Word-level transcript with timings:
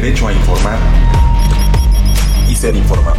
derecho 0.00 0.28
a 0.28 0.32
informar 0.32 0.78
y 2.50 2.54
ser 2.54 2.74
informado. 2.74 3.18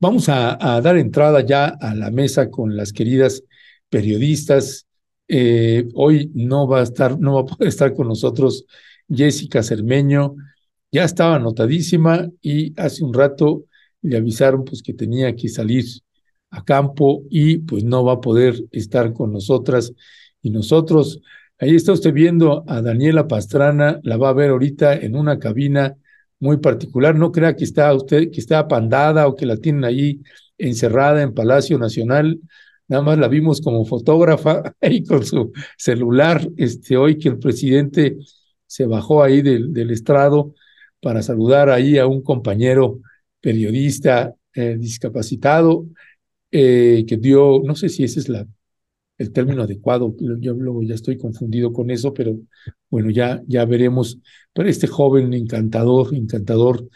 Vamos 0.00 0.28
a, 0.28 0.80
dar 0.80 0.96
entrada 0.96 1.46
ya 1.46 1.66
a 1.66 1.94
la 1.94 2.10
mesa 2.10 2.50
con 2.50 2.76
las 2.76 2.92
queridas 2.92 3.44
periodistas. 3.88 4.86
Eh, 5.28 5.86
hoy 5.94 6.32
no 6.34 6.66
va 6.66 6.80
a 6.80 6.82
estar, 6.82 7.16
no 7.16 7.34
va 7.34 7.40
a 7.42 7.44
poder 7.44 7.68
estar 7.68 7.94
con 7.94 8.08
nosotros 8.08 8.64
Jessica 9.08 9.62
Cermeño. 9.62 10.34
Ya 10.90 11.04
estaba 11.04 11.36
anotadísima 11.36 12.28
y 12.40 12.74
hace 12.76 13.04
un 13.04 13.14
rato 13.14 13.66
le 14.00 14.16
avisaron 14.16 14.64
pues 14.64 14.82
que 14.82 14.94
tenía 14.94 15.36
que 15.36 15.48
salir 15.48 15.84
a 16.50 16.64
campo 16.64 17.22
y 17.30 17.58
pues 17.58 17.84
no 17.84 18.02
va 18.02 18.14
a 18.14 18.20
poder 18.20 18.56
estar 18.72 19.12
con 19.12 19.32
nosotras 19.32 19.92
y 20.42 20.50
nosotros. 20.50 21.20
Ahí 21.62 21.76
está 21.76 21.92
usted 21.92 22.12
viendo 22.12 22.64
a 22.66 22.82
Daniela 22.82 23.28
Pastrana, 23.28 24.00
la 24.02 24.16
va 24.16 24.30
a 24.30 24.32
ver 24.32 24.50
ahorita 24.50 24.96
en 24.96 25.14
una 25.14 25.38
cabina 25.38 25.96
muy 26.40 26.56
particular. 26.56 27.14
No 27.14 27.30
crea 27.30 27.54
que 27.54 27.62
está 27.62 27.94
usted, 27.94 28.32
que 28.32 28.40
está 28.40 28.58
apandada 28.58 29.28
o 29.28 29.36
que 29.36 29.46
la 29.46 29.56
tienen 29.56 29.84
ahí 29.84 30.22
encerrada 30.58 31.22
en 31.22 31.34
Palacio 31.34 31.78
Nacional. 31.78 32.40
Nada 32.88 33.04
más 33.04 33.16
la 33.16 33.28
vimos 33.28 33.60
como 33.60 33.84
fotógrafa 33.84 34.74
ahí 34.80 35.04
con 35.04 35.24
su 35.24 35.52
celular. 35.78 36.44
Este, 36.56 36.96
hoy 36.96 37.16
que 37.16 37.28
el 37.28 37.38
presidente 37.38 38.16
se 38.66 38.86
bajó 38.86 39.22
ahí 39.22 39.40
del, 39.40 39.72
del 39.72 39.92
estrado 39.92 40.54
para 41.00 41.22
saludar 41.22 41.70
ahí 41.70 41.96
a 41.96 42.08
un 42.08 42.22
compañero 42.22 42.98
periodista 43.40 44.34
eh, 44.52 44.78
discapacitado 44.80 45.86
eh, 46.50 47.04
que 47.06 47.18
dio, 47.18 47.62
no 47.64 47.76
sé 47.76 47.88
si 47.88 48.02
ese 48.02 48.18
es 48.18 48.28
la, 48.28 48.48
el 49.22 49.32
término 49.32 49.62
adecuado, 49.62 50.14
yo 50.40 50.54
luego 50.54 50.82
ya 50.82 50.94
estoy 50.94 51.16
confundido 51.16 51.72
con 51.72 51.90
eso, 51.90 52.12
pero 52.12 52.38
bueno, 52.90 53.10
ya, 53.10 53.42
ya 53.46 53.64
veremos. 53.64 54.18
Pero 54.52 54.68
este 54.68 54.86
joven 54.86 55.32
encantador, 55.34 56.14
encantador, 56.14 56.88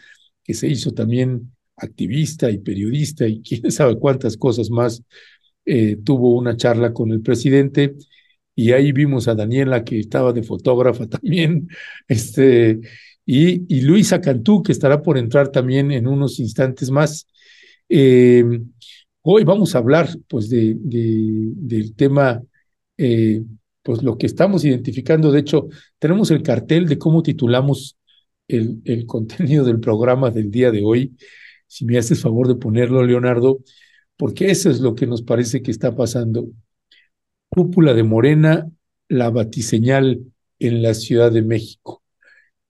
que 0.43 0.53
se 0.53 0.67
hizo 0.67 0.91
también 0.91 1.53
activista 1.77 2.51
y 2.51 2.59
periodista 2.59 3.27
y 3.27 3.41
quién 3.47 3.71
sabe 3.71 3.97
cuántas 3.97 4.37
cosas 4.37 4.69
más, 4.69 5.03
eh, 5.65 5.97
tuvo 6.03 6.35
una 6.35 6.55
charla 6.55 6.93
con 6.93 7.11
el 7.11 7.21
presidente 7.21 7.95
y 8.55 8.71
ahí 8.71 8.91
vimos 8.91 9.27
a 9.27 9.35
Daniela 9.35 9.83
que 9.83 9.99
estaba 9.99 10.33
de 10.33 10.43
fotógrafa 10.43 11.07
también, 11.09 11.69
este, 12.07 12.79
y, 13.25 13.75
y 13.75 13.81
Luisa 13.81 14.21
Cantú, 14.21 14.63
que 14.63 14.71
estará 14.71 15.01
por 15.01 15.17
entrar 15.17 15.49
también 15.49 15.91
en 15.91 16.07
unos 16.07 16.39
instantes 16.39 16.89
más. 16.89 17.27
Eh, 17.89 18.43
hoy 19.29 19.43
vamos 19.43 19.75
a 19.75 19.79
hablar 19.79 20.09
pues 20.29 20.49
de, 20.49 20.75
del 20.79 21.95
tema, 21.95 22.41
eh, 22.97 23.43
pues 23.83 24.01
lo 24.01 24.17
que 24.17 24.25
estamos 24.25 24.63
identificando. 24.63 25.31
De 25.31 25.41
hecho, 25.41 25.67
tenemos 25.99 26.31
el 26.31 26.41
cartel 26.41 26.87
de 26.87 26.97
cómo 26.97 27.21
titulamos 27.21 27.97
el, 28.47 28.81
el 28.85 29.05
contenido 29.05 29.65
del 29.65 29.81
programa 29.81 30.31
del 30.31 30.49
día 30.49 30.71
de 30.71 30.81
hoy. 30.83 31.17
Si 31.67 31.83
me 31.83 31.97
haces 31.97 32.21
favor 32.21 32.47
de 32.47 32.55
ponerlo, 32.55 33.03
Leonardo, 33.03 33.59
porque 34.15 34.49
eso 34.49 34.69
es 34.69 34.79
lo 34.79 34.95
que 34.95 35.07
nos 35.07 35.21
parece 35.23 35.61
que 35.61 35.71
está 35.71 35.93
pasando. 35.93 36.47
Cúpula 37.49 37.93
de 37.93 38.03
Morena, 38.03 38.69
la 39.09 39.29
batiseñal 39.29 40.21
en 40.59 40.81
la 40.81 40.93
Ciudad 40.93 41.33
de 41.33 41.41
México 41.41 42.01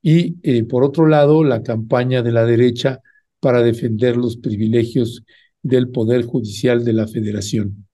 y 0.02 0.38
eh, 0.44 0.64
por 0.64 0.84
otro 0.84 1.08
lado 1.08 1.44
la 1.44 1.62
campaña 1.64 2.24
de 2.24 2.32
la 2.32 2.46
derecha 2.46 3.02
para 3.40 3.62
defender 3.62 4.18
los 4.18 4.38
privilegios 4.38 5.24
del 5.68 5.90
Poder 5.90 6.24
Judicial 6.24 6.84
de 6.84 6.94
la 6.94 7.08
Federación. 7.08 7.88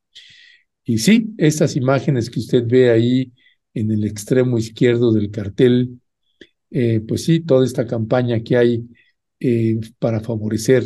Y 0.83 0.97
sí, 0.99 1.33
estas 1.37 1.75
imágenes 1.75 2.29
que 2.29 2.39
usted 2.39 2.63
ve 2.67 2.91
ahí 2.91 3.31
en 3.73 3.91
el 3.91 4.03
extremo 4.05 4.57
izquierdo 4.57 5.11
del 5.13 5.31
cartel, 5.31 6.01
eh, 6.71 7.01
pues 7.07 7.23
sí, 7.25 7.39
toda 7.39 7.65
esta 7.65 7.87
campaña 7.87 8.41
que 8.41 8.57
hay 8.57 8.83
eh, 9.39 9.79
para 9.99 10.19
favorecer 10.19 10.83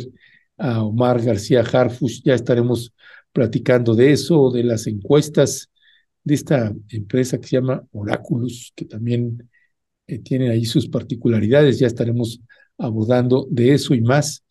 a 0.56 0.82
Omar 0.82 1.22
García 1.22 1.60
Harfush, 1.60 2.22
ya 2.24 2.34
estaremos 2.34 2.92
platicando 3.32 3.94
de 3.94 4.12
eso, 4.12 4.50
de 4.50 4.64
las 4.64 4.86
encuestas 4.86 5.70
de 6.24 6.34
esta 6.34 6.74
empresa 6.90 7.38
que 7.38 7.48
se 7.48 7.56
llama 7.56 7.84
Oráculos, 7.92 8.72
que 8.76 8.84
también 8.84 9.48
eh, 10.06 10.18
tiene 10.18 10.50
ahí 10.50 10.64
sus 10.64 10.88
particularidades, 10.88 11.78
ya 11.78 11.86
estaremos 11.86 12.40
abordando 12.76 13.46
de 13.50 13.74
eso 13.74 13.94
y 13.94 14.00
más. 14.00 14.44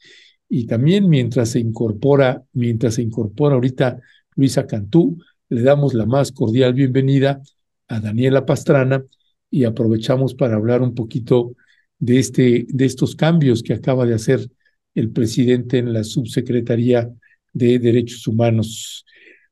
Y 0.49 0.65
también 0.65 1.09
mientras 1.09 1.49
se 1.49 1.59
incorpora, 1.59 2.43
mientras 2.53 2.95
se 2.95 3.01
incorpora 3.01 3.55
ahorita 3.55 3.99
Luisa 4.35 4.65
Cantú, 4.65 5.17
le 5.49 5.61
damos 5.61 5.93
la 5.93 6.05
más 6.05 6.31
cordial 6.31 6.73
bienvenida 6.73 7.41
a 7.87 7.99
Daniela 7.99 8.45
Pastrana 8.45 9.03
y 9.49 9.65
aprovechamos 9.65 10.35
para 10.35 10.55
hablar 10.55 10.81
un 10.81 10.93
poquito 10.93 11.55
de, 11.99 12.19
este, 12.19 12.65
de 12.69 12.85
estos 12.85 13.15
cambios 13.15 13.63
que 13.63 13.73
acaba 13.73 14.05
de 14.05 14.13
hacer 14.13 14.49
el 14.93 15.11
presidente 15.11 15.77
en 15.77 15.93
la 15.93 16.03
subsecretaría 16.03 17.09
de 17.53 17.79
Derechos 17.79 18.27
Humanos. 18.27 19.05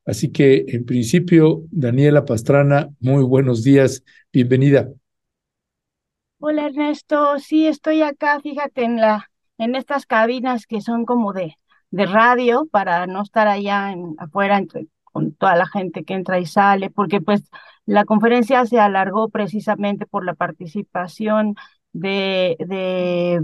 Así 0.04 0.30
que, 0.30 0.64
en 0.68 0.84
principio, 0.84 1.64
Daniela 1.70 2.24
Pastrana, 2.24 2.88
muy 3.00 3.24
buenos 3.24 3.64
días, 3.64 4.04
bienvenida. 4.32 4.88
Hola 6.38 6.66
Ernesto, 6.66 7.38
sí 7.38 7.66
estoy 7.66 8.02
acá, 8.02 8.40
fíjate 8.40 8.84
en 8.84 8.96
la 8.96 9.30
en 9.58 9.74
estas 9.74 10.06
cabinas 10.06 10.66
que 10.66 10.80
son 10.80 11.04
como 11.04 11.32
de, 11.32 11.56
de 11.90 12.06
radio 12.06 12.66
para 12.70 13.06
no 13.06 13.22
estar 13.22 13.48
allá 13.48 13.92
en, 13.92 14.14
afuera 14.18 14.58
entre, 14.58 14.88
con 15.04 15.32
toda 15.34 15.56
la 15.56 15.66
gente 15.66 16.04
que 16.04 16.14
entra 16.14 16.38
y 16.38 16.46
sale, 16.46 16.90
porque 16.90 17.20
pues 17.20 17.42
la 17.86 18.04
conferencia 18.04 18.64
se 18.66 18.78
alargó 18.80 19.28
precisamente 19.30 20.06
por 20.06 20.24
la 20.24 20.34
participación 20.34 21.54
de, 21.92 22.56
de, 22.60 23.40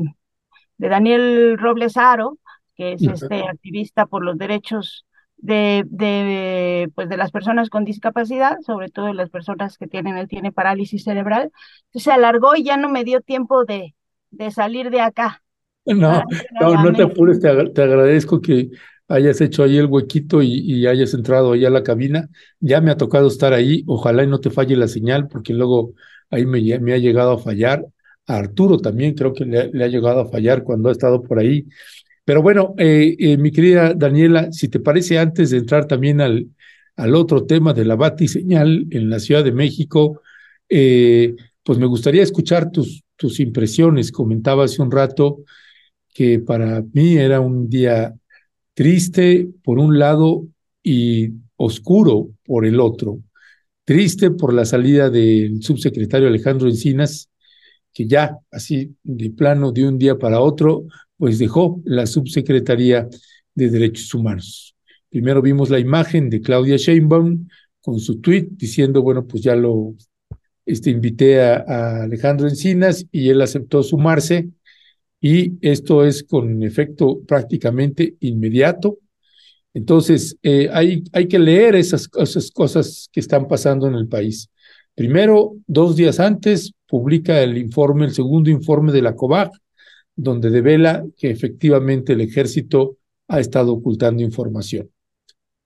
de 0.78 0.88
Daniel 0.88 1.58
Roblesaro, 1.58 2.38
que 2.76 2.94
es 2.94 3.02
este 3.02 3.46
activista 3.46 4.06
por 4.06 4.24
los 4.24 4.38
derechos 4.38 5.06
de, 5.36 5.84
de, 5.88 6.90
pues 6.94 7.08
de 7.08 7.16
las 7.16 7.30
personas 7.32 7.68
con 7.70 7.84
discapacidad, 7.84 8.58
sobre 8.60 8.88
todo 8.90 9.06
de 9.06 9.14
las 9.14 9.30
personas 9.30 9.76
que 9.78 9.88
tienen, 9.88 10.16
él 10.16 10.28
tiene 10.28 10.52
parálisis 10.52 11.04
cerebral. 11.04 11.52
se 11.92 12.12
alargó 12.12 12.54
y 12.56 12.64
ya 12.64 12.76
no 12.76 12.88
me 12.88 13.04
dio 13.04 13.20
tiempo 13.20 13.64
de, 13.64 13.94
de 14.30 14.50
salir 14.50 14.90
de 14.90 15.00
acá. 15.00 15.42
No, 15.84 16.22
no, 16.60 16.84
no 16.84 16.92
te 16.92 17.02
apures, 17.02 17.40
te, 17.40 17.48
agradezco 17.48 18.40
que 18.40 18.70
hayas 19.08 19.40
hecho 19.40 19.64
ahí 19.64 19.76
el 19.76 19.86
huequito 19.86 20.42
y, 20.42 20.52
y, 20.52 20.86
hayas 20.86 21.12
entrado 21.14 21.52
ahí 21.52 21.64
a 21.64 21.70
la 21.70 21.82
cabina. 21.82 22.28
Ya 22.60 22.80
me 22.80 22.90
ha 22.90 22.96
tocado 22.96 23.28
estar 23.28 23.52
ahí, 23.52 23.82
ojalá 23.86 24.24
y 24.24 24.28
no 24.28 24.40
te 24.40 24.50
falle 24.50 24.76
la 24.76 24.88
señal, 24.88 25.28
porque 25.28 25.52
luego 25.52 25.94
ahí 26.30 26.46
me, 26.46 26.60
me 26.78 26.92
ha 26.94 26.98
llegado 26.98 27.32
a 27.32 27.38
fallar. 27.38 27.84
A 28.26 28.36
Arturo 28.36 28.78
también 28.78 29.14
creo 29.14 29.34
que 29.34 29.44
le, 29.44 29.70
le 29.72 29.84
ha 29.84 29.88
llegado 29.88 30.20
a 30.20 30.30
fallar 30.30 30.62
cuando 30.62 30.88
ha 30.88 30.92
estado 30.92 31.22
por 31.22 31.38
ahí. 31.38 31.66
Pero 32.24 32.42
bueno, 32.42 32.74
eh, 32.78 33.16
eh, 33.18 33.36
mi 33.36 33.50
querida 33.50 33.94
Daniela, 33.94 34.52
si 34.52 34.68
te 34.68 34.80
parece, 34.80 35.18
antes 35.18 35.50
de 35.50 35.58
entrar 35.58 35.86
también 35.86 36.20
al, 36.20 36.48
al 36.96 37.14
otro 37.14 37.46
tema 37.46 37.72
de 37.74 37.84
la 37.84 37.96
batiseñal 37.96 38.86
en 38.90 39.10
la 39.10 39.18
Ciudad 39.18 39.42
de 39.42 39.52
México, 39.52 40.22
eh, 40.68 41.34
pues 41.62 41.78
me 41.78 41.86
gustaría 41.86 42.22
escuchar 42.22 42.70
tus, 42.70 43.02
tus 43.16 43.40
impresiones. 43.40 44.12
Comentaba 44.12 44.64
hace 44.64 44.82
un 44.82 44.90
rato 44.90 45.38
que 46.12 46.38
para 46.38 46.82
mí 46.92 47.16
era 47.16 47.40
un 47.40 47.68
día 47.68 48.14
triste 48.74 49.48
por 49.62 49.78
un 49.78 49.98
lado 49.98 50.46
y 50.82 51.30
oscuro 51.56 52.30
por 52.44 52.66
el 52.66 52.80
otro. 52.80 53.20
Triste 53.84 54.30
por 54.30 54.52
la 54.52 54.64
salida 54.64 55.10
del 55.10 55.62
subsecretario 55.62 56.28
Alejandro 56.28 56.68
Encinas, 56.68 57.28
que 57.92 58.06
ya 58.06 58.38
así 58.50 58.94
de 59.02 59.30
plano 59.30 59.72
de 59.72 59.86
un 59.86 59.98
día 59.98 60.18
para 60.18 60.40
otro 60.40 60.86
pues 61.16 61.38
dejó 61.38 61.80
la 61.84 62.06
subsecretaría 62.06 63.08
de 63.54 63.70
Derechos 63.70 64.12
Humanos. 64.12 64.74
Primero 65.08 65.40
vimos 65.40 65.70
la 65.70 65.78
imagen 65.78 66.28
de 66.30 66.40
Claudia 66.40 66.76
Sheinbaum 66.76 67.46
con 67.80 68.00
su 68.00 68.20
tweet 68.20 68.48
diciendo, 68.50 69.02
bueno, 69.02 69.26
pues 69.26 69.42
ya 69.42 69.54
lo 69.54 69.94
este, 70.64 70.90
invité 70.90 71.40
a, 71.42 72.02
Alejandro 72.02 72.48
Encinas 72.48 73.06
y 73.12 73.28
él 73.28 73.40
aceptó 73.40 73.82
sumarse 73.82 74.48
y 75.24 75.52
esto 75.60 76.04
es 76.04 76.24
con 76.24 76.64
efecto 76.64 77.20
prácticamente 77.20 78.16
inmediato. 78.20 78.98
Entonces, 79.72 80.36
eh, 80.42 80.68
hay, 80.72 81.04
hay 81.12 81.28
que 81.28 81.38
leer 81.38 81.76
esas, 81.76 82.10
esas 82.18 82.50
cosas 82.50 83.08
que 83.12 83.20
están 83.20 83.46
pasando 83.46 83.86
en 83.86 83.94
el 83.94 84.08
país. 84.08 84.50
Primero, 84.96 85.54
dos 85.68 85.94
días 85.94 86.18
antes, 86.18 86.72
publica 86.88 87.40
el 87.40 87.56
informe, 87.56 88.04
el 88.04 88.12
segundo 88.12 88.50
informe 88.50 88.90
de 88.92 89.00
la 89.00 89.14
COVAC, 89.14 89.52
donde 90.16 90.50
devela 90.50 91.06
que 91.16 91.30
efectivamente 91.30 92.14
el 92.14 92.20
ejército 92.20 92.98
ha 93.28 93.38
estado 93.38 93.72
ocultando 93.72 94.24
información. 94.24 94.90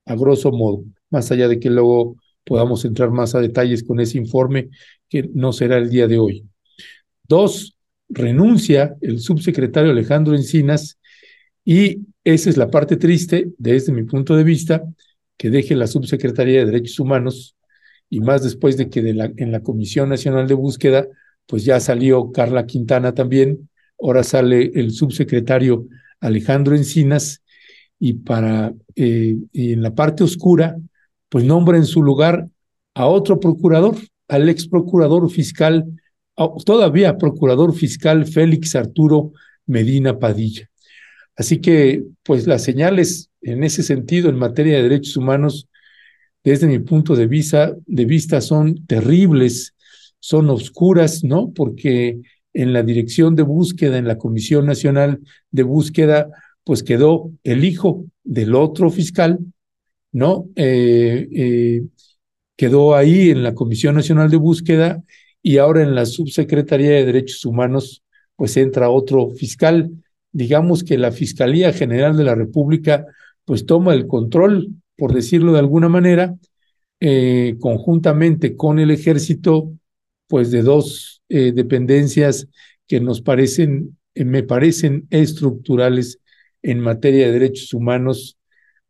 A 0.04 0.14
grosso 0.16 0.52
modo, 0.52 0.84
más 1.08 1.32
allá 1.32 1.48
de 1.48 1.58
que 1.58 1.70
luego 1.70 2.16
podamos 2.44 2.84
entrar 2.84 3.10
más 3.10 3.34
a 3.34 3.40
detalles 3.40 3.82
con 3.82 4.00
ese 4.00 4.18
informe, 4.18 4.68
que 5.08 5.30
no 5.32 5.52
será 5.52 5.78
el 5.78 5.88
día 5.88 6.06
de 6.06 6.18
hoy. 6.18 6.44
Dos, 7.26 7.75
renuncia 8.08 8.96
el 9.00 9.20
subsecretario 9.20 9.90
Alejandro 9.90 10.34
Encinas 10.34 10.98
y 11.64 12.06
esa 12.24 12.50
es 12.50 12.56
la 12.56 12.70
parte 12.70 12.96
triste 12.96 13.48
desde 13.58 13.92
mi 13.92 14.04
punto 14.04 14.36
de 14.36 14.44
vista, 14.44 14.82
que 15.36 15.50
deje 15.50 15.74
la 15.74 15.86
subsecretaría 15.86 16.60
de 16.60 16.66
Derechos 16.66 16.98
Humanos 16.98 17.56
y 18.08 18.20
más 18.20 18.42
después 18.42 18.76
de 18.76 18.88
que 18.88 19.00
en 19.00 19.52
la 19.52 19.60
Comisión 19.60 20.08
Nacional 20.08 20.46
de 20.46 20.54
Búsqueda, 20.54 21.06
pues 21.46 21.64
ya 21.64 21.80
salió 21.80 22.30
Carla 22.32 22.66
Quintana 22.66 23.14
también, 23.14 23.68
ahora 24.00 24.22
sale 24.22 24.70
el 24.74 24.92
subsecretario 24.92 25.86
Alejandro 26.20 26.76
Encinas, 26.76 27.42
y 27.98 28.14
para 28.14 28.74
eh, 28.94 29.36
y 29.52 29.72
en 29.72 29.82
la 29.82 29.94
parte 29.94 30.24
oscura, 30.24 30.76
pues 31.28 31.44
nombra 31.44 31.76
en 31.76 31.86
su 31.86 32.02
lugar 32.02 32.48
a 32.94 33.06
otro 33.06 33.40
procurador, 33.40 33.96
al 34.28 34.48
ex 34.48 34.68
procurador 34.68 35.28
fiscal, 35.30 35.86
todavía 36.64 37.18
procurador 37.18 37.74
fiscal 37.74 38.26
Félix 38.26 38.74
Arturo 38.76 39.32
Medina 39.66 40.18
Padilla. 40.18 40.68
Así 41.36 41.60
que, 41.60 42.04
pues 42.22 42.46
las 42.46 42.62
señales 42.62 43.30
en 43.42 43.62
ese 43.62 43.82
sentido 43.82 44.28
en 44.28 44.36
materia 44.36 44.76
de 44.76 44.82
derechos 44.82 45.16
humanos, 45.16 45.68
desde 46.42 46.66
mi 46.66 46.78
punto 46.78 47.14
de 47.14 47.26
vista, 47.26 47.74
de 47.86 48.04
vista 48.04 48.40
son 48.40 48.86
terribles, 48.86 49.74
son 50.18 50.48
oscuras, 50.50 51.24
¿no? 51.24 51.52
Porque 51.52 52.20
en 52.52 52.72
la 52.72 52.82
dirección 52.82 53.36
de 53.36 53.42
búsqueda, 53.42 53.98
en 53.98 54.08
la 54.08 54.16
Comisión 54.16 54.66
Nacional 54.66 55.20
de 55.50 55.62
Búsqueda, 55.62 56.28
pues 56.64 56.82
quedó 56.82 57.30
el 57.44 57.64
hijo 57.64 58.06
del 58.24 58.54
otro 58.54 58.90
fiscal, 58.90 59.38
¿no? 60.12 60.46
Eh, 60.56 61.28
eh, 61.32 61.82
quedó 62.56 62.94
ahí 62.94 63.30
en 63.30 63.42
la 63.42 63.54
Comisión 63.54 63.94
Nacional 63.94 64.30
de 64.30 64.38
Búsqueda 64.38 65.02
y 65.46 65.58
ahora 65.58 65.84
en 65.84 65.94
la 65.94 66.06
Subsecretaría 66.06 66.90
de 66.90 67.06
Derechos 67.06 67.44
Humanos, 67.44 68.02
pues 68.34 68.56
entra 68.56 68.90
otro 68.90 69.30
fiscal. 69.30 69.92
Digamos 70.32 70.82
que 70.82 70.98
la 70.98 71.12
Fiscalía 71.12 71.72
General 71.72 72.16
de 72.16 72.24
la 72.24 72.34
República, 72.34 73.06
pues 73.44 73.64
toma 73.64 73.94
el 73.94 74.08
control, 74.08 74.70
por 74.96 75.14
decirlo 75.14 75.52
de 75.52 75.60
alguna 75.60 75.88
manera, 75.88 76.34
eh, 76.98 77.54
conjuntamente 77.60 78.56
con 78.56 78.80
el 78.80 78.90
ejército, 78.90 79.72
pues 80.26 80.50
de 80.50 80.62
dos 80.62 81.22
eh, 81.28 81.52
dependencias 81.52 82.48
que 82.88 82.98
nos 82.98 83.20
parecen, 83.20 83.96
eh, 84.16 84.24
me 84.24 84.42
parecen 84.42 85.06
estructurales 85.10 86.18
en 86.60 86.80
materia 86.80 87.26
de 87.26 87.32
derechos 87.38 87.72
humanos. 87.72 88.36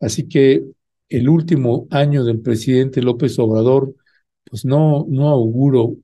Así 0.00 0.26
que 0.26 0.64
el 1.10 1.28
último 1.28 1.86
año 1.90 2.24
del 2.24 2.40
presidente 2.40 3.02
López 3.02 3.38
Obrador, 3.38 3.94
pues 4.50 4.64
no, 4.64 5.06
no 5.08 5.28
auguro 5.28 5.96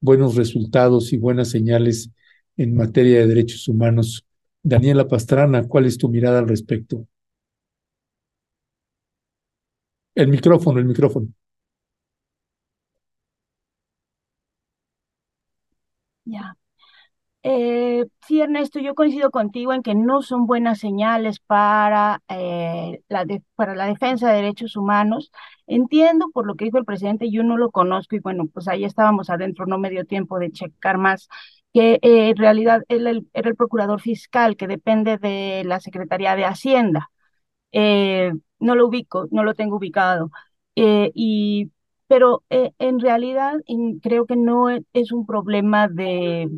buenos 0.00 0.34
resultados 0.36 1.12
y 1.12 1.16
buenas 1.18 1.50
señales 1.50 2.10
en 2.56 2.74
materia 2.74 3.20
de 3.20 3.26
derechos 3.28 3.68
humanos. 3.68 4.24
Daniela 4.62 5.08
Pastrana, 5.08 5.64
¿cuál 5.68 5.86
es 5.86 5.98
tu 5.98 6.08
mirada 6.08 6.38
al 6.40 6.48
respecto? 6.48 7.06
El 10.14 10.28
micrófono, 10.28 10.78
el 10.78 10.86
micrófono. 10.86 11.28
Ya. 16.24 16.56
Eh, 17.44 18.06
sí, 18.32 18.40
Ernesto, 18.40 18.80
yo 18.80 18.94
coincido 18.94 19.30
contigo 19.30 19.74
en 19.74 19.82
que 19.82 19.94
no 19.94 20.22
son 20.22 20.46
buenas 20.46 20.78
señales 20.78 21.38
para, 21.38 22.22
eh, 22.28 23.02
la 23.08 23.26
para 23.56 23.74
la 23.74 23.86
defensa 23.86 24.30
de 24.30 24.36
derechos 24.36 24.74
humanos. 24.76 25.30
Entiendo 25.66 26.30
por 26.32 26.46
lo 26.46 26.54
que 26.54 26.64
dijo 26.64 26.78
el 26.78 26.86
presidente, 26.86 27.30
yo 27.30 27.42
no 27.42 27.58
lo 27.58 27.70
conozco 27.70 28.16
y 28.16 28.20
bueno, 28.20 28.46
pues 28.46 28.68
ahí 28.68 28.84
estábamos 28.84 29.28
adentro, 29.28 29.66
no 29.66 29.76
me 29.78 29.90
dio 29.90 30.06
tiempo 30.06 30.38
de 30.38 30.50
checar 30.50 30.96
más, 30.96 31.28
que 31.74 31.94
eh, 32.02 32.30
en 32.30 32.36
realidad 32.36 32.82
él, 32.88 33.28
era 33.34 33.50
el 33.50 33.56
procurador 33.56 34.00
fiscal 34.00 34.56
que 34.56 34.66
depende 34.66 35.18
de 35.18 35.62
la 35.66 35.80
Secretaría 35.80 36.34
de 36.34 36.46
Hacienda. 36.46 37.10
no 38.60 38.74
lo 38.74 38.86
ubico, 38.86 39.26
no 39.30 39.44
lo 39.44 39.54
tengo 39.54 39.76
ubicado. 39.76 40.30
y, 40.74 41.70
pero 42.08 42.42
en 42.50 43.00
realidad 43.00 43.54
creo 44.02 44.26
que 44.26 44.36
no 44.36 44.68
es 44.70 45.12
un 45.12 45.26
problema 45.26 45.88
de 45.88 46.48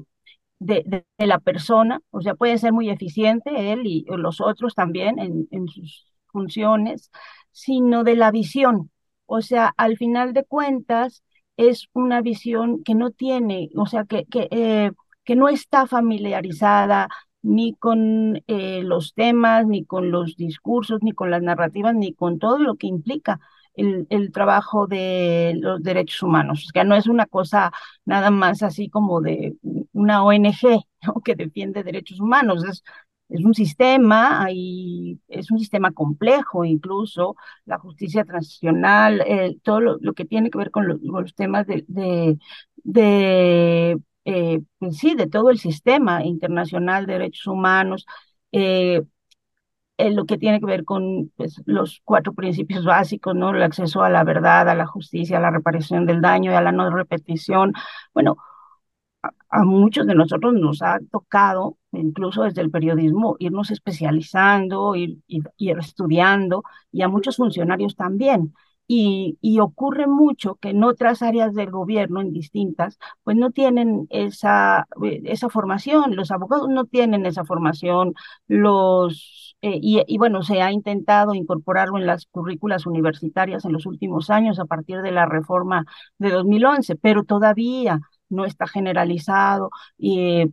de, 0.58 1.04
la 1.18 1.38
persona, 1.40 2.00
o 2.10 2.20
sea, 2.22 2.34
puede 2.34 2.58
ser 2.58 2.72
muy 2.72 2.90
eficiente 2.90 3.72
él 3.72 3.82
y 3.86 4.04
los 4.08 4.40
otros 4.40 4.74
también 4.74 5.18
en, 5.18 5.68
sus 5.68 6.06
funciones, 6.28 7.10
sino 7.52 8.04
de 8.04 8.16
la 8.16 8.30
visión. 8.30 8.90
O 9.26 9.40
sea, 9.42 9.72
al 9.76 9.96
final 9.96 10.32
de 10.32 10.44
cuentas, 10.44 11.22
es 11.56 11.88
una 11.92 12.20
visión 12.20 12.82
que 12.84 12.94
no 12.94 13.10
tiene, 13.10 13.70
o 13.76 13.86
sea, 13.86 14.04
que, 14.04 14.24
que, 14.26 14.48
eh, 14.50 14.90
que 15.24 15.36
no 15.36 15.48
está 15.48 15.86
familiarizada 15.86 17.08
ni 17.42 17.74
con 17.74 18.42
eh, 18.46 18.82
los 18.82 19.14
temas, 19.14 19.66
ni 19.66 19.84
con 19.84 20.10
los 20.10 20.36
discursos, 20.36 21.00
ni 21.02 21.12
con 21.12 21.30
las 21.30 21.42
narrativas, 21.42 21.94
ni 21.94 22.14
con 22.14 22.38
todo 22.38 22.58
lo 22.58 22.76
que 22.76 22.86
implica 22.86 23.40
el, 23.74 24.06
el, 24.10 24.32
trabajo 24.32 24.86
de 24.86 25.54
los 25.60 25.82
derechos 25.82 26.22
humanos. 26.22 26.66
O 26.68 26.72
sea, 26.72 26.84
no 26.84 26.94
es 26.96 27.06
una 27.08 27.26
cosa 27.26 27.72
nada 28.04 28.30
más 28.30 28.62
así 28.62 28.88
como 28.88 29.20
de 29.20 29.56
una 29.92 30.24
ONG 30.24 30.84
que 31.24 31.34
defiende 31.34 31.82
derechos 31.82 32.20
humanos. 32.20 32.64
Es, 32.64 32.82
es 33.28 33.44
un 33.44 33.54
sistema, 33.54 34.48
y 34.52 35.20
es 35.28 35.50
un 35.50 35.58
sistema 35.58 35.92
complejo, 35.92 36.64
incluso 36.64 37.36
la 37.64 37.78
justicia 37.78 38.24
transicional, 38.24 39.22
eh, 39.26 39.56
todo 39.62 39.80
lo, 39.80 40.12
que 40.14 40.24
tiene 40.24 40.50
que 40.50 40.58
ver 40.58 40.70
con, 40.70 41.00
los 41.02 41.34
temas 41.34 41.66
de, 41.66 41.84
de, 41.88 42.38
de 42.84 43.98
eh, 44.24 44.60
pues 44.78 44.98
sí, 44.98 45.14
de 45.14 45.26
todo 45.26 45.50
el 45.50 45.58
sistema 45.58 46.24
internacional 46.24 47.06
de 47.06 47.14
derechos 47.14 47.46
humanos. 47.46 48.06
Eh, 48.52 49.02
en 49.96 50.16
lo 50.16 50.26
que 50.26 50.38
tiene 50.38 50.60
que 50.60 50.66
ver 50.66 50.84
con 50.84 51.30
pues, 51.36 51.62
los 51.66 52.00
cuatro 52.04 52.32
principios 52.34 52.84
básicos, 52.84 53.34
¿no? 53.34 53.50
El 53.54 53.62
acceso 53.62 54.02
a 54.02 54.10
la 54.10 54.24
verdad, 54.24 54.68
a 54.68 54.74
la 54.74 54.86
justicia, 54.86 55.38
a 55.38 55.40
la 55.40 55.50
reparación 55.50 56.06
del 56.06 56.20
daño 56.20 56.52
y 56.52 56.54
a 56.54 56.60
la 56.60 56.72
no 56.72 56.90
repetición. 56.90 57.72
Bueno, 58.12 58.36
a, 59.50 59.64
muchos 59.64 60.06
de 60.06 60.14
nosotros 60.14 60.54
nos 60.54 60.82
ha 60.82 60.98
tocado, 61.10 61.78
incluso 61.92 62.42
desde 62.42 62.60
el 62.62 62.70
periodismo, 62.70 63.36
irnos 63.38 63.70
especializando, 63.70 64.94
ir, 64.96 65.18
ir, 65.26 65.44
ir 65.56 65.78
estudiando, 65.78 66.64
y 66.92 67.02
a 67.02 67.08
muchos 67.08 67.36
funcionarios 67.36 67.96
también. 67.96 68.54
Y, 68.86 69.38
y, 69.40 69.60
ocurre 69.60 70.06
mucho 70.06 70.56
que 70.56 70.70
en 70.70 70.84
otras 70.84 71.22
áreas 71.22 71.54
del 71.54 71.70
gobierno, 71.70 72.20
en 72.20 72.32
distintas, 72.34 72.98
pues 73.22 73.34
no 73.36 73.50
tienen 73.50 74.06
esa, 74.10 74.86
eh, 75.02 75.22
esa 75.24 75.48
formación, 75.48 76.16
los 76.16 76.30
abogados 76.30 76.68
no 76.68 76.84
tienen 76.84 77.24
esa 77.24 77.44
formación, 77.46 78.14
los, 78.46 79.53
eh, 79.64 79.78
y, 79.80 80.02
y, 80.06 80.18
bueno, 80.18 80.42
se 80.42 80.60
ha 80.60 80.72
intentado 80.72 81.34
incorporarlo 81.34 81.96
en 81.98 82.06
las 82.06 82.26
currículas 82.26 82.86
universitarias 82.86 83.64
en 83.64 83.72
los 83.72 83.86
últimos 83.86 84.28
años 84.30 84.58
a 84.58 84.66
partir 84.66 85.00
de 85.02 85.10
la 85.10 85.26
reforma 85.26 85.86
de 86.18 86.30
2011, 86.30 86.96
pero 86.96 87.24
todavía 87.24 88.00
no 88.28 88.44
está 88.44 88.66
generalizado 88.66 89.70
y 89.96 90.52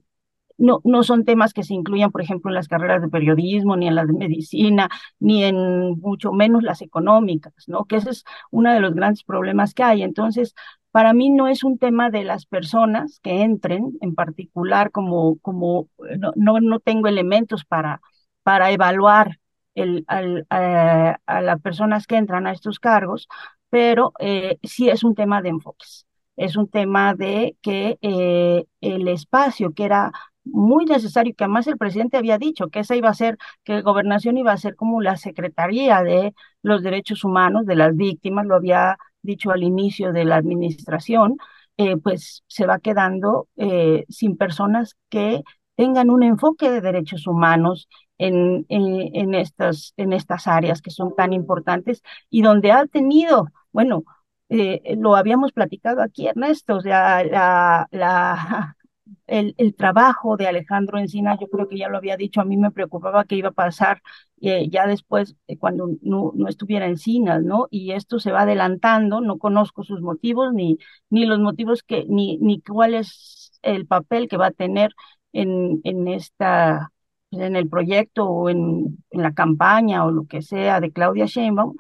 no, 0.57 0.79
no 0.83 1.03
son 1.03 1.25
temas 1.25 1.53
que 1.53 1.63
se 1.63 1.73
incluyan, 1.73 2.11
por 2.11 2.21
ejemplo, 2.21 2.49
en 2.51 2.55
las 2.55 2.67
carreras 2.67 3.01
de 3.01 3.09
periodismo, 3.09 3.75
ni 3.75 3.87
en 3.87 3.95
las 3.95 4.07
de 4.07 4.13
medicina, 4.13 4.89
ni 5.19 5.43
en 5.43 5.99
mucho 5.99 6.31
menos 6.31 6.63
las 6.63 6.81
económicas, 6.81 7.53
¿no? 7.67 7.85
Que 7.85 7.97
ese 7.97 8.11
es 8.11 8.23
uno 8.51 8.71
de 8.71 8.79
los 8.79 8.93
grandes 8.93 9.23
problemas 9.23 9.73
que 9.73 9.83
hay. 9.83 10.03
Entonces, 10.03 10.53
para 10.91 11.13
mí 11.13 11.29
no 11.29 11.47
es 11.47 11.63
un 11.63 11.77
tema 11.79 12.09
de 12.11 12.23
las 12.23 12.45
personas 12.45 13.19
que 13.21 13.41
entren, 13.41 13.97
en 14.01 14.15
particular, 14.15 14.91
como, 14.91 15.37
como 15.39 15.89
no, 16.35 16.59
no, 16.61 16.79
tengo 16.79 17.07
elementos 17.07 17.65
para, 17.65 18.01
para 18.43 18.71
evaluar 18.71 19.39
el, 19.75 20.03
al, 20.07 20.45
a, 20.49 21.41
las 21.41 21.61
personas 21.61 22.07
que 22.07 22.17
entran 22.17 22.47
a 22.47 22.51
estos 22.51 22.79
cargos, 22.79 23.27
pero 23.69 24.13
eh, 24.19 24.59
sí 24.63 24.89
es 24.89 25.03
un 25.03 25.15
tema 25.15 25.41
de 25.41 25.49
enfoques. 25.49 26.05
Es 26.35 26.55
un 26.55 26.69
tema 26.69 27.13
de 27.13 27.57
que 27.61 27.97
eh, 28.01 28.65
el 28.81 29.07
espacio 29.07 29.73
que 29.73 29.85
era 29.85 30.11
muy 30.43 30.85
necesario, 30.85 31.33
que 31.35 31.43
además 31.43 31.67
el 31.67 31.77
presidente 31.77 32.17
había 32.17 32.37
dicho 32.37 32.69
que 32.69 32.79
esa 32.79 32.95
iba 32.95 33.09
a 33.09 33.13
ser, 33.13 33.37
que 33.63 33.81
gobernación 33.81 34.37
iba 34.37 34.51
a 34.51 34.57
ser 34.57 34.75
como 34.75 35.01
la 35.01 35.17
Secretaría 35.17 36.01
de 36.03 36.33
los 36.63 36.81
Derechos 36.83 37.23
Humanos 37.23 37.65
de 37.65 37.75
las 37.75 37.95
víctimas, 37.95 38.45
lo 38.45 38.55
había 38.55 38.97
dicho 39.21 39.51
al 39.51 39.63
inicio 39.63 40.13
de 40.13 40.25
la 40.25 40.37
administración, 40.37 41.37
eh, 41.77 41.97
pues 41.97 42.43
se 42.47 42.65
va 42.65 42.79
quedando 42.79 43.47
eh, 43.55 44.05
sin 44.09 44.37
personas 44.37 44.95
que 45.09 45.43
tengan 45.75 46.09
un 46.09 46.23
enfoque 46.23 46.69
de 46.69 46.81
derechos 46.81 47.27
humanos 47.27 47.87
en, 48.21 48.65
en, 48.69 49.33
estas, 49.35 49.93
en 49.97 50.13
estas 50.13 50.47
áreas 50.47 50.81
que 50.81 50.91
son 50.91 51.15
tan 51.15 51.33
importantes 51.33 52.03
y 52.29 52.41
donde 52.43 52.71
ha 52.71 52.85
tenido, 52.85 53.47
bueno, 53.71 54.03
eh, 54.49 54.95
lo 54.97 55.15
habíamos 55.15 55.51
platicado 55.53 56.01
aquí, 56.01 56.27
Ernesto, 56.27 56.75
o 56.75 56.81
sea, 56.81 57.23
la, 57.23 57.87
la, 57.91 58.77
el, 59.27 59.55
el, 59.57 59.75
trabajo 59.75 60.37
de 60.37 60.47
Alejandro 60.47 60.99
Encina, 60.99 61.37
yo 61.39 61.47
creo 61.47 61.67
que 61.67 61.77
ya 61.77 61.89
lo 61.89 61.97
había 61.97 62.17
dicho, 62.17 62.41
a 62.41 62.45
mí 62.45 62.57
me 62.57 62.71
preocupaba 62.71 63.25
que 63.25 63.35
iba 63.35 63.49
a 63.49 63.51
pasar 63.53 64.01
eh, 64.41 64.69
ya 64.69 64.85
después, 64.87 65.35
eh, 65.47 65.57
cuando 65.57 65.89
no, 66.01 66.31
no, 66.35 66.47
estuviera 66.47 66.87
Encinas, 66.87 67.43
¿no? 67.43 67.67
Y 67.71 67.91
esto 67.93 68.19
se 68.19 68.31
va 68.31 68.41
adelantando, 68.41 69.21
no 69.21 69.37
conozco 69.39 69.83
sus 69.83 70.01
motivos, 70.01 70.53
ni, 70.53 70.77
ni 71.09 71.25
los 71.25 71.39
motivos 71.39 71.83
que, 71.83 72.05
ni, 72.07 72.37
ni 72.37 72.61
cuál 72.61 72.93
es 72.93 73.51
el 73.63 73.87
papel 73.87 74.27
que 74.27 74.37
va 74.37 74.47
a 74.47 74.51
tener 74.51 74.91
en, 75.33 75.81
en 75.83 76.07
esta 76.07 76.91
en 77.31 77.55
el 77.55 77.69
proyecto 77.69 78.25
o 78.27 78.49
en, 78.49 78.97
en 79.09 79.21
la 79.21 79.33
campaña 79.33 80.05
o 80.05 80.11
lo 80.11 80.25
que 80.25 80.41
sea 80.41 80.79
de 80.79 80.91
Claudia 80.91 81.25
Sheinbaum, 81.25 81.75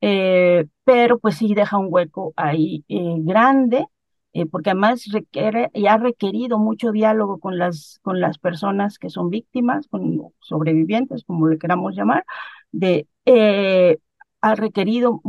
eh, 0.00 0.66
pero 0.84 1.18
pues 1.18 1.36
sí 1.36 1.54
deja 1.54 1.78
un 1.78 1.86
hueco 1.90 2.32
ahí 2.36 2.84
eh, 2.88 3.16
grande, 3.20 3.86
eh, 4.32 4.46
porque 4.46 4.70
además 4.70 5.04
requiere 5.12 5.70
y 5.74 5.86
ha 5.86 5.96
requerido 5.98 6.58
mucho 6.58 6.92
diálogo 6.92 7.38
con 7.38 7.58
las, 7.58 8.00
con 8.02 8.20
las 8.20 8.38
personas 8.38 8.98
que 8.98 9.10
son 9.10 9.30
víctimas, 9.30 9.86
con 9.88 10.32
sobrevivientes, 10.40 11.24
como 11.24 11.48
le 11.48 11.58
queramos 11.58 11.94
llamar, 11.94 12.24
de, 12.72 13.06
ha 14.40 14.54
requerido 14.56 15.20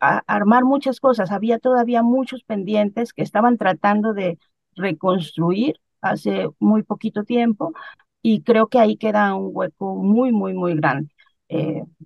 armar 0.00 0.64
muchas 0.64 1.00
cosas. 1.00 1.30
Había 1.30 1.58
todavía 1.58 2.02
muchos 2.02 2.42
pendientes 2.44 3.12
que 3.12 3.22
estaban 3.22 3.58
tratando 3.58 4.14
de 4.14 4.38
reconstruir 4.76 5.80
hace 6.00 6.48
muy 6.58 6.82
poquito 6.82 7.24
tiempo 7.24 7.72
y 8.28 8.42
creo 8.42 8.66
que 8.66 8.80
ahí 8.80 8.96
queda 8.96 9.34
un 9.36 9.50
hueco 9.52 9.94
muy, 9.94 10.32
muy, 10.32 10.52
muy 10.52 10.74
grande. 10.74 11.14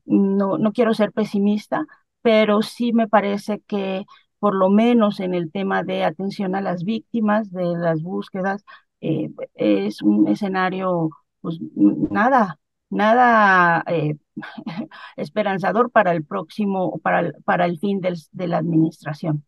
no, 0.05 0.59
no 0.59 0.73
quiero 0.73 0.93
ser 0.95 1.13
pesimista, 1.13 1.87
pero 2.23 2.61
sí 2.63 2.93
me 2.93 3.09
parece 3.09 3.61
que 3.67 4.05
por 4.39 4.55
lo 4.55 4.69
menos 4.69 5.21
en 5.21 5.33
el 5.35 5.51
tema 5.51 5.83
de 5.83 6.05
atención 6.05 6.55
a 6.55 6.61
las 6.61 6.85
víctimas, 6.85 7.51
de 7.51 7.65
las 7.79 8.03
búsquedas, 8.03 8.65
eh, 9.01 9.31
es 9.55 10.03
un 10.03 10.29
escenario, 10.29 11.09
pues 11.41 11.59
nada, 11.75 12.59
nada 12.91 13.83
eh, 13.87 14.17
esperanzador 15.17 15.91
para 15.91 16.13
el 16.13 16.23
próximo, 16.25 16.99
para 16.99 17.21
el, 17.21 17.35
para 17.45 17.65
el 17.65 17.79
fin 17.79 18.01
del, 18.01 18.17
de 18.33 18.47
la 18.47 18.59
administración. 18.59 19.45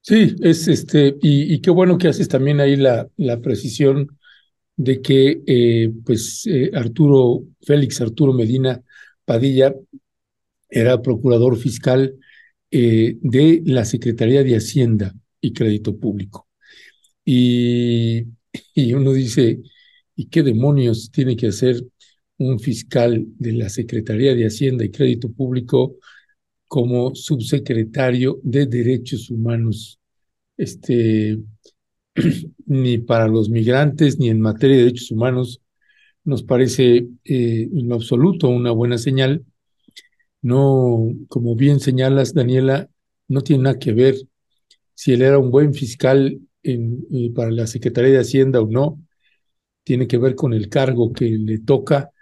Sí, 0.00 0.34
es 0.40 0.66
este, 0.68 1.16
y, 1.20 1.60
qué 1.60 1.70
bueno 1.70 1.98
que 1.98 2.08
haces 2.08 2.28
también 2.28 2.60
ahí 2.60 2.76
la, 2.76 3.08
la 3.16 3.40
precisión 3.40 4.16
de 4.76 5.00
que 5.02 5.42
eh, 5.46 5.92
pues 6.04 6.48
Arturo, 6.74 7.44
Félix 7.62 8.00
Arturo 8.00 8.32
Medina 8.32 8.82
Padilla 9.24 9.74
era 10.68 11.02
procurador 11.02 11.56
fiscal 11.56 12.16
eh, 12.70 13.16
de 13.20 13.62
la 13.64 13.84
Secretaría 13.84 14.42
de 14.42 14.56
Hacienda 14.56 15.14
y 15.40 15.52
Crédito 15.52 15.96
Público. 15.98 16.48
Y, 17.24 18.26
y 18.74 18.92
uno 18.94 19.12
dice, 19.12 19.60
¿y 20.14 20.26
qué 20.28 20.42
demonios 20.42 21.10
tiene 21.10 21.36
que 21.36 21.48
hacer 21.48 21.82
un 22.38 22.58
fiscal 22.60 23.24
de 23.38 23.52
la 23.52 23.68
Secretaría 23.68 24.34
de 24.34 24.46
Hacienda 24.46 24.84
y 24.84 24.90
Crédito 24.90 25.30
Público 25.32 25.96
como 26.68 27.14
subsecretario 27.14 28.40
de 28.42 28.66
Derechos 28.66 29.30
Humanos? 29.30 29.98
Este, 30.56 31.38
ni 32.66 32.98
para 32.98 33.28
los 33.28 33.50
migrantes, 33.50 34.18
ni 34.18 34.28
en 34.30 34.40
materia 34.40 34.76
de 34.76 34.84
derechos 34.84 35.10
humanos, 35.10 35.62
nos 36.24 36.42
parece 36.42 37.08
eh, 37.24 37.68
en 37.72 37.92
absoluto 37.92 38.48
una 38.48 38.72
buena 38.72 38.98
señal 38.98 39.44
no, 40.46 41.12
como 41.28 41.56
bien 41.56 41.80
señalas, 41.80 42.32
Daniela, 42.32 42.88
no 43.26 43.40
tiene 43.42 43.64
nada 43.64 43.78
que 43.80 43.92
ver 43.92 44.14
si 44.94 45.12
él 45.12 45.22
era 45.22 45.38
un 45.40 45.50
buen 45.50 45.74
fiscal 45.74 46.40
eh, 46.62 47.32
para 47.34 47.50
la 47.50 47.66
Secretaría 47.66 48.12
de 48.12 48.20
Hacienda 48.20 48.60
o 48.60 48.68
no, 48.68 49.02
tiene 49.84 50.06
que 50.06 50.18
ver 50.18 50.36
con 50.36 50.54
el 50.54 50.68
cargo 50.68 51.12
que 51.12 51.26
le 51.30 51.58
toca 51.58 52.12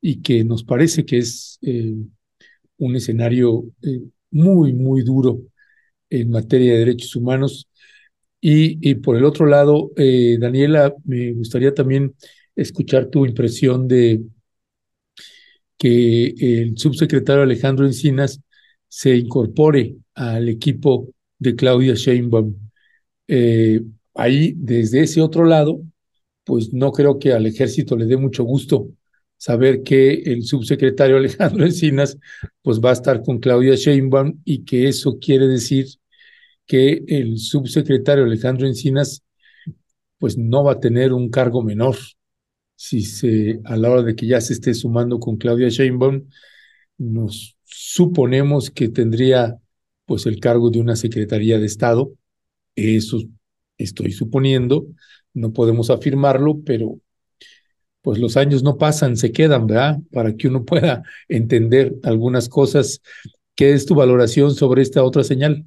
y 0.00 0.22
que 0.22 0.44
nos 0.44 0.64
parece 0.64 1.04
que 1.06 1.18
es 1.18 1.58
eh, 1.62 1.94
un 2.78 2.96
escenario 2.96 3.66
eh, 3.82 4.02
muy, 4.32 4.72
muy 4.72 5.02
duro 5.02 5.40
en 6.10 6.30
materia 6.30 6.72
de 6.72 6.78
derechos 6.80 7.14
humanos. 7.16 7.68
Y, 8.40 8.94
por 8.96 9.16
el 9.16 9.24
otro 9.24 9.46
lado, 9.46 9.90
Daniela, 9.96 10.94
me 11.04 11.32
gustaría 11.32 11.74
también 11.74 12.14
escuchar 12.54 13.06
tu 13.06 13.26
impresión 13.26 13.88
de 13.88 14.22
que 15.78 16.34
el 16.38 16.76
subsecretario 16.76 17.42
Alejandro 17.42 17.86
Encinas 17.86 18.40
se 18.88 19.16
incorpore 19.16 19.96
al 20.14 20.48
equipo 20.48 21.08
de 21.38 21.54
Claudia 21.54 21.94
Sheinbaum. 21.94 22.54
Eh, 23.28 23.82
ahí, 24.14 24.54
desde 24.56 25.02
ese 25.02 25.20
otro 25.20 25.44
lado, 25.44 25.80
pues 26.44 26.72
no 26.72 26.92
creo 26.92 27.18
que 27.18 27.32
al 27.32 27.46
ejército 27.46 27.96
le 27.96 28.06
dé 28.06 28.16
mucho 28.16 28.44
gusto 28.44 28.90
saber 29.36 29.82
que 29.84 30.14
el 30.14 30.44
subsecretario 30.44 31.16
Alejandro 31.18 31.64
Encinas 31.64 32.18
pues 32.62 32.80
va 32.80 32.90
a 32.90 32.94
estar 32.94 33.22
con 33.22 33.38
Claudia 33.38 33.76
Sheinbaum 33.76 34.40
y 34.44 34.64
que 34.64 34.88
eso 34.88 35.18
quiere 35.20 35.46
decir 35.46 35.86
que 36.68 37.02
el 37.08 37.38
subsecretario 37.38 38.24
Alejandro 38.24 38.68
Encinas 38.68 39.24
pues 40.18 40.38
no 40.38 40.62
va 40.64 40.72
a 40.74 40.80
tener 40.80 41.12
un 41.12 41.30
cargo 41.30 41.62
menor 41.62 41.96
si 42.78 43.02
se, 43.02 43.60
a 43.64 43.76
la 43.76 43.90
hora 43.90 44.02
de 44.02 44.14
que 44.14 44.28
ya 44.28 44.40
se 44.40 44.52
esté 44.52 44.72
sumando 44.72 45.18
con 45.18 45.36
Claudia 45.36 45.68
Sheinbaum, 45.68 46.28
nos 46.96 47.56
suponemos 47.64 48.70
que 48.70 48.88
tendría 48.88 49.58
pues 50.06 50.26
el 50.26 50.38
cargo 50.38 50.70
de 50.70 50.78
una 50.78 50.94
Secretaría 50.94 51.58
de 51.58 51.66
Estado. 51.66 52.12
Eso 52.76 53.18
estoy 53.78 54.12
suponiendo, 54.12 54.86
no 55.34 55.52
podemos 55.52 55.90
afirmarlo, 55.90 56.60
pero 56.64 57.00
pues 58.00 58.20
los 58.20 58.36
años 58.36 58.62
no 58.62 58.78
pasan, 58.78 59.16
se 59.16 59.32
quedan, 59.32 59.66
¿verdad? 59.66 59.98
Para 60.12 60.36
que 60.36 60.46
uno 60.46 60.64
pueda 60.64 61.02
entender 61.28 61.96
algunas 62.04 62.48
cosas. 62.48 63.02
¿Qué 63.56 63.72
es 63.72 63.86
tu 63.86 63.96
valoración 63.96 64.54
sobre 64.54 64.82
esta 64.82 65.02
otra 65.02 65.24
señal? 65.24 65.66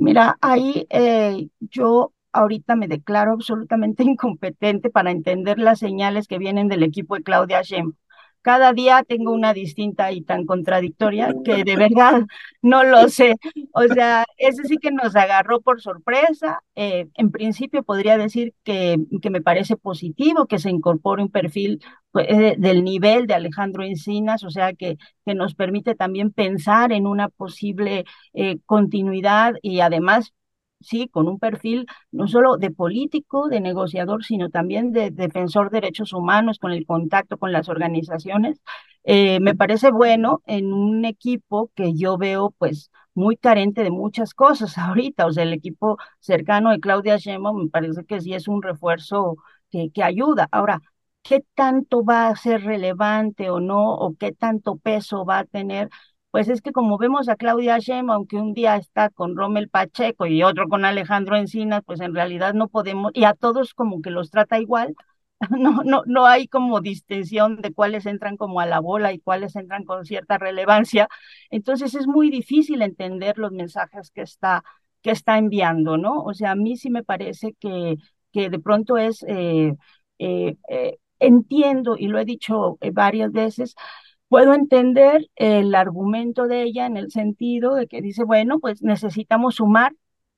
Mira, 0.00 0.38
ahí 0.40 0.86
eh, 0.90 1.48
yo 1.60 2.12
ahorita 2.32 2.74
me 2.76 2.88
declaro 2.88 3.32
absolutamente 3.32 4.02
incompetente 4.04 4.90
para 4.90 5.10
entender 5.10 5.58
las 5.58 5.78
señales 5.78 6.26
que 6.28 6.38
vienen 6.38 6.68
del 6.68 6.82
equipo 6.82 7.16
de 7.16 7.22
Claudia 7.22 7.62
Sheinbaum 7.62 7.94
cada 8.42 8.72
día 8.72 9.04
tengo 9.06 9.32
una 9.32 9.52
distinta 9.52 10.12
y 10.12 10.22
tan 10.22 10.46
contradictoria 10.46 11.34
que 11.44 11.64
de 11.64 11.76
verdad 11.76 12.22
no 12.62 12.84
lo 12.84 13.08
sé. 13.08 13.36
O 13.72 13.82
sea, 13.82 14.24
ese 14.36 14.64
sí 14.64 14.78
que 14.78 14.90
nos 14.90 15.16
agarró 15.16 15.60
por 15.60 15.80
sorpresa. 15.80 16.62
Eh, 16.74 17.08
en 17.14 17.30
principio 17.30 17.82
podría 17.82 18.16
decir 18.18 18.54
que, 18.64 18.98
que, 19.20 19.30
me 19.30 19.42
parece 19.42 19.76
positivo 19.76 20.46
que 20.46 20.58
se 20.58 20.70
incorpore 20.70 21.22
un 21.22 21.30
perfil 21.30 21.82
pues, 22.10 22.26
eh, 22.28 22.54
del 22.58 22.84
nivel 22.84 23.26
de 23.26 23.34
Alejandro 23.34 23.82
Encinas, 23.84 24.42
o 24.44 24.50
sea, 24.50 24.72
que, 24.72 24.96
que 25.24 25.34
nos 25.34 25.54
permite 25.54 25.94
también 25.94 26.32
pensar 26.32 26.92
en 26.92 27.06
una 27.06 27.28
posible 27.28 28.04
eh, 28.32 28.58
continuidad 28.66 29.54
y 29.62 29.80
además 29.80 30.32
sí, 30.80 31.08
con 31.08 31.28
un 31.28 31.38
perfil 31.38 31.86
no 32.10 32.26
solo 32.28 32.56
de 32.56 32.70
político, 32.70 33.48
de 33.48 33.60
negociador, 33.60 34.24
sino 34.24 34.50
también 34.50 34.92
de 34.92 35.10
defensor 35.10 35.70
de 35.70 35.80
derechos 35.80 36.12
humanos, 36.12 36.58
con 36.58 36.72
el 36.72 36.86
contacto 36.86 37.38
con 37.38 37.52
las 37.52 37.68
organizaciones. 37.68 38.60
Eh, 39.04 39.40
me 39.40 39.54
parece 39.54 39.90
bueno 39.90 40.42
en 40.46 40.72
un 40.72 41.04
equipo 41.04 41.70
que 41.74 41.94
yo 41.94 42.18
veo 42.18 42.54
pues 42.58 42.90
muy 43.14 43.36
carente 43.36 43.82
de 43.82 43.90
muchas 43.90 44.34
cosas 44.34 44.76
ahorita, 44.78 45.26
o 45.26 45.32
sea, 45.32 45.42
el 45.44 45.52
equipo 45.52 45.98
cercano 46.20 46.70
de 46.70 46.80
Claudia 46.80 47.16
Sheinbaum 47.16 47.64
me 47.64 47.68
parece 47.70 48.04
que 48.04 48.20
sí 48.20 48.34
es 48.34 48.48
un 48.48 48.62
refuerzo 48.62 49.36
que, 49.70 49.90
que 49.90 50.02
ayuda. 50.02 50.48
Ahora, 50.52 50.80
¿qué 51.22 51.44
tanto 51.54 52.04
va 52.04 52.28
a 52.28 52.36
ser 52.36 52.62
relevante 52.64 53.50
o 53.50 53.60
no, 53.60 53.94
o 53.94 54.14
qué 54.18 54.32
tanto 54.32 54.76
peso 54.76 55.24
va 55.24 55.40
a 55.40 55.44
tener? 55.44 55.88
Pues 56.30 56.48
es 56.48 56.62
que 56.62 56.72
como 56.72 56.98
vemos 56.98 57.28
a 57.28 57.36
Claudia 57.36 57.78
Sheinbaum, 57.78 58.10
aunque 58.10 58.36
un 58.36 58.54
día 58.54 58.76
está 58.76 59.10
con 59.10 59.36
Rommel 59.36 59.68
Pacheco 59.68 60.26
y 60.26 60.42
otro 60.42 60.68
con 60.68 60.84
Alejandro 60.84 61.36
Encinas, 61.36 61.82
pues 61.84 62.00
en 62.00 62.14
realidad 62.14 62.54
no 62.54 62.68
podemos, 62.68 63.10
y 63.14 63.24
a 63.24 63.34
todos 63.34 63.74
como 63.74 64.00
que 64.02 64.10
los 64.10 64.30
trata 64.30 64.58
igual, 64.60 64.94
no, 65.50 65.82
no, 65.84 66.02
no 66.06 66.26
hay 66.26 66.46
como 66.48 66.80
distinción 66.80 67.60
de 67.62 67.72
cuáles 67.72 68.06
entran 68.06 68.36
como 68.36 68.60
a 68.60 68.66
la 68.66 68.80
bola 68.80 69.12
y 69.12 69.20
cuáles 69.20 69.56
entran 69.56 69.84
con 69.84 70.04
cierta 70.04 70.38
relevancia. 70.38 71.08
Entonces 71.50 71.94
es 71.94 72.06
muy 72.06 72.30
difícil 72.30 72.82
entender 72.82 73.38
los 73.38 73.52
mensajes 73.52 74.10
que 74.10 74.22
está, 74.22 74.62
que 75.02 75.10
está 75.12 75.38
enviando, 75.38 75.96
¿no? 75.96 76.22
O 76.22 76.34
sea, 76.34 76.52
a 76.52 76.54
mí 76.56 76.76
sí 76.76 76.90
me 76.90 77.02
parece 77.04 77.54
que, 77.58 77.96
que 78.32 78.50
de 78.50 78.58
pronto 78.60 78.98
es, 78.98 79.24
eh, 79.26 79.74
eh, 80.18 80.56
eh, 80.68 80.98
entiendo, 81.18 81.96
y 81.98 82.08
lo 82.08 82.18
he 82.18 82.24
dicho 82.24 82.78
varias 82.92 83.32
veces, 83.32 83.74
puedo 84.30 84.54
entender 84.54 85.28
el 85.36 85.74
argumento 85.74 86.46
de 86.46 86.62
ella 86.62 86.86
en 86.86 86.96
el 86.96 87.10
sentido 87.10 87.74
de 87.74 87.88
que 87.88 88.00
dice, 88.00 88.24
bueno, 88.24 88.60
pues 88.60 88.80
necesitamos 88.82 89.56
sumar, 89.56 89.92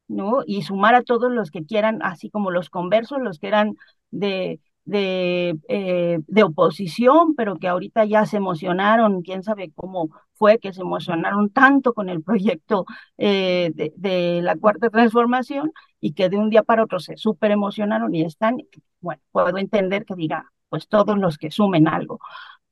¿no? 0.08 0.40
Y 0.46 0.62
sumar 0.62 0.94
a 0.94 1.02
todos 1.02 1.30
los 1.30 1.50
que 1.50 1.64
quieran, 1.66 2.00
así 2.02 2.30
como 2.30 2.50
los 2.50 2.70
conversos, 2.70 3.20
los 3.20 3.38
que 3.38 3.48
eran 3.48 3.76
de, 4.10 4.60
de, 4.86 5.58
eh, 5.68 6.20
de 6.26 6.42
oposición, 6.42 7.34
pero 7.36 7.58
que 7.58 7.68
ahorita 7.68 8.06
ya 8.06 8.24
se 8.26 8.38
emocionaron, 8.38 9.20
quién 9.22 9.42
sabe 9.42 9.70
cómo 9.74 10.08
fue 10.34 10.58
que 10.58 10.72
se 10.72 10.80
emocionaron 10.80 11.50
tanto 11.50 11.92
con 11.92 12.08
el 12.08 12.22
proyecto 12.22 12.86
eh, 13.18 13.72
de, 13.74 13.92
de, 13.96 14.40
la 14.42 14.56
cuarta 14.56 14.88
transformación 14.88 15.70
y 16.00 16.14
que 16.14 16.30
de 16.30 16.38
un 16.38 16.48
día 16.50 16.62
para 16.62 16.84
otro 16.84 16.98
se 16.98 17.18
súper 17.18 17.50
emocionaron 17.50 18.14
y 18.14 18.22
están, 18.22 18.56
bueno, 19.00 19.20
puedo 19.32 19.58
entender 19.58 20.06
que 20.06 20.14
diga, 20.16 20.50
pues 20.70 20.88
todos 20.88 21.18
los 21.18 21.36
que 21.36 21.50
sumen 21.50 21.86
algo 21.88 22.18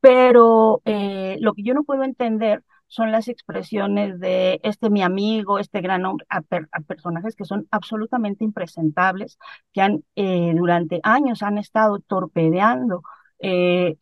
pero 0.01 0.83
eh, 0.85 1.37
lo 1.41 1.55
que 1.55 1.63
yo 1.63 1.75
no 1.75 1.85
puedo 1.85 2.05
entender 2.05 2.65
son 2.91 3.13
las 3.13 3.29
expresiones 3.29 4.19
de 4.21 4.61
este 4.65 4.91
mi 4.91 5.03
amigo, 5.03 5.59
este 5.59 5.81
gran 5.81 6.05
hombre, 6.07 6.27
a, 6.29 6.43
personajes 6.83 7.37
que 7.37 7.45
son 7.45 7.69
absolutamente 7.71 8.45
impresentables, 8.45 9.39
que 9.73 9.81
han 9.83 10.05
eh, 10.17 10.53
durante 10.57 11.01
años 11.05 11.43
han 11.43 11.59
estado 11.59 12.01
torpedeando 12.01 13.03
eh, 13.39 13.97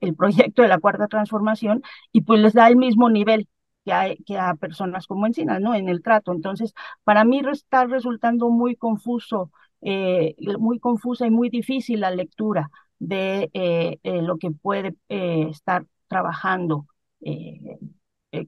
el, 0.00 0.14
proyecto 0.16 0.62
de 0.62 0.68
la 0.68 0.78
cuarta 0.80 1.06
transformación 1.08 1.82
y 2.12 2.22
pues 2.22 2.40
les 2.40 2.54
da 2.54 2.68
el 2.68 2.76
mismo 2.76 3.08
nivel 3.10 3.48
que 3.84 3.92
a, 3.92 4.14
que 4.26 4.38
a 4.38 4.54
personas 4.56 5.06
como 5.06 5.26
Encinas, 5.26 5.60
¿no? 5.60 5.74
En 5.74 5.88
el 5.88 6.02
trato. 6.02 6.32
Entonces, 6.32 6.74
para 7.04 7.24
mí 7.24 7.40
está 7.52 7.84
resultando 7.86 8.50
muy 8.50 8.76
confuso, 8.76 9.52
eh, 9.80 10.34
muy 10.58 10.78
confusa 10.80 11.26
y 11.26 11.30
muy 11.30 11.50
difícil 11.50 12.00
la 12.00 12.10
lectura 12.10 12.70
de 12.98 13.50
eh, 13.54 13.98
lo 14.22 14.38
que 14.38 14.50
puede 14.50 14.96
estar 15.08 15.86
trabajando 16.08 16.86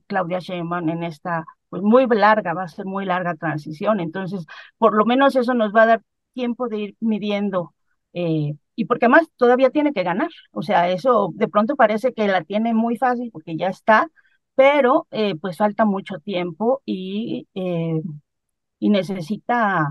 Claudia 0.06 0.38
Sheinbaum 0.40 0.88
en 0.90 1.02
esta, 1.04 1.44
pues 1.68 1.82
muy 1.82 2.06
larga, 2.08 2.54
va 2.54 2.64
a 2.64 2.68
ser 2.68 2.84
muy 2.86 3.04
larga 3.04 3.34
transición. 3.36 4.00
Entonces, 4.00 4.44
por 4.78 4.94
lo 4.96 5.04
menos 5.04 5.36
eso 5.36 5.54
nos 5.54 5.74
va 5.74 5.82
a 5.82 5.86
dar 5.86 6.02
tiempo 6.34 6.68
de 6.68 6.78
ir 6.78 6.96
midiendo 7.00 7.74
eh, 8.12 8.54
y 8.74 8.84
porque 8.84 9.06
además 9.06 9.28
todavía 9.36 9.70
tiene 9.70 9.92
que 9.92 10.02
ganar. 10.02 10.28
O 10.52 10.62
sea, 10.62 10.88
eso 10.90 11.30
de 11.34 11.48
pronto 11.48 11.76
parece 11.76 12.12
que 12.12 12.28
la 12.28 12.44
tiene 12.44 12.74
muy 12.74 12.96
fácil 12.96 13.30
porque 13.32 13.56
ya 13.56 13.68
está, 13.68 14.08
pero 14.54 15.06
eh, 15.10 15.34
pues 15.36 15.56
falta 15.56 15.84
mucho 15.84 16.18
tiempo 16.20 16.82
y, 16.84 17.48
eh, 17.54 18.00
y 18.80 18.90
necesita 18.90 19.88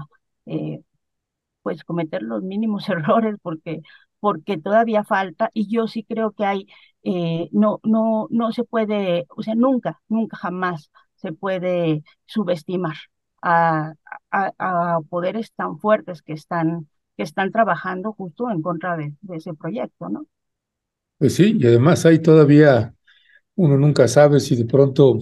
pues 1.63 1.83
cometer 1.83 2.21
los 2.23 2.43
mínimos 2.43 2.87
errores 2.89 3.35
porque, 3.41 3.81
porque 4.19 4.57
todavía 4.57 5.03
falta 5.03 5.49
y 5.53 5.69
yo 5.69 5.87
sí 5.87 6.03
creo 6.03 6.31
que 6.31 6.45
hay, 6.45 6.67
no, 7.51 7.79
no, 7.83 8.27
no 8.29 8.51
se 8.51 8.63
puede, 8.63 9.25
o 9.35 9.43
sea, 9.43 9.55
nunca, 9.55 10.01
nunca 10.09 10.37
jamás 10.37 10.91
se 11.15 11.33
puede 11.33 12.03
subestimar 12.25 12.95
a, 13.41 13.93
a, 14.31 14.51
a 14.57 15.01
poderes 15.09 15.53
tan 15.53 15.79
fuertes 15.79 16.21
que 16.21 16.33
están 16.33 16.87
que 17.17 17.23
están 17.23 17.51
trabajando 17.51 18.13
justo 18.13 18.49
en 18.51 18.61
contra 18.61 18.95
de, 18.95 19.13
ese 19.33 19.53
proyecto, 19.55 20.07
¿no? 20.07 20.27
Pues 21.17 21.33
sí, 21.33 21.57
y 21.59 21.65
además 21.65 22.05
hay 22.05 22.19
todavía, 22.19 22.93
uno 23.55 23.75
nunca 23.75 24.07
sabe 24.07 24.39
si 24.39 24.55
de 24.55 24.65
pronto 24.65 25.19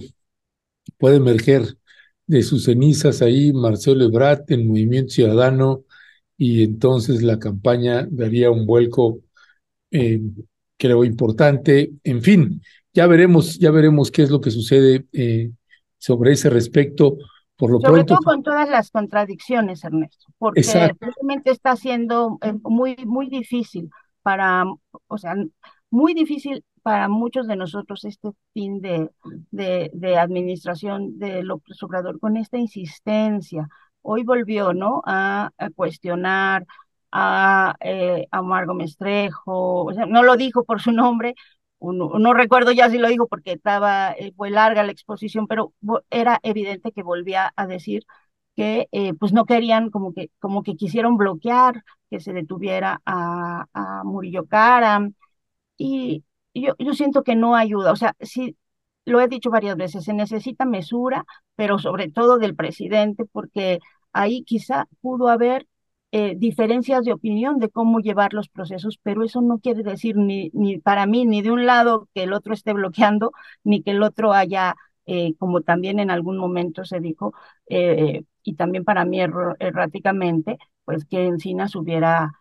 puede 0.98 1.16
emerger 1.16 1.78
de 2.26 2.42
sus 2.42 2.66
cenizas 2.66 3.22
ahí 3.22 3.52
Marcelo 3.52 4.04
Ebrard 4.04 4.44
en 4.48 4.68
Movimiento 4.68 5.14
Ciudadano 5.14 5.84
y 6.38 6.62
entonces 6.62 7.22
la 7.22 7.38
campaña 7.38 8.06
daría 8.10 8.50
un 8.50 8.66
vuelco, 8.66 9.20
eh, 9.90 10.20
creo, 10.76 11.04
importante. 11.04 11.92
En 12.04 12.22
fin, 12.22 12.62
ya 12.92 13.06
veremos, 13.06 13.58
ya 13.58 13.70
veremos 13.70 14.10
qué 14.10 14.22
es 14.22 14.30
lo 14.30 14.40
que 14.40 14.50
sucede 14.50 15.06
eh, 15.12 15.50
sobre 15.98 16.32
ese 16.32 16.50
respecto. 16.50 17.16
Por 17.56 17.70
lo 17.70 17.80
Sobre 17.80 18.04
todo 18.04 18.18
con 18.18 18.42
todas 18.42 18.68
las 18.68 18.90
contradicciones, 18.90 19.82
Ernesto, 19.82 20.26
porque 20.36 20.60
realmente 20.62 21.50
está 21.50 21.74
siendo 21.74 22.38
eh, 22.42 22.52
muy, 22.62 22.96
muy 23.06 23.30
difícil 23.30 23.88
para, 24.22 24.64
o 25.06 25.18
sea, 25.18 25.34
muy 25.88 26.12
difícil 26.12 26.62
para 26.82 27.08
muchos 27.08 27.46
de 27.46 27.56
nosotros 27.56 28.04
este 28.04 28.28
fin 28.52 28.82
de, 28.82 29.08
de, 29.50 29.90
de 29.94 30.18
administración 30.18 31.18
de 31.18 31.42
López 31.42 31.82
Obrador 31.82 32.20
con 32.20 32.36
esta 32.36 32.58
insistencia. 32.58 33.68
Hoy 34.08 34.24
volvió, 34.24 34.72
¿no? 34.72 35.02
A, 35.06 35.50
cuestionar 35.74 36.66
a, 37.12 37.74
eh, 37.80 38.26
Mestrejo, 38.74 39.84
o 39.84 39.92
sea, 39.92 40.06
no 40.06 40.22
lo 40.22 40.36
dijo 40.36 40.64
por 40.64 40.80
su 40.80 40.92
nombre, 40.92 41.34
no 41.80 42.34
recuerdo 42.34 42.72
ya 42.72 42.90
si 42.90 42.98
lo 42.98 43.08
dijo 43.08 43.26
porque 43.28 43.52
estaba, 43.52 44.12
eh, 44.12 44.32
larga 44.50 44.82
la 44.82 44.92
exposición, 44.92 45.46
pero 45.46 45.72
era 46.10 46.40
evidente 46.42 46.92
que 46.92 47.02
volvía 47.02 47.52
a 47.56 47.66
decir 47.66 48.04
que 48.56 48.88
eh, 48.92 49.14
pues 49.14 49.32
no 49.32 49.44
querían, 49.46 49.90
como 49.90 50.14
que, 50.14 50.30
como 50.40 50.62
que 50.62 50.76
quisieron 50.76 51.16
bloquear 51.16 51.84
que 52.10 52.20
se 52.20 52.32
detuviera 52.32 53.02
a, 53.04 53.66
a 53.74 54.04
Murillo 54.04 54.46
Cara. 54.46 55.10
Y, 55.78 56.24
yo, 56.54 56.74
yo 56.78 56.94
siento 56.94 57.22
que 57.24 57.36
no 57.36 57.56
ayuda. 57.56 57.92
O 57.92 57.96
sea, 57.96 58.14
sí, 58.20 58.56
lo 59.04 59.20
he 59.20 59.28
dicho 59.28 59.50
varias 59.50 59.76
veces, 59.76 60.04
se 60.04 60.14
necesita 60.14 60.64
mesura, 60.64 61.24
pero 61.56 61.78
sobre 61.78 62.10
todo 62.10 62.38
del 62.38 62.56
presidente, 62.56 63.24
porque 63.32 63.80
ahí 64.16 64.42
quizá 64.44 64.86
pudo 65.00 65.28
haber 65.28 65.66
eh, 66.12 66.34
diferencias 66.36 67.04
de 67.04 67.12
opinión 67.12 67.58
de 67.58 67.68
cómo 67.70 68.00
llevar 68.00 68.32
los 68.32 68.48
procesos, 68.48 68.98
pero 69.02 69.24
eso 69.24 69.40
no 69.42 69.58
quiere 69.58 69.82
decir 69.82 70.16
ni, 70.16 70.50
ni 70.54 70.78
para 70.78 71.06
mí, 71.06 71.24
ni 71.26 71.42
de 71.42 71.50
un 71.50 71.66
lado 71.66 72.08
que 72.14 72.22
el 72.24 72.32
otro 72.32 72.54
esté 72.54 72.72
bloqueando, 72.72 73.32
ni 73.64 73.82
que 73.82 73.90
el 73.92 74.02
otro 74.02 74.32
haya, 74.32 74.74
eh, 75.06 75.34
como 75.38 75.62
también 75.62 75.98
en 76.00 76.10
algún 76.10 76.38
momento 76.38 76.84
se 76.84 77.00
dijo, 77.00 77.34
eh, 77.68 78.24
y 78.42 78.54
también 78.54 78.84
para 78.84 79.04
mí 79.04 79.20
erráticamente, 79.58 80.58
pues 80.84 81.04
que 81.04 81.26
Encinas 81.26 81.74
hubiera 81.74 82.32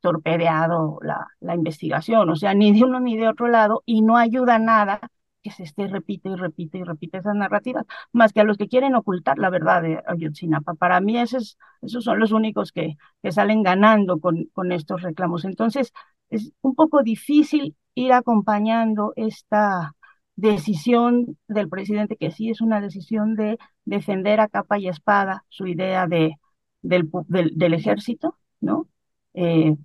torpedeado 0.00 0.98
la, 1.02 1.26
la 1.40 1.54
investigación, 1.54 2.28
o 2.28 2.36
sea, 2.36 2.54
ni 2.54 2.72
de 2.72 2.84
uno 2.84 3.00
ni 3.00 3.16
de 3.16 3.28
otro 3.28 3.48
lado, 3.48 3.82
y 3.86 4.02
no 4.02 4.16
ayuda 4.16 4.58
nada 4.58 5.00
que 5.44 5.50
se 5.52 5.64
esté 5.64 5.86
repite 5.88 6.30
y 6.30 6.36
repite 6.36 6.78
y 6.78 6.84
repite 6.84 7.18
esas 7.18 7.36
narrativas, 7.36 7.84
más 8.12 8.32
que 8.32 8.40
a 8.40 8.44
los 8.44 8.56
que 8.58 8.68
quieren 8.68 8.94
ocultar 8.96 9.38
la 9.38 9.50
verdad 9.50 9.82
de 9.82 10.02
Ayotzinapa. 10.06 10.74
Para 10.74 11.00
mí 11.00 11.18
esos, 11.18 11.58
esos 11.82 12.04
son 12.04 12.18
los 12.18 12.32
únicos 12.32 12.72
que, 12.72 12.96
que 13.22 13.32
salen 13.32 13.62
ganando 13.62 14.18
con, 14.20 14.46
con 14.54 14.72
estos 14.72 15.02
reclamos. 15.02 15.44
Entonces, 15.44 15.92
es 16.30 16.52
un 16.62 16.74
poco 16.74 17.02
difícil 17.02 17.76
ir 17.94 18.12
acompañando 18.12 19.12
esta 19.16 19.94
decisión 20.36 21.38
del 21.48 21.68
presidente, 21.68 22.16
que 22.16 22.30
sí 22.30 22.50
es 22.50 22.60
una 22.60 22.80
decisión 22.80 23.34
de 23.36 23.58
defender 23.84 24.40
a 24.40 24.48
capa 24.48 24.78
y 24.78 24.88
espada 24.88 25.44
su 25.48 25.66
idea 25.66 26.06
de, 26.06 26.36
del, 26.82 27.10
del, 27.28 27.74
ejército, 27.74 28.38
¿no? 28.60 28.88
Eh, 29.34 29.76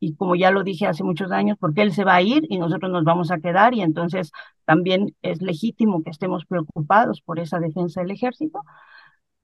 y 0.00 0.14
como 0.16 0.36
ya 0.36 0.50
lo 0.50 0.62
dije 0.64 0.86
hace 0.86 1.04
muchos 1.04 1.32
años, 1.32 1.56
porque 1.58 1.82
él 1.82 1.92
se 1.92 2.04
va 2.04 2.16
a 2.16 2.22
ir 2.22 2.44
y 2.48 2.58
nosotros 2.58 2.90
nos 2.92 3.04
vamos 3.04 3.30
a 3.30 3.38
quedar 3.38 3.74
y 3.74 3.82
entonces 3.82 4.32
también 4.64 5.14
es 5.22 5.40
legítimo 5.42 6.02
que 6.02 6.10
estemos 6.10 6.44
preocupados 6.46 7.22
por 7.22 7.38
esa 7.40 7.58
defensa 7.60 8.00
del 8.02 8.10
ejército. 8.12 8.60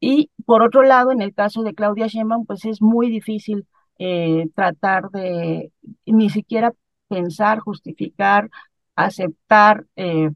Y 0.00 0.30
por 0.46 0.62
otro 0.62 0.82
lado, 0.82 1.12
en 1.12 1.22
el 1.22 1.34
caso 1.34 1.62
de 1.62 1.74
Claudia 1.74 2.06
Sheinbaum, 2.06 2.46
pues 2.46 2.64
es 2.64 2.82
muy 2.82 3.10
difícil 3.10 3.66
eh, 3.98 4.48
tratar 4.54 5.10
de 5.10 5.72
ni 6.06 6.30
siquiera 6.30 6.72
pensar, 7.08 7.60
justificar, 7.60 8.50
aceptar 8.96 9.86
eh, 9.96 10.30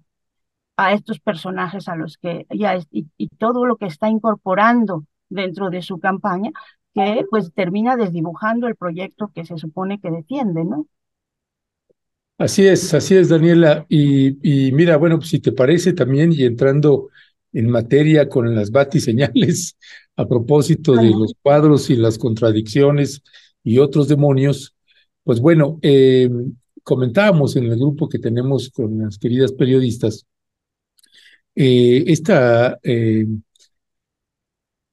a 0.77 0.93
estos 0.93 1.21
personajes 1.21 1.89
a 1.89 1.97
los 1.97 2.19
que 2.19 2.47
ya 2.51 2.79
y 2.91 3.29
todo 3.39 3.67
lo 3.67 3.77
que 3.77 3.87
está 3.87 4.09
incorporando 4.09 5.05
dentro 5.29 5.71
de 5.71 5.83
su 5.83 5.99
campaña, 5.99 6.51
que 6.95 7.25
pues 7.31 7.53
termina 7.55 7.97
desdibujando 7.97 8.67
el 8.69 8.77
proyecto 8.77 9.31
que 9.35 9.45
se 9.45 9.59
supone 9.59 10.01
que 10.01 10.11
defiende, 10.11 10.65
¿no? 10.65 10.87
Así 12.39 12.67
es, 12.67 12.93
así 12.95 13.15
es, 13.17 13.29
Daniela. 13.29 13.87
Y, 13.89 14.69
y 14.69 14.73
mira, 14.73 14.97
bueno, 14.97 15.19
pues 15.19 15.31
si 15.31 15.41
te 15.41 15.53
parece 15.53 15.93
también, 15.93 16.33
y 16.33 16.45
entrando 16.45 17.09
en 17.53 17.71
materia 17.71 18.29
con 18.29 18.55
las 18.55 18.71
batiseñales, 18.71 19.77
a 20.17 20.27
propósito 20.27 20.97
de 20.97 21.11
los 21.11 21.35
cuadros 21.43 21.91
y 21.91 21.97
las 21.97 22.19
contradicciones 22.19 23.23
y 23.63 23.79
otros 23.79 24.09
demonios, 24.09 24.75
pues 25.23 25.41
bueno, 25.41 25.79
eh, 25.83 26.29
comentábamos 26.83 27.57
en 27.57 27.65
el 27.65 27.79
grupo 27.79 28.09
que 28.09 28.19
tenemos 28.19 28.71
con 28.71 28.99
las 28.99 29.19
queridas 29.19 29.53
periodistas, 29.53 30.27
eh, 31.55 32.05
esta 32.09 32.79
eh, 32.83 33.27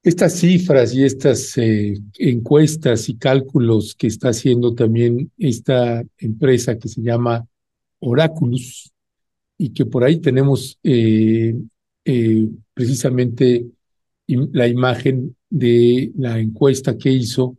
estas 0.04 0.34
cifras 0.40 0.94
y 0.94 1.04
estas 1.04 1.58
eh, 1.58 1.94
encuestas 2.18 3.08
y 3.10 3.18
cálculos 3.18 3.96
que 3.96 4.08
está 4.08 4.30
haciendo 4.30 4.74
también 4.74 5.32
esta 5.38 6.04
empresa 6.18 6.78
que 6.78 6.88
se 6.88 7.02
llama 7.02 7.46
Oraculus 8.00 8.92
y 9.58 9.70
que 9.74 9.86
por 9.86 10.04
ahí 10.04 10.20
tenemos 10.20 10.80
eh, 10.84 11.56
eh, 12.06 12.50
precisamente 12.74 13.68
la 14.28 14.68
imagen 14.68 15.36
de 15.50 16.12
la 16.16 16.40
encuesta 16.40 16.98
que 16.98 17.12
hizo 17.12 17.58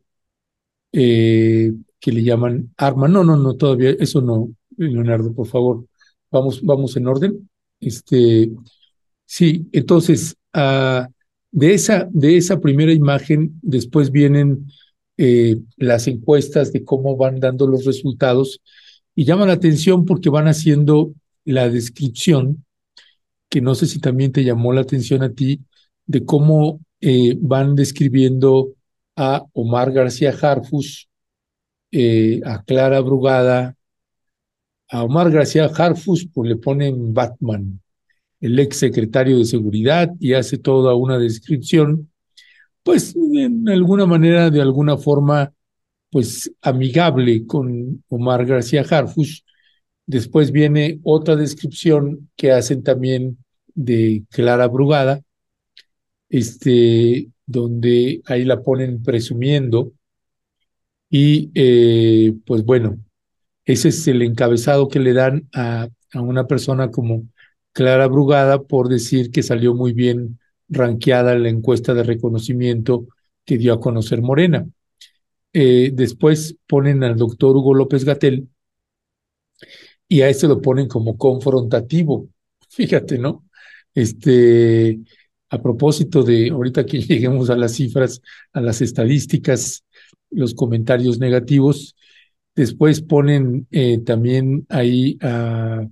que 0.91 2.13
le 2.13 2.23
llaman 2.23 2.73
Arma. 2.77 3.09
No, 3.09 3.25
no, 3.25 3.37
no, 3.37 3.55
todavía 3.57 3.91
eso 3.99 4.21
no, 4.21 4.55
Leonardo, 4.77 5.33
por 5.33 5.47
favor. 5.47 5.87
Vamos, 6.31 6.63
vamos 6.63 6.97
en 6.97 7.07
orden. 7.07 7.51
Este, 7.81 8.51
sí, 9.25 9.69
entonces, 9.73 10.37
a 10.53 11.09
de 11.53 11.75
esa, 11.75 12.09
de 12.11 12.37
esa 12.37 12.61
primera 12.61 12.93
imagen, 12.93 13.59
después 13.63 14.11
vienen 14.11 14.67
eh, 15.19 15.59
las 15.77 16.09
encuestas 16.09 16.73
de 16.73 16.85
cómo 16.85 17.17
van 17.17 17.39
dando 17.39 17.67
los 17.67 17.85
resultados 17.85 18.61
y 19.15 19.25
llama 19.25 19.47
la 19.47 19.53
atención 19.53 20.07
porque 20.07 20.31
van 20.31 20.49
haciendo 20.49 21.13
la 21.45 21.69
descripción, 21.69 22.65
que 23.51 23.61
no 23.61 23.75
sé 23.75 23.87
si 23.87 24.01
también 24.01 24.33
te 24.33 24.45
llamó 24.45 24.73
la 24.73 24.81
atención 24.81 25.23
a 25.23 25.33
ti, 25.33 25.61
de 26.07 26.25
cómo 26.25 26.81
eh, 27.01 27.37
van 27.39 27.75
describiendo 27.75 28.71
a 29.15 29.45
Omar 29.53 29.93
García 29.93 30.35
Harfus, 30.41 31.09
eh, 31.91 32.41
a 32.47 32.63
Clara 32.63 33.01
Brugada, 33.01 33.77
a 34.89 35.05
Omar 35.05 35.31
García 35.31 35.67
Harfus, 35.67 36.27
pues 36.33 36.49
le 36.49 36.57
ponen 36.57 37.13
Batman, 37.13 37.81
el 38.43 38.59
ex 38.59 38.77
secretario 38.77 39.39
de 39.39 39.45
Seguridad 39.45 40.11
y 40.21 40.35
hace 40.35 40.59
toda 40.59 40.95
una 40.97 41.19
descripción, 41.19 42.11
pues 42.83 43.15
en 43.17 43.69
alguna 43.69 44.05
manera, 44.05 44.51
de 44.51 44.61
alguna 44.61 44.99
forma, 44.99 45.55
pues 46.11 46.53
amigable 46.61 47.47
con 47.47 48.05
Omar 48.09 48.45
García 48.45 48.83
Harfush. 48.83 49.43
Después 50.07 50.51
viene 50.51 50.99
otra 51.05 51.37
descripción 51.37 52.31
que 52.37 52.51
hacen 52.51 52.83
también 52.83 53.39
de 53.75 54.25
Clara 54.31 54.67
Brugada, 54.67 55.23
este, 56.29 57.29
donde 57.47 58.23
ahí 58.27 58.45
la 58.45 58.61
ponen 58.61 59.05
presumiendo. 59.05 59.93
Y 61.09 61.53
eh, 61.55 62.35
pues 62.45 62.65
bueno, 62.65 62.99
ese 63.65 63.91
es 63.91 64.09
el 64.09 64.23
encabezado 64.23 64.89
que 64.89 64.99
le 64.99 65.13
dan 65.13 65.49
a, 65.55 65.89
a 66.13 66.21
una 66.21 66.49
persona 66.49 66.91
como 66.91 67.29
Clara 67.73 68.07
Brugada 68.07 68.63
por 68.63 68.89
decir 68.89 69.31
que 69.31 69.43
salió 69.43 69.75
muy 69.75 69.93
bien 69.93 70.39
ranqueada 70.69 71.35
la 71.37 71.49
encuesta 71.49 71.95
de 71.95 72.03
reconocimiento 72.03 73.07
que 73.45 73.59
dio 73.59 73.75
a 73.75 73.81
conocer 73.81 74.23
Morena. 74.23 74.67
Eh, 75.53 75.91
después 75.93 76.57
ponen 76.67 77.05
al 77.05 77.17
doctor 77.17 77.57
Hugo 77.57 77.75
López 77.75 78.05
Gatel 78.05 78.49
y 80.09 80.23
a 80.23 80.29
este 80.29 80.49
lo 80.49 80.61
ponen 80.61 80.89
como 80.89 81.17
confrontativo. 81.17 82.29
Fíjate, 82.69 83.19
¿no? 83.19 83.45
Este, 83.95 85.01
a 85.51 85.63
propósito 85.63 86.23
de, 86.23 86.51
ahorita 86.51 86.87
que 86.87 87.01
lleguemos 87.03 87.51
a 87.51 87.57
las 87.57 87.73
cifras, 87.75 88.21
a 88.53 88.61
las 88.61 88.81
estadísticas, 88.81 89.85
los 90.31 90.55
comentarios 90.55 91.19
negativos, 91.19 91.95
después 92.55 93.03
ponen 93.03 93.67
eh, 93.71 93.99
también 94.05 94.67
ahí 94.69 95.19
a, 95.21 95.87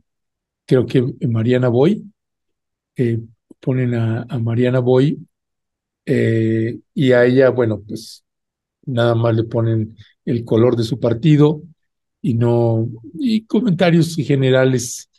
creo 0.70 0.86
que 0.86 1.26
Mariana 1.26 1.68
Boy, 1.68 2.04
eh, 2.96 3.18
ponen 3.58 3.94
a, 3.94 4.22
a, 4.28 4.38
Mariana 4.38 4.78
Boy 4.78 5.18
y 6.06 7.12
a 7.12 7.24
ella, 7.24 7.50
bueno, 7.50 7.82
pues 7.86 8.24
nada 8.86 9.14
más 9.14 9.34
le 9.34 9.44
ponen 9.44 9.96
el 10.24 10.44
color 10.44 10.76
de 10.76 10.84
su 10.84 11.00
partido 11.00 11.62
y 12.22 12.34
no, 12.34 12.88
y 13.14 13.46
comentarios 13.46 14.14
generales 14.16 15.10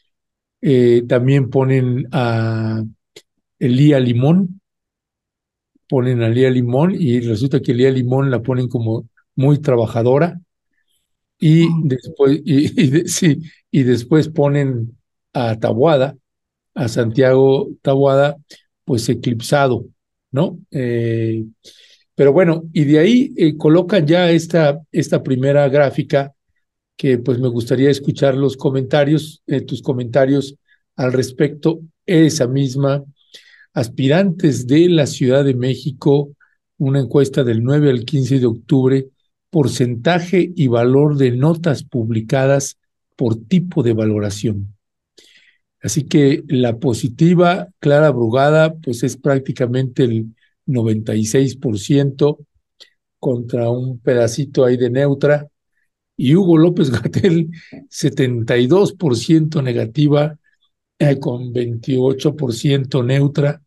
eh, 0.62 1.04
también 1.08 1.50
ponen 1.50 2.08
a 2.12 2.84
Elía 3.60 4.00
Limón, 4.00 4.62
ponen 5.90 6.22
a 6.22 6.28
Elía 6.28 6.50
Limón 6.50 6.96
y 6.98 7.20
resulta 7.20 7.60
que 7.60 7.74
Elía 7.74 7.92
Limón 7.92 8.32
la 8.32 8.42
ponen 8.42 8.68
como 8.68 9.10
muy 9.36 9.60
trabajadora 9.60 10.40
y 11.40 11.66
ah. 11.66 11.70
después, 11.84 12.42
y, 12.46 13.08
sí, 13.08 13.42
y 13.70 13.84
después 13.84 14.30
ponen 14.30 14.98
a 15.34 15.60
Tabuada, 15.60 16.18
a 16.74 16.88
Santiago 16.88 17.70
Tabuada, 17.82 18.38
pues 18.86 19.08
eclipsado, 19.10 19.86
¿no? 20.32 20.60
Eh, 20.72 21.46
pero 22.16 22.34
bueno, 22.34 22.64
y 22.74 22.86
de 22.86 23.00
ahí 23.00 23.34
eh, 23.38 23.58
colocan 23.58 24.06
ya 24.06 24.30
esta, 24.32 24.80
esta 24.92 25.24
primera 25.24 25.68
gráfica 25.70 26.34
que 26.98 27.18
pues 27.18 27.40
me 27.40 27.48
gustaría 27.48 27.90
escuchar 27.90 28.36
los 28.36 28.58
comentarios, 28.58 29.42
eh, 29.48 29.62
tus 29.62 29.82
comentarios 29.82 30.56
al 30.96 31.14
respecto, 31.14 31.80
esa 32.06 32.48
misma. 32.48 33.04
Aspirantes 33.74 34.68
de 34.68 34.90
la 34.90 35.08
Ciudad 35.08 35.44
de 35.44 35.56
México, 35.56 36.36
una 36.78 37.00
encuesta 37.00 37.44
del 37.44 37.64
9 37.64 37.90
al 37.90 38.06
15 38.06 38.40
de 38.40 38.46
octubre, 38.46 39.08
porcentaje 39.50 40.52
y 40.56 40.68
valor 40.68 41.18
de 41.18 41.32
notas 41.32 41.84
publicadas 41.84 42.78
por 43.16 43.36
tipo 43.36 43.82
de 43.82 43.94
valoración. 43.94 44.76
Así 45.82 46.04
que 46.04 46.44
la 46.48 46.78
positiva, 46.78 47.70
Clara 47.80 48.12
Brugada, 48.12 48.76
pues 48.76 49.04
es 49.04 49.18
prácticamente 49.18 50.04
el 50.04 50.36
96% 50.68 52.38
contra 53.20 53.70
un 53.70 54.00
pedacito 54.00 54.66
ahí 54.66 54.78
de 54.78 54.90
neutra, 54.90 55.48
y 56.18 56.36
Hugo 56.36 56.58
López 56.58 56.92
Gatel 56.92 57.50
72% 57.90 59.62
negativa 59.62 60.38
eh, 61.00 61.20
con 61.20 61.52
28% 61.54 63.04
neutra, 63.04 63.62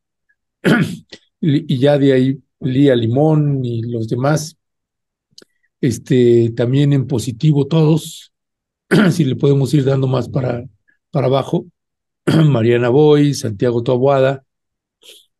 y 1.40 1.79
ya 1.79 1.98
de 1.98 2.12
ahí 2.12 2.42
Lía 2.61 2.94
Limón 2.94 3.64
y 3.64 3.83
los 3.83 4.09
demás, 4.09 4.57
este, 5.81 6.50
también 6.57 6.92
en 6.92 7.07
positivo 7.07 7.66
todos, 7.66 8.33
si 9.11 9.24
le 9.24 9.37
podemos 9.37 9.74
ir 9.74 9.85
dando 9.85 10.07
más 10.07 10.29
para, 10.29 10.64
para 11.11 11.27
abajo, 11.27 11.66
Mariana 12.50 12.88
Boy, 12.88 13.34
Santiago 13.34 13.82
Toabuada, 13.82 14.44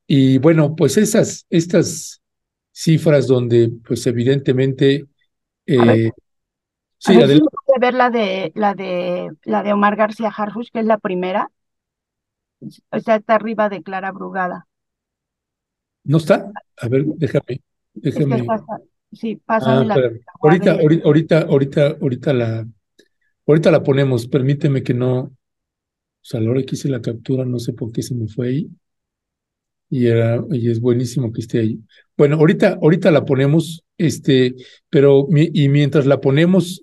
y 0.07 0.39
bueno, 0.39 0.75
pues 0.77 0.97
esas, 0.97 1.47
estas 1.49 2.23
cifras 2.73 3.27
donde, 3.27 3.71
pues 3.87 4.07
evidentemente, 4.07 5.07
eh, 5.67 6.11
sí, 6.99 7.17
ver, 7.17 7.41
ver 7.81 7.95
la 7.95 8.11
de 8.11 8.53
la 8.55 8.75
de 8.75 9.31
la 9.45 9.63
de 9.63 9.73
Omar 9.73 9.97
García 9.97 10.29
Harfuch, 10.29 10.71
que 10.71 10.81
es 10.81 10.87
la 10.87 10.99
primera. 10.99 11.51
O 12.61 13.01
sea, 13.01 13.17
está 13.17 13.35
arriba 13.35 13.69
de 13.69 13.83
Clara 13.83 14.13
Brugada. 14.13 14.67
¿No 16.05 16.19
está? 16.19 16.51
A 16.77 16.89
ver, 16.89 17.05
déjame, 17.17 17.63
déjame. 17.95 18.47
sí, 19.13 19.37
pasa 19.37 19.79
ah, 19.79 19.85
la, 19.85 19.95
ahorita, 20.41 20.73
ahorita, 20.73 21.41
ahorita, 21.43 21.97
ahorita 22.01 22.33
la, 22.35 22.67
ahorita 23.47 23.71
la 23.71 23.83
ponemos. 23.83 24.27
Permíteme 24.27 24.83
que 24.83 24.93
no, 24.93 25.33
o 26.25 26.27
sea, 26.27 26.41
a 26.41 26.43
la 26.43 26.51
hora 26.51 26.63
que 26.63 26.75
hice 26.75 26.89
la 26.89 27.03
captura, 27.03 27.45
no 27.45 27.59
sé 27.59 27.75
por 27.75 27.93
qué 27.93 28.03
se 28.03 28.15
me 28.15 28.29
fue 28.29 28.49
ahí 28.49 28.71
y, 29.91 30.07
era, 30.07 30.43
y 30.51 30.71
es 30.71 30.81
buenísimo 30.81 31.33
que 31.33 31.41
esté 31.43 31.61
ahí. 31.61 31.81
Bueno, 32.17 32.37
ahorita, 32.37 32.79
ahorita 32.83 33.11
la 33.11 33.25
ponemos, 33.25 33.85
este, 33.99 34.55
pero 34.91 35.29
y 35.31 35.69
mientras 35.69 36.07
la 36.07 36.21
ponemos, 36.21 36.83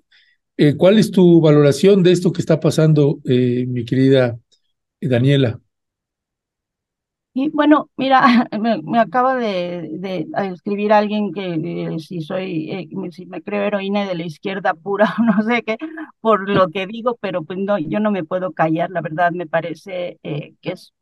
eh, 0.56 0.76
¿cuál 0.76 0.98
es 0.98 1.10
tu 1.10 1.40
valoración 1.40 2.02
de 2.02 2.12
esto 2.12 2.32
que 2.32 2.40
está 2.40 2.60
pasando, 2.60 3.20
eh, 3.24 3.66
mi 3.68 3.84
querida 3.84 4.38
Daniela? 5.00 5.60
Y 7.34 7.48
bueno, 7.50 7.90
mira, 7.96 8.48
me, 8.84 8.98
acaba 8.98 9.36
de, 9.36 9.88
de, 9.92 10.26
escribir 10.52 10.92
alguien 10.92 11.32
que 11.32 11.94
eh, 11.94 11.98
si 11.98 12.20
soy, 12.20 12.88
si 13.10 13.26
me 13.26 13.42
creo 13.42 13.62
heroína 13.62 14.06
de 14.06 14.14
la 14.14 14.24
izquierda 14.24 14.74
pura 14.74 15.14
o 15.18 15.22
no 15.24 15.42
sé 15.42 15.62
qué, 15.62 15.76
por 16.20 16.48
lo 16.48 16.68
que 16.68 16.86
digo, 16.86 17.16
pero 17.20 17.42
pues 17.42 17.58
no, 17.58 17.78
yo 17.78 18.00
no 18.00 18.10
me 18.10 18.24
puedo 18.24 18.52
callar, 18.52 18.90
la 18.90 19.00
verdad 19.00 19.32
me 19.32 19.46
parece 19.46 20.18
que 20.22 20.58
es 20.62 20.92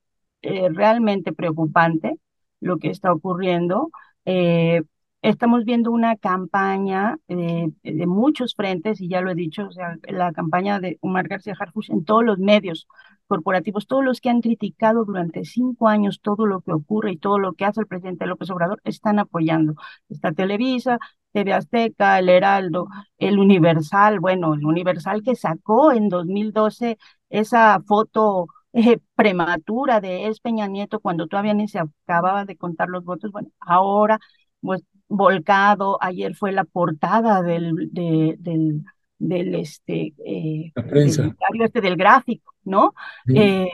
eh, 0.42 0.68
realmente 0.70 1.32
preocupante 1.32 2.16
lo 2.60 2.78
que 2.78 2.90
está 2.90 3.12
ocurriendo. 3.12 3.90
Eh, 4.24 4.82
estamos 5.22 5.64
viendo 5.64 5.90
una 5.90 6.16
campaña 6.16 7.18
eh, 7.28 7.68
de 7.82 8.06
muchos 8.06 8.54
frentes, 8.54 9.00
y 9.00 9.08
ya 9.08 9.20
lo 9.20 9.30
he 9.30 9.34
dicho, 9.34 9.66
o 9.66 9.72
sea, 9.72 9.98
la 10.08 10.32
campaña 10.32 10.80
de 10.80 10.98
Omar 11.00 11.28
García 11.28 11.54
Harfuch 11.58 11.90
en 11.90 12.04
todos 12.04 12.24
los 12.24 12.38
medios 12.38 12.86
corporativos, 13.30 13.86
todos 13.86 14.04
los 14.04 14.20
que 14.20 14.30
han 14.30 14.42
criticado 14.42 15.04
durante 15.06 15.44
cinco 15.44 15.88
años 15.88 16.20
todo 16.20 16.46
lo 16.46 16.60
que 16.60 16.72
ocurre 16.72 17.12
y 17.12 17.16
todo 17.18 17.38
lo 17.38 17.54
que 17.54 17.64
hace 17.64 17.80
el 17.80 17.86
presidente 17.86 18.26
López 18.26 18.50
Obrador, 18.50 18.80
están 18.84 19.18
apoyando. 19.20 19.74
Está 20.08 20.32
Televisa, 20.32 20.98
TV 21.32 21.52
Azteca, 21.54 22.18
El 22.18 22.28
Heraldo, 22.28 22.88
El 23.18 23.38
Universal, 23.38 24.20
bueno, 24.20 24.54
el 24.54 24.64
Universal 24.66 25.22
que 25.22 25.36
sacó 25.36 25.92
en 25.92 26.08
2012 26.08 26.98
esa 27.30 27.80
foto 27.86 28.46
eh, 28.72 28.98
prematura 29.14 30.00
de 30.00 30.26
es 30.28 30.40
Peña 30.40 30.66
Nieto 30.66 31.00
cuando 31.00 31.26
todavía 31.26 31.54
ni 31.54 31.68
se 31.68 31.78
acababa 31.80 32.44
de 32.44 32.56
contar 32.56 32.88
los 32.88 33.04
votos, 33.04 33.30
bueno, 33.32 33.48
ahora 33.60 34.18
pues 34.60 34.82
volcado, 35.08 35.98
ayer 36.02 36.34
fue 36.34 36.52
la 36.52 36.64
portada 36.64 37.42
del, 37.42 37.90
del, 37.92 38.84
del 39.20 39.54
este, 39.54 40.14
eh, 40.26 40.72
Del, 40.74 41.62
este 41.62 41.80
del 41.80 41.96
gráfico, 41.96 42.52
¿no? 42.64 42.94
Eh, 43.28 43.68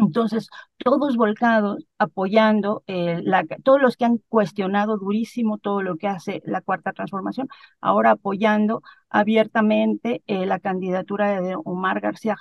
entonces, 0.00 0.48
todos 0.78 1.16
volcados, 1.16 1.84
apoyando, 1.98 2.82
eh, 2.86 3.20
la, 3.22 3.44
todos 3.62 3.80
los 3.82 3.96
que 3.96 4.06
han 4.06 4.18
cuestionado 4.28 4.96
durísimo 4.96 5.58
todo 5.58 5.82
lo 5.82 5.96
que 5.96 6.08
hace 6.08 6.40
la 6.46 6.62
cuarta 6.62 6.92
transformación, 6.92 7.48
ahora 7.80 8.12
apoyando 8.12 8.82
abiertamente 9.10 10.22
eh, 10.26 10.46
la 10.46 10.58
candidatura 10.58 11.40
de 11.42 11.54
Omar 11.64 12.00
García 12.00 12.36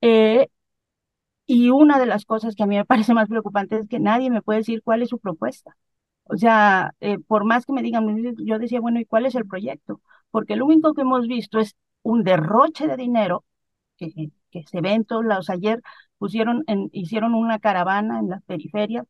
eh, 0.00 0.48
y 1.46 1.70
una 1.70 1.98
de 1.98 2.06
las 2.06 2.24
cosas 2.24 2.54
que 2.54 2.62
a 2.62 2.66
mí 2.66 2.76
me 2.76 2.84
parece 2.86 3.14
más 3.14 3.28
preocupante 3.28 3.78
es 3.78 3.88
que 3.88 4.00
nadie 4.00 4.30
me 4.30 4.42
puede 4.42 4.60
decir 4.60 4.82
cuál 4.82 5.02
es 5.02 5.10
su 5.10 5.18
propuesta. 5.18 5.76
O 6.24 6.36
sea, 6.38 6.94
por 7.26 7.44
más 7.44 7.66
que 7.66 7.72
me 7.74 7.82
digan, 7.82 8.06
yo 8.38 8.58
decía, 8.58 8.80
bueno, 8.80 8.98
¿y 9.00 9.04
cuál 9.04 9.26
es 9.26 9.34
el 9.34 9.46
proyecto? 9.46 10.00
Porque 10.34 10.56
lo 10.56 10.66
único 10.66 10.94
que 10.94 11.02
hemos 11.02 11.28
visto 11.28 11.60
es 11.60 11.76
un 12.02 12.24
derroche 12.24 12.88
de 12.88 12.96
dinero 12.96 13.44
que, 13.96 14.32
que 14.50 14.64
se 14.64 14.80
ve 14.80 14.90
en 14.94 15.04
todos 15.04 15.24
lados. 15.24 15.48
Ayer 15.48 15.80
pusieron, 16.18 16.64
en, 16.66 16.90
hicieron 16.90 17.34
una 17.34 17.60
caravana 17.60 18.18
en 18.18 18.30
las 18.30 18.42
periferias 18.42 19.06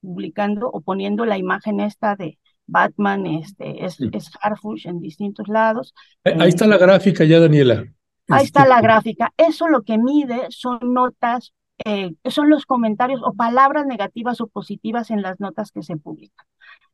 publicando 0.00 0.68
o 0.68 0.80
poniendo 0.80 1.26
la 1.26 1.38
imagen 1.38 1.78
esta 1.78 2.16
de 2.16 2.40
Batman, 2.66 3.24
este, 3.26 3.84
es, 3.84 3.98
es 4.00 4.32
Harfush 4.42 4.88
en 4.88 5.00
distintos 5.00 5.46
lados. 5.46 5.94
Ahí 6.24 6.48
está 6.48 6.66
la 6.66 6.76
gráfica 6.76 7.22
ya, 7.22 7.38
Daniela. 7.38 7.84
Ahí 8.28 8.44
está 8.44 8.66
la 8.66 8.80
gráfica. 8.80 9.32
Eso 9.36 9.68
lo 9.68 9.82
que 9.82 9.96
mide 9.96 10.48
son 10.48 10.80
notas, 10.92 11.52
eh, 11.84 12.16
son 12.24 12.50
los 12.50 12.66
comentarios 12.66 13.20
o 13.22 13.32
palabras 13.34 13.86
negativas 13.86 14.40
o 14.40 14.48
positivas 14.48 15.12
en 15.12 15.22
las 15.22 15.38
notas 15.38 15.70
que 15.70 15.84
se 15.84 15.96
publican. 15.96 16.44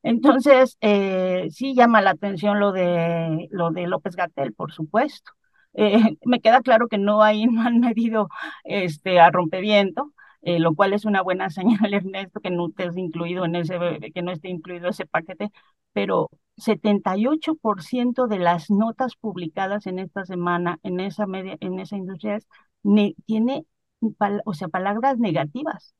Entonces, 0.03 0.79
eh, 0.81 1.49
sí 1.51 1.75
llama 1.75 2.01
la 2.03 2.11
atención 2.11 2.59
lo 2.61 2.73
de, 2.73 3.49
lo 3.51 3.71
de 3.71 3.87
López 3.87 4.17
Gatel, 4.17 4.55
por 4.55 4.73
supuesto. 4.73 5.33
Eh, 5.75 5.93
me 6.25 6.41
queda 6.41 6.63
claro 6.63 6.89
que 6.89 6.99
no, 6.99 7.23
hay, 7.23 7.47
no 7.47 7.63
han 7.63 7.81
medido 7.81 8.29
este, 8.65 9.21
a 9.21 9.31
rompeviento, 9.31 10.13
eh, 10.43 10.59
lo 10.59 10.75
cual 10.75 10.93
es 10.95 11.05
una 11.05 11.23
buena 11.23 11.51
señal, 11.51 11.93
Ernesto, 11.95 12.41
que 12.41 12.51
no 12.51 12.69
esté 12.69 12.85
incluido 13.01 13.45
en 13.45 13.57
ese, 13.57 13.79
que 14.15 14.23
no 14.23 14.33
esté 14.33 14.49
incluido 14.49 14.89
ese 14.89 15.07
paquete, 15.07 15.51
pero 15.93 16.31
78% 16.57 18.27
de 18.27 18.39
las 18.39 18.71
notas 18.71 19.17
publicadas 19.17 19.87
en 19.87 19.99
esta 19.99 20.25
semana 20.25 20.79
en 20.83 21.01
esa 21.01 21.27
media, 21.27 21.57
en 21.61 21.79
esa 21.81 21.97
industria 21.97 22.39
tiene, 23.27 23.65
o 24.45 24.55
sea, 24.55 24.69
palabras 24.69 25.19
negativas. 25.19 25.95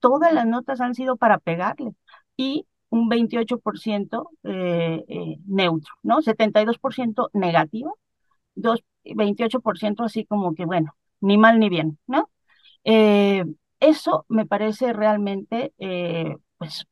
todas 0.00 0.32
las 0.32 0.46
notas 0.46 0.80
han 0.80 0.94
sido 0.94 1.16
para 1.16 1.38
pegarle 1.38 1.94
y 2.36 2.66
un 2.90 3.08
28% 3.08 4.30
eh, 4.44 5.04
eh, 5.08 5.36
neutro, 5.46 5.94
¿no? 6.02 6.22
72% 6.22 7.30
negativo, 7.32 7.98
28% 9.04 10.04
así 10.04 10.24
como 10.26 10.54
que, 10.54 10.64
bueno, 10.66 10.94
ni 11.20 11.38
mal 11.38 11.58
ni 11.58 11.68
bien, 11.68 11.98
¿no? 12.06 12.30
Eh, 12.84 13.44
eso 13.80 14.26
me 14.28 14.46
parece 14.46 14.92
realmente, 14.92 15.72
eh, 15.78 16.36
pues, 16.58 16.86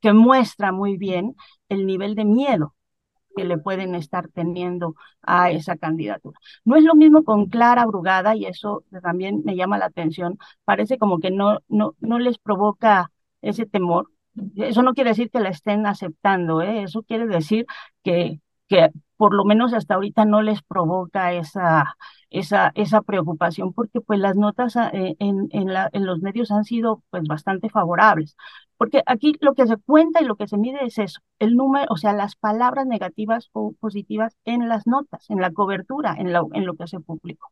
que 0.00 0.12
muestra 0.12 0.72
muy 0.72 0.96
bien 0.96 1.36
el 1.68 1.86
nivel 1.86 2.14
de 2.14 2.24
miedo 2.24 2.74
que 3.36 3.44
le 3.44 3.58
pueden 3.58 3.94
estar 3.94 4.28
teniendo 4.30 4.94
a 5.22 5.50
esa 5.52 5.76
candidatura. 5.76 6.38
No 6.64 6.76
es 6.76 6.84
lo 6.84 6.94
mismo 6.96 7.24
con 7.24 7.46
Clara 7.48 7.86
Brugada 7.86 8.36
y 8.36 8.46
eso 8.46 8.84
también 9.02 9.42
me 9.44 9.56
llama 9.56 9.78
la 9.78 9.86
atención. 9.86 10.38
Parece 10.64 10.98
como 10.98 11.20
que 11.20 11.30
no, 11.30 11.58
no, 11.68 11.94
no 12.00 12.18
les 12.18 12.38
provoca 12.38 13.12
ese 13.42 13.66
temor. 13.66 14.10
Eso 14.56 14.82
no 14.82 14.94
quiere 14.94 15.10
decir 15.10 15.30
que 15.30 15.40
la 15.40 15.48
estén 15.50 15.86
aceptando, 15.86 16.62
¿eh? 16.62 16.82
eso 16.84 17.02
quiere 17.02 17.26
decir 17.26 17.66
que, 18.02 18.40
que 18.68 18.90
por 19.16 19.34
lo 19.34 19.44
menos 19.44 19.74
hasta 19.74 19.94
ahorita 19.94 20.24
no 20.24 20.40
les 20.40 20.62
provoca 20.62 21.32
esa, 21.32 21.96
esa, 22.30 22.72
esa 22.74 23.02
preocupación, 23.02 23.72
porque 23.72 24.00
pues 24.00 24.18
las 24.20 24.36
notas 24.36 24.76
ah, 24.76 24.90
eh, 24.94 25.16
en, 25.18 25.48
en, 25.50 25.72
la, 25.74 25.90
en 25.92 26.06
los 26.06 26.20
medios 26.20 26.50
han 26.52 26.64
sido 26.64 27.02
pues 27.10 27.24
bastante 27.24 27.68
favorables. 27.68 28.36
Porque 28.76 29.02
aquí 29.04 29.34
lo 29.40 29.54
que 29.54 29.66
se 29.66 29.76
cuenta 29.76 30.22
y 30.22 30.24
lo 30.24 30.36
que 30.36 30.48
se 30.48 30.56
mide 30.56 30.78
es 30.84 30.96
eso, 30.98 31.20
el 31.38 31.54
número, 31.56 31.86
o 31.90 31.96
sea, 31.96 32.12
las 32.14 32.34
palabras 32.36 32.86
negativas 32.86 33.50
o 33.52 33.74
positivas 33.78 34.36
en 34.44 34.68
las 34.68 34.86
notas, 34.86 35.28
en 35.28 35.40
la 35.40 35.50
cobertura, 35.52 36.14
en 36.18 36.32
lo, 36.32 36.48
en 36.54 36.64
lo 36.64 36.74
que 36.76 36.86
se 36.86 37.00
publicó. 37.00 37.50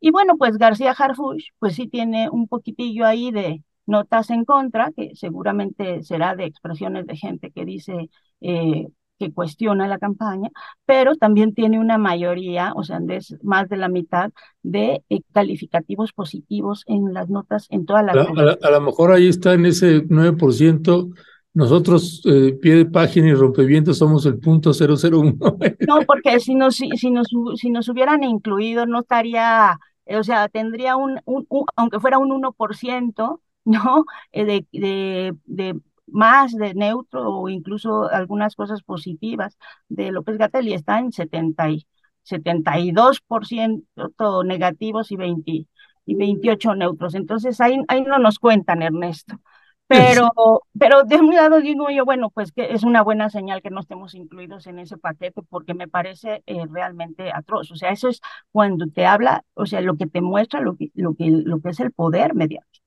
Y 0.00 0.10
bueno, 0.10 0.36
pues 0.38 0.58
García 0.58 0.92
Harfuch, 0.92 1.44
pues 1.58 1.74
sí 1.76 1.88
tiene 1.88 2.28
un 2.30 2.48
poquitillo 2.48 3.06
ahí 3.06 3.30
de 3.32 3.62
notas 3.86 4.30
en 4.30 4.44
contra, 4.44 4.90
que 4.96 5.10
seguramente 5.14 6.02
será 6.02 6.34
de 6.34 6.44
expresiones 6.44 7.06
de 7.06 7.16
gente 7.16 7.50
que 7.50 7.64
dice, 7.64 8.10
eh, 8.40 8.86
que 9.18 9.32
cuestiona 9.32 9.86
la 9.86 9.98
campaña, 9.98 10.50
pero 10.86 11.14
también 11.16 11.54
tiene 11.54 11.78
una 11.78 11.98
mayoría, 11.98 12.72
o 12.74 12.82
sea, 12.82 12.98
es 13.08 13.36
más 13.42 13.68
de 13.68 13.76
la 13.76 13.88
mitad 13.88 14.32
de 14.62 15.02
eh, 15.08 15.20
calificativos 15.32 16.12
positivos 16.12 16.82
en 16.86 17.12
las 17.14 17.28
notas 17.28 17.66
en 17.70 17.86
toda 17.86 18.02
la... 18.02 18.12
A, 18.12 18.66
a, 18.66 18.70
lo 18.70 18.80
mejor 18.80 19.12
ahí 19.12 19.28
está 19.28 19.54
en 19.54 19.66
ese 19.66 20.04
9%. 20.06 21.14
Nosotros, 21.54 22.20
eh, 22.24 22.58
pie 22.60 22.74
de 22.74 22.86
página 22.86 23.28
y 23.28 23.34
rompevientos, 23.34 23.98
somos 23.98 24.26
el 24.26 24.38
punto 24.40 24.72
001. 24.72 25.36
no, 25.86 26.00
porque 26.04 26.40
si 26.40 26.56
nos, 26.56 26.74
si, 26.74 26.90
si, 26.96 27.12
nos, 27.12 27.28
si 27.54 27.70
nos 27.70 27.88
hubieran 27.88 28.24
incluido, 28.24 28.86
no 28.86 29.00
estaría, 29.00 29.78
o 30.04 30.22
sea, 30.24 30.48
tendría 30.48 30.96
un, 30.96 31.20
un, 31.24 31.46
aunque 31.76 32.00
fuera 32.00 32.18
un 32.18 32.30
1%, 32.30 33.40
¿no? 33.64 34.04
Eh, 34.32 34.44
de, 34.44 34.66
de, 34.72 35.34
de 35.46 35.80
más 36.06 36.52
de 36.54 36.74
neutro 36.74 37.30
o 37.30 37.48
incluso 37.48 38.08
algunas 38.10 38.56
cosas 38.56 38.82
positivas 38.82 39.56
de 39.88 40.12
López 40.12 40.38
Gatel 40.38 40.68
y 40.68 40.74
está 40.74 40.98
en 40.98 41.12
70 41.12 41.70
y, 41.70 41.86
72% 42.24 44.44
negativos 44.44 45.12
y, 45.12 45.16
20, 45.16 45.66
y 46.06 46.14
28 46.14 46.74
neutros. 46.74 47.14
Entonces 47.14 47.60
ahí, 47.60 47.78
ahí 47.88 48.02
no 48.02 48.18
nos 48.18 48.38
cuentan, 48.38 48.82
Ernesto. 48.82 49.40
Pero, 49.86 50.30
pero 50.78 51.04
de 51.04 51.16
un 51.16 51.34
lado 51.34 51.60
digo 51.60 51.90
yo, 51.90 52.06
bueno, 52.06 52.30
pues 52.30 52.52
que 52.52 52.72
es 52.72 52.84
una 52.84 53.02
buena 53.02 53.28
señal 53.28 53.60
que 53.60 53.68
no 53.68 53.80
estemos 53.80 54.14
incluidos 54.14 54.66
en 54.66 54.78
ese 54.78 54.96
paquete 54.96 55.42
porque 55.42 55.74
me 55.74 55.88
parece 55.88 56.42
eh, 56.46 56.64
realmente 56.70 57.30
atroz. 57.30 57.70
O 57.70 57.76
sea, 57.76 57.90
eso 57.90 58.08
es 58.08 58.22
cuando 58.50 58.86
te 58.88 59.04
habla, 59.04 59.44
o 59.52 59.66
sea, 59.66 59.82
lo 59.82 59.96
que 59.96 60.06
te 60.06 60.22
muestra 60.22 60.62
lo 60.62 60.76
que, 60.76 60.90
lo 60.94 61.14
que, 61.14 61.30
lo 61.30 61.60
que 61.60 61.68
es 61.68 61.80
el 61.80 61.92
poder 61.92 62.34
mediático 62.34 62.83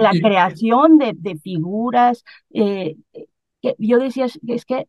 la 0.00 0.10
creación 0.10 0.98
de, 0.98 1.12
de 1.16 1.36
figuras. 1.36 2.24
Eh, 2.52 2.96
que 3.62 3.74
yo 3.78 3.98
decía, 3.98 4.26
es 4.26 4.64
que 4.64 4.88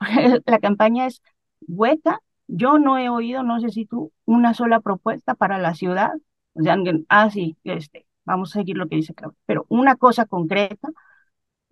la 0.46 0.58
campaña 0.60 1.06
es 1.06 1.22
hueca. 1.66 2.20
Yo 2.48 2.78
no 2.78 2.96
he 2.98 3.08
oído, 3.08 3.42
no 3.42 3.60
sé 3.60 3.70
si 3.70 3.86
tú, 3.86 4.12
una 4.24 4.54
sola 4.54 4.80
propuesta 4.80 5.34
para 5.34 5.58
la 5.58 5.74
ciudad. 5.74 6.12
O 6.54 6.62
sea, 6.62 6.76
ah, 7.08 7.30
sí, 7.30 7.56
este, 7.64 8.06
vamos 8.24 8.50
a 8.50 8.60
seguir 8.60 8.76
lo 8.76 8.88
que 8.88 8.96
dice 8.96 9.14
Claudia, 9.14 9.38
pero 9.46 9.66
una 9.68 9.96
cosa 9.96 10.26
concreta, 10.26 10.88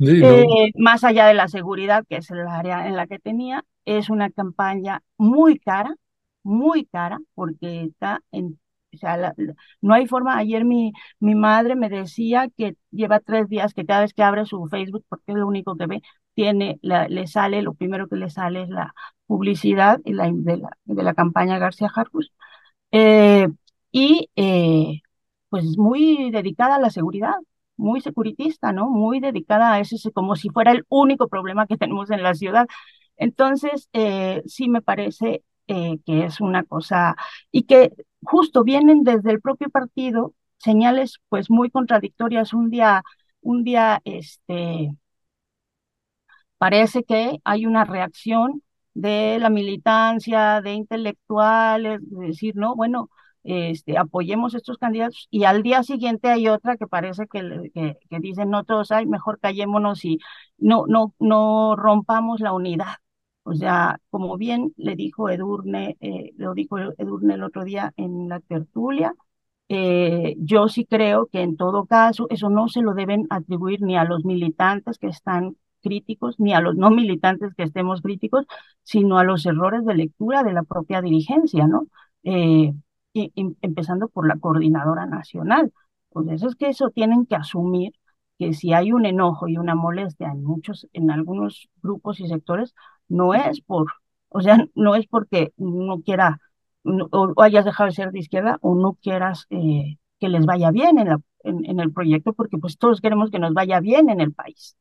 eh, 0.00 0.72
más 0.76 1.04
allá 1.04 1.26
de 1.26 1.34
la 1.34 1.48
seguridad, 1.48 2.04
que 2.08 2.16
es 2.16 2.30
el 2.30 2.46
área 2.46 2.86
en 2.88 2.96
la 2.96 3.06
que 3.06 3.18
tenía, 3.18 3.64
es 3.84 4.10
una 4.10 4.30
campaña 4.30 5.02
muy 5.16 5.58
cara, 5.58 5.94
muy 6.42 6.84
cara, 6.86 7.20
porque 7.34 7.84
está 7.84 8.20
en 8.32 8.58
o 8.94 8.98
sea, 8.98 9.34
no 9.80 9.94
hay 9.94 10.06
forma. 10.06 10.38
Ayer 10.38 10.64
mi, 10.64 10.92
mi 11.20 11.34
madre 11.34 11.74
me 11.76 11.88
decía 11.88 12.48
que 12.56 12.76
lleva 12.90 13.20
tres 13.20 13.48
días 13.48 13.74
que 13.74 13.84
cada 13.86 14.00
vez 14.02 14.14
que 14.14 14.22
abre 14.22 14.46
su 14.46 14.66
Facebook, 14.68 15.04
porque 15.08 15.32
es 15.32 15.36
lo 15.36 15.46
único 15.46 15.76
que 15.76 15.86
ve, 15.86 16.02
tiene, 16.34 16.78
la, 16.82 17.08
le 17.08 17.26
sale, 17.26 17.62
lo 17.62 17.74
primero 17.74 18.08
que 18.08 18.16
le 18.16 18.30
sale 18.30 18.62
es 18.62 18.68
la 18.68 18.94
publicidad 19.26 20.00
y 20.04 20.12
la, 20.14 20.30
de, 20.32 20.56
la, 20.58 20.70
de 20.84 21.02
la 21.02 21.14
campaña 21.14 21.58
García 21.58 21.90
Harfus. 21.94 22.32
Eh, 22.92 23.48
y 23.92 24.30
eh, 24.36 25.00
pues 25.48 25.76
muy 25.78 26.30
dedicada 26.30 26.76
a 26.76 26.80
la 26.80 26.90
seguridad, 26.90 27.34
muy 27.76 28.00
securitista, 28.00 28.72
¿no? 28.72 28.88
Muy 28.90 29.20
dedicada 29.20 29.72
a 29.74 29.80
eso, 29.80 29.96
como 30.12 30.36
si 30.36 30.48
fuera 30.50 30.72
el 30.72 30.84
único 30.88 31.28
problema 31.28 31.66
que 31.66 31.76
tenemos 31.76 32.10
en 32.10 32.22
la 32.22 32.34
ciudad. 32.34 32.66
Entonces, 33.16 33.88
eh, 33.92 34.42
sí 34.46 34.68
me 34.68 34.82
parece 34.82 35.44
eh, 35.68 35.98
que 36.06 36.24
es 36.24 36.40
una 36.40 36.64
cosa, 36.64 37.16
y 37.50 37.64
que 37.64 37.92
justo 38.24 38.64
vienen 38.64 39.02
desde 39.04 39.30
el 39.32 39.40
propio 39.40 39.70
partido 39.70 40.34
señales 40.58 41.18
pues 41.28 41.50
muy 41.50 41.70
contradictorias. 41.70 42.52
Un 42.54 42.70
día, 42.70 43.02
un 43.42 43.64
día, 43.64 44.00
este, 44.04 44.90
parece 46.58 47.04
que 47.04 47.38
hay 47.44 47.66
una 47.66 47.84
reacción 47.84 48.62
de 48.94 49.38
la 49.40 49.50
militancia, 49.50 50.60
de 50.62 50.72
intelectuales, 50.74 52.00
de 52.02 52.26
decir, 52.28 52.54
no, 52.56 52.76
bueno, 52.76 53.10
este, 53.42 53.98
apoyemos 53.98 54.54
estos 54.54 54.78
candidatos 54.78 55.26
y 55.30 55.44
al 55.44 55.62
día 55.62 55.82
siguiente 55.82 56.28
hay 56.30 56.48
otra 56.48 56.76
que 56.76 56.86
parece 56.86 57.26
que, 57.26 57.70
que, 57.74 57.98
que 58.08 58.18
dicen, 58.20 58.50
no 58.50 58.64
todos 58.64 58.90
hay, 58.92 59.06
mejor 59.06 59.38
callémonos 59.40 60.04
y 60.04 60.18
no, 60.58 60.84
no, 60.86 61.14
no 61.18 61.76
rompamos 61.76 62.40
la 62.40 62.52
unidad. 62.52 62.94
O 63.44 63.54
sea, 63.54 64.00
como 64.10 64.36
bien 64.38 64.72
le 64.76 64.96
dijo 64.96 65.28
Edurne, 65.30 65.96
eh, 66.00 66.32
lo 66.36 66.54
dijo 66.54 66.78
Edurne 66.78 67.34
el 67.34 67.42
otro 67.44 67.64
día 67.64 67.92
en 67.96 68.28
la 68.28 68.40
tertulia, 68.40 69.14
eh, 69.68 70.34
yo 70.38 70.68
sí 70.68 70.84
creo 70.86 71.26
que 71.26 71.42
en 71.42 71.56
todo 71.56 71.86
caso 71.86 72.26
eso 72.30 72.50
no 72.50 72.68
se 72.68 72.82
lo 72.82 72.94
deben 72.94 73.26
atribuir 73.30 73.82
ni 73.82 73.96
a 73.96 74.04
los 74.04 74.24
militantes 74.24 74.98
que 74.98 75.08
están 75.08 75.56
críticos, 75.82 76.40
ni 76.40 76.54
a 76.54 76.60
los 76.60 76.76
no 76.76 76.90
militantes 76.90 77.54
que 77.54 77.64
estemos 77.64 78.02
críticos, 78.02 78.46
sino 78.82 79.18
a 79.18 79.24
los 79.24 79.46
errores 79.46 79.84
de 79.84 79.94
lectura 79.94 80.42
de 80.42 80.52
la 80.52 80.62
propia 80.64 81.02
dirigencia, 81.02 81.66
¿no? 81.66 81.86
Eh, 82.24 82.72
y, 83.12 83.32
empezando 83.62 84.08
por 84.08 84.26
la 84.26 84.38
coordinadora 84.38 85.06
nacional. 85.06 85.72
Pues 86.10 86.28
eso 86.30 86.48
es 86.48 86.56
que 86.56 86.68
eso 86.68 86.90
tienen 86.90 87.26
que 87.26 87.36
asumir 87.36 87.92
que 88.38 88.52
si 88.54 88.72
hay 88.72 88.92
un 88.92 89.06
enojo 89.06 89.48
y 89.48 89.58
una 89.58 89.74
molestia 89.74 90.28
en 90.32 90.44
muchos, 90.44 90.88
en 90.92 91.10
algunos 91.10 91.68
grupos 91.82 92.20
y 92.20 92.28
sectores, 92.28 92.74
no 93.08 93.34
es 93.34 93.60
por, 93.60 93.86
o 94.28 94.40
sea, 94.40 94.58
no 94.74 94.94
es 94.96 95.06
porque 95.06 95.52
no 95.56 96.02
quiera 96.02 96.40
o, 96.84 97.32
hayas 97.42 97.64
dejado 97.64 97.88
de 97.88 97.94
ser 97.94 98.10
de 98.12 98.18
izquierda 98.20 98.58
o 98.60 98.74
no 98.74 98.94
quieras 99.02 99.46
eh, 99.50 99.96
que 100.20 100.28
les 100.28 100.46
vaya 100.46 100.70
bien 100.70 100.98
en, 100.98 101.08
la, 101.08 101.20
en, 101.42 101.80
el 101.80 101.92
proyecto, 101.92 102.32
porque 102.34 102.58
pues 102.58 102.78
todos 102.78 103.00
queremos 103.00 103.30
que 103.30 103.38
nos 103.38 103.54
vaya 103.54 103.80
bien 103.80 104.10
en 104.10 104.20
el 104.20 104.32
país. 104.32 104.76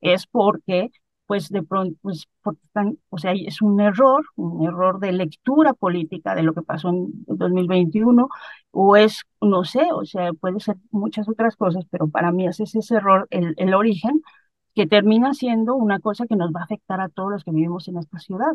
Es 0.00 0.26
porque, 0.26 0.90
pues 1.26 1.48
de 1.50 1.62
pronto, 1.62 1.98
pues, 2.02 2.26
están, 2.64 2.98
o 3.10 3.18
sea, 3.18 3.32
es 3.32 3.62
un 3.62 3.80
error, 3.80 4.24
un 4.36 4.66
error 4.66 5.00
de 5.00 5.12
lectura 5.12 5.72
política 5.74 6.34
de 6.34 6.42
lo 6.42 6.54
que 6.54 6.62
pasó 6.62 6.90
en 6.90 7.24
2021, 7.26 8.28
o 8.70 8.96
es, 8.96 9.22
no 9.40 9.64
sé, 9.64 9.88
o 9.92 10.04
sea, 10.04 10.32
puede 10.34 10.60
ser 10.60 10.76
muchas 10.90 11.28
otras 11.28 11.56
cosas, 11.56 11.84
pero 11.90 12.08
para 12.08 12.32
mí 12.32 12.46
es 12.46 12.60
ese 12.60 12.94
error 12.94 13.26
el, 13.30 13.54
el 13.58 13.74
origen 13.74 14.22
que 14.74 14.86
termina 14.86 15.34
siendo 15.34 15.74
una 15.76 16.00
cosa 16.00 16.26
que 16.26 16.36
nos 16.36 16.52
va 16.52 16.60
a 16.60 16.64
afectar 16.64 17.00
a 17.00 17.08
todos 17.08 17.30
los 17.32 17.44
que 17.44 17.52
vivimos 17.52 17.88
en 17.88 17.98
esta 17.98 18.18
ciudad. 18.18 18.54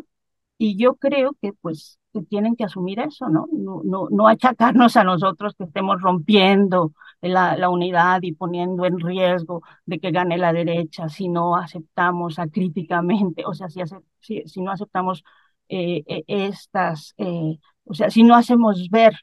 Y 0.62 0.76
yo 0.76 0.96
creo 0.96 1.34
que 1.40 1.52
pues 1.54 1.98
que 2.12 2.22
tienen 2.22 2.54
que 2.56 2.64
asumir 2.64 3.00
eso, 3.00 3.28
¿no? 3.30 3.46
No, 3.52 3.82
no, 3.84 4.08
no 4.10 4.28
achacarnos 4.28 4.96
a 4.96 5.04
nosotros 5.04 5.54
que 5.56 5.64
estemos 5.64 6.02
rompiendo 6.02 6.92
la, 7.22 7.56
la 7.56 7.70
unidad 7.70 8.20
y 8.22 8.32
poniendo 8.34 8.84
en 8.84 8.98
riesgo 9.00 9.62
de 9.86 9.98
que 10.00 10.10
gane 10.10 10.36
la 10.38 10.52
derecha 10.52 11.08
si 11.08 11.28
no 11.28 11.56
aceptamos 11.56 12.38
acríticamente, 12.38 13.44
o 13.46 13.54
sea, 13.54 13.68
si, 13.70 13.80
si, 14.20 14.42
si 14.46 14.60
no 14.60 14.72
aceptamos 14.72 15.24
eh, 15.68 16.02
e, 16.06 16.24
estas, 16.28 17.14
eh, 17.18 17.58
o 17.84 17.94
sea, 17.94 18.10
si 18.10 18.22
no 18.24 18.34
hacemos 18.36 18.88
ver 18.90 19.14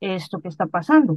esto 0.00 0.40
que 0.40 0.48
está 0.48 0.66
pasando. 0.66 1.16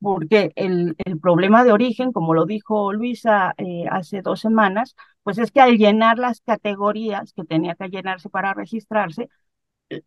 Porque 0.00 0.52
el, 0.56 0.96
el, 1.04 1.20
problema 1.20 1.62
de 1.64 1.72
origen, 1.72 2.12
como 2.12 2.34
lo 2.34 2.46
dijo 2.46 2.92
Luisa 2.92 3.54
eh, 3.58 3.84
hace 3.90 4.22
dos 4.22 4.40
semanas, 4.40 4.96
pues 5.22 5.38
es 5.38 5.50
que 5.52 5.60
al 5.60 5.76
llenar 5.76 6.18
las 6.18 6.40
categorías 6.40 7.32
que 7.34 7.44
tenía 7.44 7.74
que 7.74 7.88
llenarse 7.88 8.30
para 8.30 8.54
registrarse, 8.54 9.28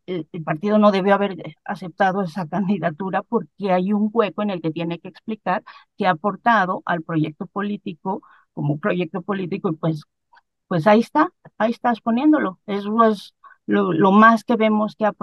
el, 0.05 0.27
partido 0.43 0.77
no 0.77 0.91
debió 0.91 1.13
haber 1.13 1.55
aceptado 1.65 2.23
esa 2.23 2.47
candidatura 2.49 3.23
porque 3.23 3.71
hay 3.71 3.93
un 3.93 4.09
hueco 4.13 4.41
en 4.43 4.49
el 4.51 4.61
que 4.61 4.71
tiene 4.71 4.99
que 4.99 5.09
explicar 5.09 5.63
que 5.97 6.07
ha 6.07 6.11
aportado 6.11 6.81
al 6.85 7.03
proyecto 7.03 7.45
político 7.47 8.23
como 8.53 8.79
proyecto 8.79 9.21
político 9.21 9.69
y 9.69 9.75
pues, 9.75 10.03
pues 10.67 10.87
ahí 10.87 10.99
está, 11.01 11.29
ahí 11.57 11.71
estás 11.71 12.01
poniéndolo. 12.01 12.59
Es 12.67 12.85
lo, 12.85 13.93
lo, 13.93 14.11
más 14.11 14.43
que 14.43 14.55
vemos 14.55 14.95
que 14.95 15.05
ha 15.05 15.13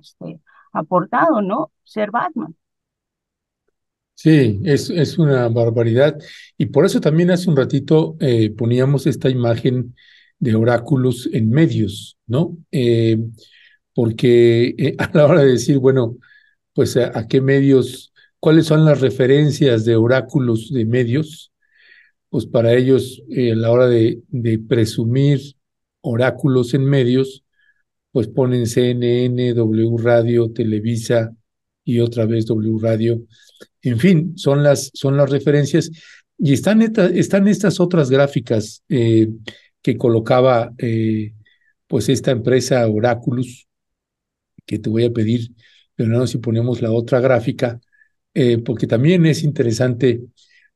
este, 0.00 0.40
aportado, 0.72 1.42
¿no? 1.42 1.70
Ser 1.84 2.10
Batman. 2.10 2.56
Sí, 4.22 4.60
es, 4.64 4.90
es 4.90 5.16
una 5.18 5.48
barbaridad. 5.48 6.18
Y 6.58 6.66
por 6.66 6.84
eso 6.84 7.00
también 7.00 7.30
hace 7.30 7.48
un 7.48 7.56
ratito 7.56 8.18
eh, 8.20 8.50
poníamos 8.50 9.06
esta 9.06 9.30
imagen 9.30 9.96
de 10.38 10.54
oráculos 10.54 11.26
en 11.32 11.48
medios, 11.48 12.18
¿no? 12.26 12.58
Eh, 12.70 13.16
porque 13.94 14.74
eh, 14.76 14.94
a 14.98 15.10
la 15.14 15.26
hora 15.26 15.40
de 15.42 15.52
decir, 15.52 15.78
bueno, 15.78 16.18
pues 16.74 16.98
a, 16.98 17.26
qué 17.28 17.40
medios, 17.40 18.12
cuáles 18.40 18.66
son 18.66 18.84
las 18.84 19.00
referencias 19.00 19.86
de 19.86 19.96
oráculos 19.96 20.70
de 20.70 20.84
medios, 20.84 21.52
pues 22.28 22.44
para 22.46 22.74
ellos 22.74 23.22
a 23.30 23.56
la 23.56 23.70
hora 23.70 23.86
de, 23.88 24.22
de, 24.28 24.58
presumir 24.58 25.40
oráculos 26.02 26.74
en 26.74 26.84
medios, 26.84 27.44
pues 28.12 28.28
ponen 28.28 28.66
CNN, 28.66 29.54
W 29.54 29.96
Radio, 29.98 30.52
Televisa 30.52 31.34
y 31.84 32.00
otra 32.00 32.26
vez 32.26 32.46
W 32.46 32.78
Radio. 32.82 33.22
En 33.82 33.98
fin, 33.98 34.36
son 34.36 34.62
las, 34.62 34.90
son 34.94 35.16
las 35.16 35.30
referencias. 35.30 35.90
Y 36.38 36.52
están, 36.52 36.82
están 36.82 37.48
estas 37.48 37.80
otras 37.80 38.10
gráficas 38.10 38.82
eh, 38.88 39.28
que 39.82 39.96
colocaba 39.96 40.72
eh, 40.78 41.34
pues 41.86 42.08
esta 42.08 42.30
empresa 42.30 42.88
Oraculus, 42.88 43.66
que 44.66 44.78
te 44.78 44.90
voy 44.90 45.04
a 45.04 45.12
pedir, 45.12 45.50
no 45.96 46.26
si 46.26 46.38
ponemos 46.38 46.80
la 46.80 46.92
otra 46.92 47.20
gráfica, 47.20 47.80
eh, 48.32 48.58
porque 48.58 48.86
también 48.86 49.26
es 49.26 49.42
interesante 49.42 50.20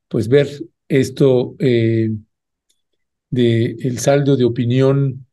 pues 0.07 0.27
ver 0.27 0.47
esto 0.87 1.55
de 1.57 2.11
el 3.31 3.97
saldo 3.97 4.37
de 4.37 4.43
opinión 4.45 5.25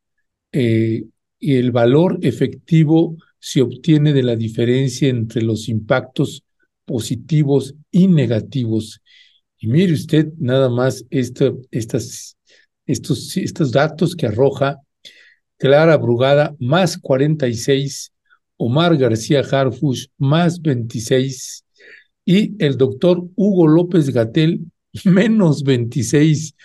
y 0.51 1.55
el 1.55 1.71
valor 1.71 2.17
efectivo 2.23 3.17
se 3.37 3.61
obtiene 3.61 4.13
de 4.13 4.23
la 4.23 4.35
diferencia 4.35 5.09
entre 5.09 5.43
los 5.43 5.69
impactos 5.69 6.43
positivos 6.85 7.75
y 7.91 8.07
negativos. 8.07 9.01
Y 9.57 9.67
mire 9.67 9.93
usted 9.93 10.27
nada 10.37 10.69
más 10.69 11.05
esto, 11.09 11.59
estas, 11.71 12.37
estos, 12.85 13.37
estos 13.37 13.71
datos 13.71 14.15
que 14.15 14.27
arroja 14.27 14.77
Clara 15.57 15.95
Brugada 15.97 16.55
más 16.59 16.97
46, 16.97 18.11
Omar 18.57 18.97
García 18.97 19.41
Harfush 19.41 20.07
más 20.17 20.61
26 20.61 21.63
y 22.25 22.63
el 22.63 22.77
doctor 22.77 23.23
Hugo 23.35 23.67
López 23.67 24.09
Gatel 24.09 24.61
menos 25.05 25.63
26. 25.63 26.55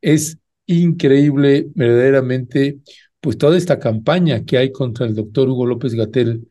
Es 0.00 0.38
increíble, 0.66 1.68
verdaderamente, 1.74 2.78
pues 3.20 3.38
toda 3.38 3.56
esta 3.56 3.78
campaña 3.78 4.44
que 4.44 4.58
hay 4.58 4.72
contra 4.72 5.06
el 5.06 5.14
doctor 5.14 5.48
Hugo 5.48 5.66
López 5.66 5.94
Gatel, 5.94 6.48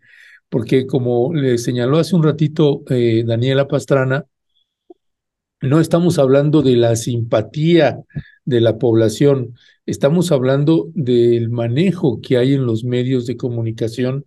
porque 0.52 0.86
como 0.86 1.34
le 1.34 1.58
señaló 1.58 1.98
hace 1.98 2.14
un 2.14 2.24
ratito 2.24 2.84
eh, 2.90 3.24
Daniela 3.26 3.70
Pastrana, 3.70 4.26
no 5.62 5.80
estamos 5.80 6.20
hablando 6.20 6.62
de 6.62 6.76
la 6.76 6.98
simpatía 6.98 8.02
de 8.44 8.60
la 8.60 8.78
población, 8.78 9.56
estamos 9.86 10.34
hablando 10.34 10.90
del 10.94 11.50
manejo 11.50 12.20
que 12.20 12.36
hay 12.38 12.54
en 12.54 12.66
los 12.66 12.84
medios 12.84 13.26
de 13.28 13.38
comunicación 13.38 14.26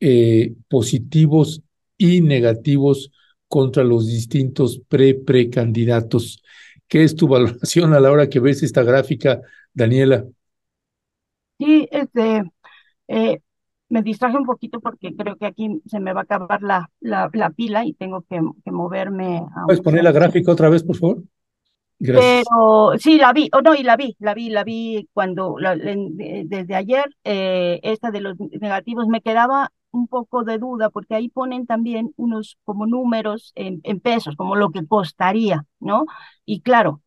eh, 0.00 0.54
positivos 0.68 1.62
y 1.96 2.22
negativos 2.22 3.12
contra 3.46 3.84
los 3.84 4.08
distintos 4.08 4.80
pre-precandidatos. 4.88 6.42
¿Qué 6.88 7.04
es 7.04 7.14
tu 7.14 7.28
valoración 7.28 7.94
a 7.94 8.00
la 8.00 8.10
hora 8.10 8.28
que 8.28 8.40
ves 8.40 8.64
esta 8.64 8.82
gráfica, 8.82 9.40
Daniela? 9.72 10.26
Sí, 11.56 11.88
este, 11.92 12.42
eh, 13.06 13.38
me 13.92 14.02
distraje 14.02 14.38
un 14.38 14.46
poquito 14.46 14.80
porque 14.80 15.14
creo 15.14 15.36
que 15.36 15.44
aquí 15.44 15.82
se 15.84 16.00
me 16.00 16.14
va 16.14 16.20
a 16.20 16.22
acabar 16.22 16.62
la, 16.62 16.90
la, 17.00 17.28
la 17.34 17.50
pila 17.50 17.84
y 17.84 17.92
tengo 17.92 18.22
que, 18.22 18.40
que 18.64 18.72
moverme. 18.72 19.42
¿Puedes 19.66 19.82
poner 19.82 20.02
la 20.02 20.12
gráfica 20.12 20.50
otra 20.50 20.70
vez, 20.70 20.82
por 20.82 20.96
favor? 20.96 21.22
Gracias. 21.98 22.44
Pero 22.48 22.92
sí, 22.98 23.18
la 23.18 23.34
vi, 23.34 23.50
o 23.52 23.60
no, 23.60 23.74
y 23.74 23.82
la 23.82 23.96
vi, 23.96 24.16
la 24.18 24.32
vi, 24.32 24.48
la 24.48 24.64
vi 24.64 25.08
cuando, 25.12 25.56
desde 25.60 26.74
ayer, 26.74 27.04
eh, 27.22 27.80
esta 27.82 28.10
de 28.10 28.22
los 28.22 28.38
negativos, 28.38 29.08
me 29.08 29.20
quedaba 29.20 29.70
un 29.90 30.08
poco 30.08 30.42
de 30.42 30.56
duda 30.56 30.88
porque 30.88 31.14
ahí 31.14 31.28
ponen 31.28 31.66
también 31.66 32.14
unos 32.16 32.56
como 32.64 32.86
números 32.86 33.52
en, 33.56 33.82
en 33.84 34.00
pesos, 34.00 34.36
como 34.36 34.56
lo 34.56 34.70
que 34.70 34.86
costaría, 34.86 35.66
¿no? 35.80 36.06
Y 36.46 36.62
claro, 36.62 37.02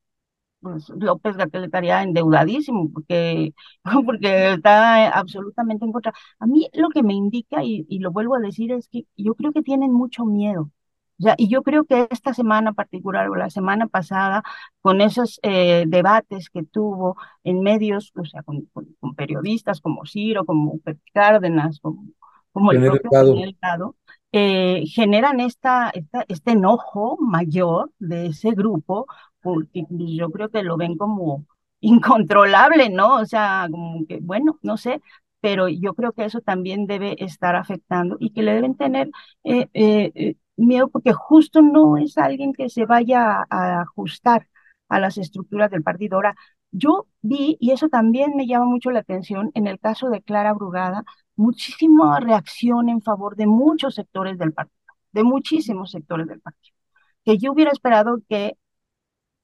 pues 0.66 0.90
López 0.90 1.38
Gatel 1.38 1.66
estaría 1.66 2.02
endeudadísimo 2.02 2.90
porque, 2.92 3.54
porque 4.06 4.54
está 4.54 5.10
absolutamente 5.10 5.86
en 5.86 5.92
contra. 5.92 6.14
A 6.40 6.48
mí 6.48 6.70
lo 6.74 6.90
que 6.90 7.04
me 7.04 7.14
indica, 7.14 7.64
y, 7.64 7.86
y, 7.88 8.00
lo 8.00 8.12
vuelvo 8.12 8.36
a 8.36 8.40
decir, 8.40 8.72
es 8.72 8.88
que 8.90 9.06
yo 9.16 9.36
creo 9.36 9.52
que 9.52 9.62
tienen 9.62 9.92
mucho 9.94 10.26
miedo. 10.26 10.72
Ya, 11.18 11.36
y 11.38 11.50
yo 11.50 11.62
creo 11.64 11.86
que 11.86 12.08
esta 12.10 12.34
semana 12.34 12.74
particular 12.74 13.30
o 13.30 13.36
la 13.36 13.50
semana 13.52 13.88
pasada, 13.88 14.44
con 14.82 15.02
esos 15.02 15.40
eh, 15.44 15.86
debates 15.88 16.50
que 16.50 16.64
tuvo 16.64 17.16
en 17.44 17.62
medios, 17.62 18.12
o 18.16 18.26
sea, 18.26 18.42
con, 18.44 18.66
con, 18.74 19.16
periodistas 19.16 19.82
como 19.82 20.06
Ciro, 20.06 20.46
como 20.46 20.80
Pepe 20.80 21.02
Cárdenas, 21.14 21.80
como, 21.80 22.08
como 22.52 22.72
el 22.72 22.82
propio 23.00 23.36
Delgado, 23.36 23.96
eh, 24.32 24.84
generan 24.88 25.40
esta, 25.40 25.90
esta, 25.92 26.26
este 26.28 26.52
enojo 26.52 27.18
mayor 27.22 27.92
de 28.00 28.28
ese 28.28 28.52
grupo 28.52 29.06
porque 29.46 29.86
yo 29.90 30.32
creo 30.32 30.50
que 30.50 30.64
lo 30.64 30.76
ven 30.78 30.98
como 30.98 31.46
incontrolable, 31.82 32.90
¿no? 32.90 33.18
O 33.18 33.26
sea, 33.28 33.68
como 33.70 34.06
que, 34.08 34.20
bueno, 34.22 34.60
no 34.64 34.78
sé, 34.78 35.02
pero 35.40 35.70
yo 35.70 35.94
creo 35.94 36.14
que 36.14 36.26
eso 36.26 36.42
también 36.42 36.88
debe 36.88 37.16
estar 37.24 37.56
afectando 37.56 38.18
y 38.20 38.32
que 38.32 38.42
le 38.44 38.56
deben 38.56 38.76
tener 38.76 39.12
eh, 39.44 39.68
eh, 39.74 40.12
eh, 40.16 40.36
miedo 40.58 40.90
porque 40.90 41.14
justo 41.14 41.62
no 41.62 41.98
es 41.98 42.18
alguien 42.18 42.54
que 42.54 42.70
se 42.70 42.86
vaya 42.86 43.46
a, 43.50 43.82
ajustar 43.82 44.48
a 44.90 45.00
las 45.00 45.18
estructuras 45.20 45.70
del 45.72 45.84
partido. 45.84 46.16
Ahora, 46.16 46.36
yo 46.72 47.06
vi, 47.22 47.58
y 47.60 47.72
eso 47.72 47.90
también 47.90 48.36
me 48.36 48.48
llama 48.48 48.66
mucho 48.66 48.90
la 48.92 49.02
atención, 49.02 49.52
en 49.54 49.68
el 49.68 49.80
caso 49.80 50.10
de 50.10 50.22
Clara 50.24 50.54
Brugada, 50.54 51.04
muchísima 51.36 52.20
reacción 52.20 52.90
en 52.90 53.02
favor 53.02 53.36
de 53.36 53.46
muchos 53.48 53.96
sectores 53.96 54.38
del 54.40 54.54
partido, 54.54 54.76
de 55.12 55.24
muchísimos 55.24 55.92
sectores 55.92 56.28
del 56.28 56.42
partido, 56.42 56.76
que 57.24 57.38
yo 57.38 57.52
hubiera 57.54 57.72
esperado 57.72 58.20
que 58.30 58.58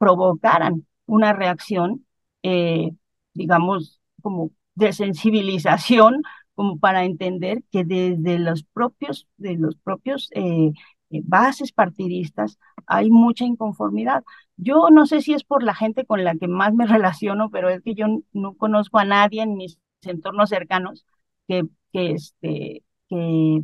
provocaran 0.01 0.87
una 1.05 1.31
reacción, 1.31 2.07
eh, 2.41 2.89
digamos, 3.35 4.01
como 4.23 4.49
de 4.73 4.93
sensibilización, 4.93 6.23
como 6.55 6.79
para 6.79 7.03
entender 7.05 7.61
que 7.71 7.83
desde 7.85 8.39
los 8.39 8.63
propios, 8.63 9.27
de 9.37 9.57
los 9.57 9.75
propios 9.75 10.29
eh, 10.33 10.71
eh, 11.11 11.21
bases 11.23 11.71
partidistas 11.71 12.57
hay 12.87 13.11
mucha 13.11 13.45
inconformidad. 13.45 14.23
Yo 14.57 14.89
no 14.89 15.05
sé 15.05 15.21
si 15.21 15.33
es 15.35 15.43
por 15.43 15.61
la 15.61 15.75
gente 15.75 16.03
con 16.05 16.23
la 16.23 16.35
que 16.35 16.47
más 16.47 16.73
me 16.73 16.87
relaciono, 16.87 17.51
pero 17.51 17.69
es 17.69 17.81
que 17.83 17.93
yo 17.93 18.07
no 18.33 18.55
conozco 18.55 18.97
a 18.97 19.05
nadie 19.05 19.43
en 19.43 19.55
mis 19.55 19.77
entornos 20.01 20.49
cercanos 20.49 21.05
que, 21.47 21.65
que, 21.93 22.13
este, 22.13 22.83
que, 23.07 23.61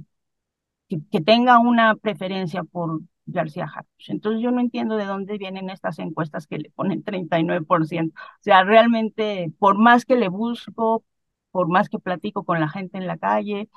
que 1.11 1.21
tenga 1.21 1.57
una 1.59 1.95
preferencia 1.95 2.63
por, 2.63 3.01
García 3.27 3.65
Harfuch. 3.65 4.09
Entonces 4.09 4.41
yo 4.41 4.51
no 4.51 4.59
entiendo 4.61 4.95
de 4.97 5.05
dónde 5.05 5.37
vienen 5.37 5.69
estas 5.69 5.99
encuestas 5.99 6.47
que 6.47 6.57
le 6.59 6.71
ponen 6.71 7.03
39%. 7.03 8.19
O 8.19 8.43
sea, 8.43 8.63
realmente, 8.63 9.51
por 9.59 9.77
más 9.77 10.05
que 10.05 10.15
le 10.15 10.29
busco, 10.29 11.05
por 11.51 11.67
más 11.69 11.89
que 11.89 11.99
platico 11.99 12.43
con 12.45 12.59
la 12.59 12.69
gente 12.69 12.97
en 12.97 13.07
la 13.07 13.17
calle, 13.17 13.69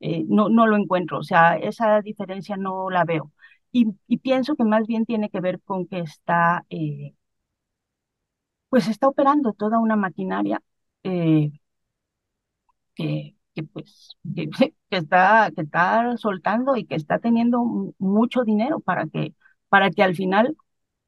eh, 0.00 0.24
no, 0.28 0.48
no 0.48 0.66
lo 0.66 0.76
encuentro. 0.76 1.18
O 1.18 1.22
sea, 1.24 1.56
esa 1.56 2.00
diferencia 2.02 2.56
no 2.56 2.90
la 2.90 3.04
veo. 3.04 3.32
Y, 3.72 3.86
y 4.06 4.18
pienso 4.18 4.56
que 4.56 4.64
más 4.64 4.86
bien 4.86 5.04
tiene 5.06 5.30
que 5.30 5.40
ver 5.40 5.60
con 5.62 5.86
que 5.86 6.00
está, 6.00 6.64
eh, 6.70 7.14
pues 8.68 8.88
está 8.88 9.08
operando 9.08 9.52
toda 9.52 9.78
una 9.78 9.96
maquinaria 9.96 10.62
eh, 11.02 11.52
que 12.94 13.34
que 13.58 13.64
pues 13.64 14.16
que, 14.34 14.48
está 14.90 15.50
que 15.54 15.62
está 15.62 16.16
soltando 16.16 16.76
y 16.76 16.84
que 16.84 16.94
está 16.94 17.18
teniendo 17.18 17.64
mucho 17.98 18.44
dinero 18.44 18.80
para 18.80 19.06
que 19.06 19.34
para 19.68 19.90
que 19.90 20.02
al 20.02 20.14
final 20.14 20.56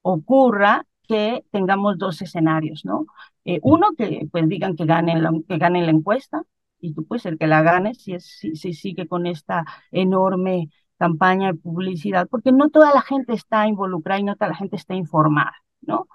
ocurra 0.03 0.86
que 1.09 1.44
tengamos 1.51 1.98
dos 1.98 2.22
escenarios, 2.22 2.84
¿no? 2.84 3.07
Eh, 3.44 3.59
uno, 3.62 3.88
que 3.96 4.28
pues 4.30 4.48
digan 4.48 4.76
que 4.76 4.84
gane 4.84 5.20
la, 5.20 5.32
que 5.48 5.59
gane 5.59 5.84
la 5.84 5.90
encuesta, 5.90 6.42
y 6.80 6.94
tú 6.94 7.07
pues 7.07 7.26
el 7.26 7.38
que 7.38 7.46
la 7.46 7.62
gane 7.62 7.94
si, 7.94 8.14
es, 8.14 8.26
si, 8.38 8.57
si 8.57 8.74
sigue 8.74 9.07
con 9.09 9.26
esta 9.26 9.64
enorme 9.90 10.70
campaña 10.98 11.53
de 11.53 11.59
publicidad, 11.59 12.28
porque 12.28 12.53
no 12.53 12.68
toda 12.70 12.94
la 12.94 13.03
gente 13.03 13.32
está 13.34 13.66
involucrada 13.66 14.20
y 14.20 14.24
no 14.24 14.36
toda 14.36 14.51
la 14.51 14.57
gente 14.57 14.76
está 14.76 14.94
informada, 14.94 15.55
¿no? 15.82 16.09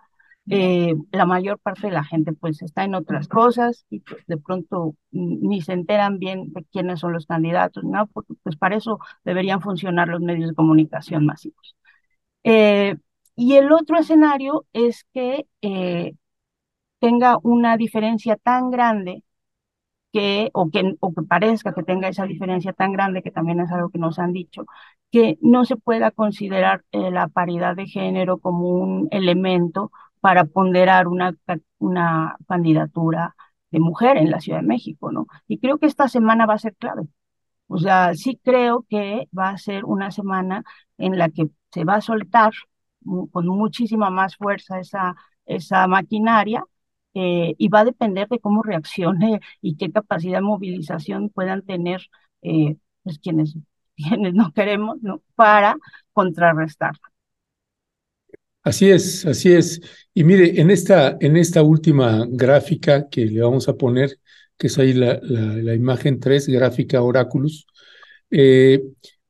Eh, 0.49 0.93
la 1.11 1.25
mayor 1.25 1.57
parte 1.59 1.87
de 1.87 1.93
la 1.93 2.03
gente 2.03 2.31
pues 2.33 2.61
está 2.61 2.83
en 2.83 2.93
otras 2.93 3.27
cosas 3.27 3.85
y 3.89 4.01
pues, 4.01 4.23
de 4.27 4.37
pronto 4.37 4.95
ni 5.11 5.61
se 5.61 5.73
enteran 5.73 6.19
bien 6.19 6.53
de 6.53 6.63
quiénes 6.65 6.99
son 6.99 7.13
los 7.13 7.25
candidatos, 7.25 7.83
¿no? 7.83 8.05
Porque 8.07 8.33
pues 8.43 8.55
para 8.55 8.75
eso 8.75 8.99
deberían 9.23 9.61
funcionar 9.61 10.07
los 10.07 10.21
medios 10.21 10.49
de 10.49 10.55
comunicación 10.55 11.25
masivos. 11.25 11.75
Eh, 12.43 12.95
y 13.35 13.55
el 13.55 13.71
otro 13.71 13.97
escenario 13.99 14.65
es 14.73 15.05
que 15.13 15.47
eh, 15.61 16.13
tenga 16.99 17.37
una 17.43 17.77
diferencia 17.77 18.35
tan 18.37 18.71
grande 18.71 19.23
que 20.13 20.49
o, 20.53 20.69
que, 20.71 20.95
o 20.99 21.13
que 21.13 21.23
parezca 21.23 21.73
que 21.73 21.83
tenga 21.83 22.07
esa 22.07 22.25
diferencia 22.25 22.73
tan 22.73 22.91
grande, 22.93 23.21
que 23.23 23.31
también 23.31 23.59
es 23.59 23.71
algo 23.71 23.89
que 23.89 23.99
nos 23.99 24.19
han 24.19 24.33
dicho, 24.33 24.65
que 25.11 25.37
no 25.41 25.65
se 25.65 25.75
pueda 25.77 26.11
considerar 26.11 26.83
la 26.91 27.27
paridad 27.27 27.75
de 27.75 27.87
género 27.87 28.37
como 28.39 28.69
un 28.69 29.07
elemento 29.11 29.91
para 30.25 30.45
ponderar 30.45 31.07
una, 31.07 31.35
una 31.77 32.35
candidatura 32.47 33.35
de 33.69 33.79
mujer 33.79 34.17
en 34.17 34.31
la 34.31 34.39
Ciudad 34.41 34.61
de 34.61 34.65
México, 34.67 35.11
¿no? 35.11 35.27
Y 35.47 35.59
creo 35.59 35.77
que 35.77 35.85
esta 35.85 36.07
semana 36.07 36.47
va 36.47 36.55
a 36.55 36.57
ser 36.57 36.75
clave. 36.75 37.03
O 37.67 37.77
sea, 37.77 38.15
sí 38.15 38.39
creo 38.43 38.87
que 38.89 39.29
va 39.37 39.49
a 39.49 39.59
ser 39.59 39.85
una 39.85 40.09
semana 40.09 40.63
en 40.97 41.19
la 41.19 41.29
que 41.29 41.49
se 41.71 41.83
va 41.85 41.95
a 41.97 42.01
soltar 42.01 42.53
con 43.31 43.47
muchísima 43.47 44.09
más 44.09 44.35
fuerza 44.35 44.79
esa, 44.79 45.15
esa 45.45 45.85
maquinaria 45.87 46.63
eh, 47.13 47.53
y 47.59 47.69
va 47.69 47.81
a 47.81 47.85
depender 47.85 48.27
de 48.27 48.39
cómo 48.39 48.63
reaccione 48.63 49.41
y 49.61 49.77
qué 49.77 49.91
capacidad 49.91 50.39
de 50.39 50.41
movilización 50.41 51.29
puedan 51.29 51.61
tener 51.63 52.01
eh, 52.41 52.77
pues 53.03 53.19
quienes, 53.19 53.55
quienes 53.95 54.33
no 54.33 54.51
queremos 54.53 54.97
para 55.35 55.77
contrarrestar. 56.13 56.95
Así 58.65 58.89
es, 58.89 59.25
así 59.27 59.51
es. 59.53 59.79
Y 60.13 60.23
mire, 60.23 60.59
en 60.59 60.71
esta, 60.71 61.17
en 61.21 61.37
esta 61.37 61.61
última 61.61 62.25
gráfica 62.27 63.07
que 63.09 63.25
le 63.25 63.41
vamos 63.41 63.69
a 63.69 63.77
poner, 63.77 64.19
que 64.57 64.67
es 64.67 64.79
ahí 64.79 64.93
la, 64.93 65.19
la, 65.21 65.75
imagen 65.75 66.19
3, 66.19 66.47
gráfica 66.47 67.03
Oráculos, 67.03 67.67
eh, 68.31 68.81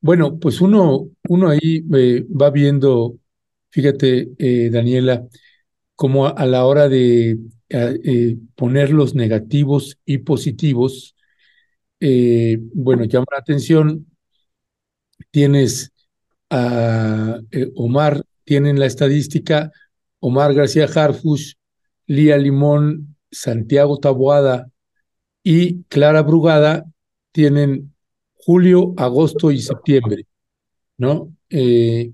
bueno, 0.02 0.40
pues 0.40 0.62
uno, 0.62 1.10
uno 1.30 1.50
ahí 1.50 1.84
eh, 1.96 2.26
va 2.30 2.50
viendo, 2.50 3.18
fíjate, 3.72 4.30
eh, 4.38 4.70
Daniela, 4.72 5.28
como 5.96 6.28
a, 6.28 6.46
la 6.46 6.66
hora 6.66 6.90
de 6.90 7.38
poner 8.56 8.92
los 8.92 9.16
negativos 9.16 10.00
y 10.06 10.20
positivos, 10.20 11.16
bueno, 12.00 13.06
llama 13.06 13.26
la 13.32 13.40
atención, 13.40 14.08
tienes 15.32 15.92
a 16.50 17.40
Omar 17.76 18.24
tienen 18.46 18.80
la 18.80 18.86
estadística 18.86 19.72
Omar 20.20 20.54
García 20.54 20.86
Harfush, 20.86 21.54
Lía 22.08 22.38
Limón, 22.38 23.18
Santiago 23.32 23.98
Taboada 23.98 24.72
y 25.44 25.84
Clara 25.84 26.22
Brugada 26.22 26.86
tienen 27.32 27.94
julio, 28.34 28.94
agosto 28.98 29.52
y 29.52 29.60
septiembre, 29.60 30.26
¿no? 30.98 31.34
Eh, 31.50 32.14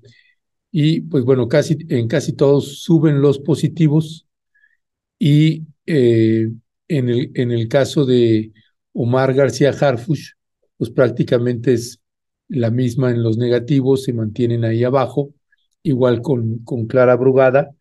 y 0.72 1.02
pues 1.02 1.24
bueno, 1.26 1.48
casi, 1.48 1.78
en 1.90 2.08
casi 2.08 2.34
todos 2.34 2.82
suben 2.82 3.22
los 3.22 3.40
positivos 3.40 4.26
y 5.20 5.64
eh, 5.86 6.50
en, 6.88 7.10
el, 7.10 7.32
en 7.36 7.52
el 7.52 7.68
caso 7.68 8.06
de 8.06 8.52
Omar 8.94 9.34
García 9.34 9.72
Harfush, 9.72 10.32
pues 10.78 10.90
prácticamente 10.90 11.74
es 11.74 12.00
la 12.48 12.72
misma 12.72 13.12
en 13.12 13.22
los 13.24 13.38
negativos, 13.38 14.04
se 14.04 14.14
mantienen 14.14 14.66
ahí 14.66 14.84
abajo 14.84 15.34
igual 15.84 16.22
con, 16.22 16.60
con 16.64 16.88
Clara 16.88 17.16
Brugada. 17.16 17.72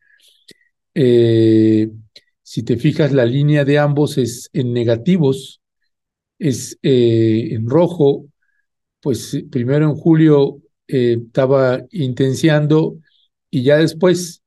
Eh, 0.94 1.90
si 2.42 2.62
te 2.62 2.76
fijas, 2.76 3.12
la 3.12 3.24
línea 3.24 3.64
de 3.64 3.78
ambos 3.78 4.18
es 4.18 4.50
en 4.52 4.72
negativos, 4.72 5.60
es 6.38 6.78
eh, 6.82 7.48
en 7.52 7.68
rojo, 7.68 8.26
pues 9.00 9.44
primero 9.50 9.86
en 9.86 9.94
julio 9.94 10.60
eh, 10.88 11.18
estaba 11.26 11.80
intenciando 11.90 12.98
y 13.50 13.62
ya 13.64 13.76
después 13.78 14.42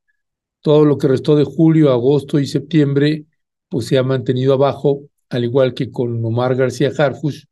todo 0.61 0.85
lo 0.85 0.97
que 0.97 1.07
restó 1.07 1.35
de 1.35 1.43
julio, 1.43 1.91
agosto 1.91 2.39
y 2.39 2.47
septiembre, 2.47 3.25
pues 3.69 3.87
se 3.87 3.97
ha 3.97 4.03
mantenido 4.03 4.53
abajo, 4.53 5.03
al 5.29 5.43
igual 5.45 5.73
que 5.73 5.91
con 5.91 6.23
Omar 6.23 6.55
García 6.55 6.91
Harfush 6.97 7.45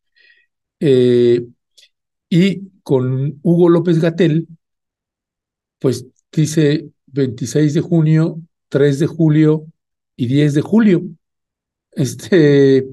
y 2.29 2.69
con 2.83 3.39
Hugo 3.43 3.69
López 3.69 3.99
Gatel, 3.99 4.47
pues 5.81 6.05
dice 6.31 6.87
26 7.07 7.73
de 7.73 7.81
junio, 7.81 8.39
3 8.69 8.99
de 8.99 9.07
julio 9.07 9.65
y 10.15 10.27
10 10.27 10.53
de 10.53 10.61
julio. 10.61 11.03
Este, 11.91 12.85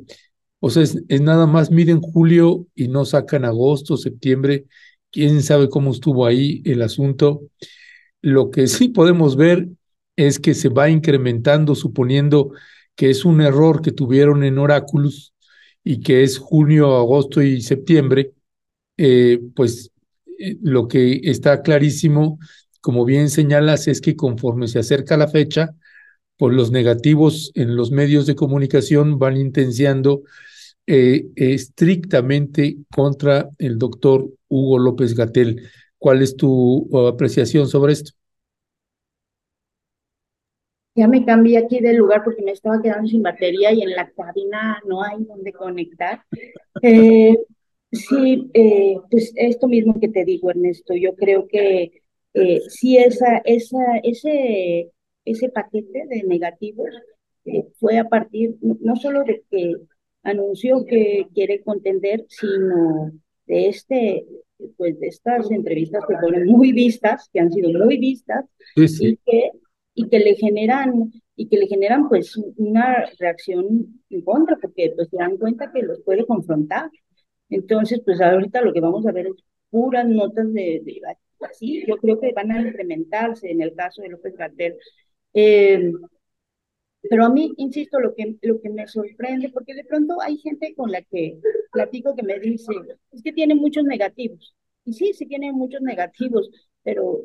o 0.59 0.71
sea, 0.71 0.83
es, 0.83 0.97
nada 1.21 1.47
más 1.47 1.71
miden 1.71 2.01
julio 2.01 2.67
y 2.75 2.89
no 2.89 3.05
sacan 3.05 3.45
agosto, 3.45 3.99
septiembre. 3.99 4.65
Quién 5.13 5.43
sabe 5.43 5.69
cómo 5.69 5.93
estuvo 5.93 6.25
ahí 6.25 6.63
el 6.65 6.81
asunto. 6.81 7.43
Lo 8.23 8.51
que 8.51 8.67
sí 8.67 8.89
podemos 8.89 9.37
ver 9.37 9.69
es 10.17 10.39
que 10.39 10.55
se 10.55 10.71
va 10.71 10.89
incrementando, 10.89 11.75
suponiendo 11.75 12.53
que 12.97 13.11
es 13.11 13.27
un 13.27 13.43
error 13.43 13.83
que 13.83 13.93
tuvieron 13.93 14.45
en 14.45 14.59
Oráculos 14.59 15.35
y 15.85 16.01
que 16.01 16.23
es 16.23 16.39
junio, 16.39 16.97
agosto 16.97 17.43
y 17.43 17.61
septiembre, 17.61 18.33
eh, 18.97 19.41
pues 19.55 19.93
eh, 20.39 20.57
lo 20.63 20.89
que 20.89 21.21
está 21.25 21.61
clarísimo 21.61 22.39
como 22.89 23.05
bien 23.05 23.29
señalas, 23.29 23.87
es 23.87 24.01
que 24.01 24.17
conforme 24.17 24.67
se 24.67 24.79
acerca 24.79 25.19
la 25.19 25.29
fecha, 25.29 25.75
pues 26.39 26.57
los 26.57 26.71
negativos 26.71 27.53
en 27.55 27.77
los 27.77 27.91
medios 27.91 28.25
de 28.25 28.35
comunicación 28.35 29.19
van 29.19 29.37
intenciando 29.37 30.23
eh, 30.87 31.27
estrictamente 31.37 32.79
contra 32.91 33.51
el 33.59 33.77
doctor 33.77 34.31
Hugo 34.49 34.79
López 34.79 35.15
Gatel. 35.15 35.69
¿Cuál 35.99 36.23
es 36.23 36.35
tu 36.35 36.89
apreciación 37.07 37.69
sobre 37.69 37.93
esto? 37.93 38.13
Ya 40.95 41.09
me 41.09 41.27
cambié 41.27 41.59
aquí 41.59 41.81
de 41.81 41.93
lugar 41.93 42.25
porque 42.25 42.43
me 42.43 42.53
estaba 42.53 42.81
quedando 42.81 43.07
sin 43.07 43.23
batería 43.23 43.71
y 43.71 43.83
en 43.83 43.91
la 43.91 44.11
cabina 44.13 44.81
no 44.87 45.03
hay 45.03 45.25
donde 45.25 45.53
conectar. 45.53 46.23
Eh, 46.81 47.37
sí, 47.93 48.51
eh, 48.55 48.97
pues 49.11 49.35
esto 49.37 49.69
mismo 49.69 50.01
que 50.01 50.09
te 50.09 50.25
digo, 50.25 50.49
Ernesto, 50.49 50.95
yo 50.95 51.15
creo 51.17 51.47
que 51.47 52.01
eh, 52.41 52.61
sí 52.69 52.97
esa, 52.97 53.39
esa, 53.45 53.99
ese, 54.03 54.91
ese 55.25 55.49
paquete 55.51 56.05
de 56.09 56.23
negativos 56.25 56.89
eh, 57.45 57.65
fue 57.79 57.99
a 57.99 58.05
partir 58.05 58.57
no 58.61 58.97
solo 58.97 59.25
de 59.25 59.43
que 59.51 59.75
anunció 60.23 60.85
que 60.85 61.27
quiere 61.35 61.63
contender, 61.63 62.25
sino 62.29 63.13
de 63.47 63.69
este, 63.69 64.27
pues 64.77 64.99
de 65.01 65.09
estas 65.09 65.51
entrevistas 65.51 66.05
que 66.07 66.19
fueron 66.19 66.47
muy 66.47 66.73
vistas, 66.73 67.29
que 67.33 67.41
han 67.41 67.53
sido 67.53 67.71
muy 67.73 67.99
vistas, 67.99 68.45
y 68.77 69.17
que 69.25 69.51
y 69.95 70.09
que 70.09 70.21
le 70.21 70.37
generan 70.37 71.11
y 71.35 71.49
que 71.49 71.57
le 71.57 71.67
generan 71.67 72.09
pues 72.09 72.37
una 72.57 73.05
reacción 73.19 74.01
en 74.11 74.21
contra 74.23 74.57
porque 74.61 74.93
pues 74.95 75.09
se 75.09 75.17
dan 75.17 75.37
cuenta 75.37 75.73
que 75.73 75.83
los 75.83 76.01
puede 76.03 76.25
confrontar. 76.27 76.91
Entonces 77.49 78.01
pues 78.05 78.21
ahorita 78.21 78.61
lo 78.63 78.73
que 78.73 78.81
vamos 78.81 79.07
a 79.07 79.13
ver 79.13 79.27
es 79.27 79.35
puras 79.71 80.07
notas 80.07 80.53
de, 80.53 80.81
de 80.85 80.93
Sí, 81.53 81.85
yo 81.87 81.97
creo 81.99 82.21
que 82.21 82.33
van 82.33 82.51
a 82.53 82.61
incrementarse 82.61 83.51
en 83.51 83.63
el 83.63 83.75
caso 83.75 84.03
de 84.03 84.09
López 84.11 84.35
Gatel. 84.37 84.77
Eh, 85.35 85.93
pero 87.11 87.25
a 87.25 87.31
mí, 87.31 87.53
insisto, 87.57 88.01
lo 88.01 88.15
que, 88.15 88.37
lo 88.43 88.61
que 88.61 88.71
me 88.71 88.87
sorprende, 88.87 89.51
porque 89.51 89.75
de 89.75 89.85
pronto 89.85 90.21
hay 90.21 90.37
gente 90.39 90.75
con 90.75 90.91
la 90.91 91.01
que 91.03 91.39
platico 91.73 92.15
que 92.15 92.23
me 92.23 92.39
dice, 92.41 92.73
es 93.13 93.23
que 93.23 93.33
tiene 93.33 93.55
muchos 93.55 93.85
negativos. 93.85 94.55
Y 94.85 94.93
sí, 94.95 95.13
sí 95.15 95.27
tiene 95.27 95.53
muchos 95.53 95.81
negativos, 95.81 96.51
pero 96.83 97.21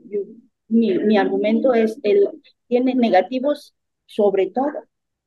mi, 0.67 0.97
mi 0.99 1.17
argumento 1.17 1.73
es, 1.73 1.99
él 2.03 2.27
tiene 2.67 2.95
negativos 2.95 3.75
sobre 4.05 4.47
todo, 4.51 4.71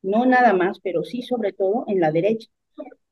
no 0.03 0.26
nada 0.26 0.53
más, 0.53 0.78
pero 0.80 1.03
sí 1.05 1.22
sobre 1.22 1.53
todo 1.53 1.84
en 1.89 2.01
la 2.01 2.12
derecha 2.12 2.49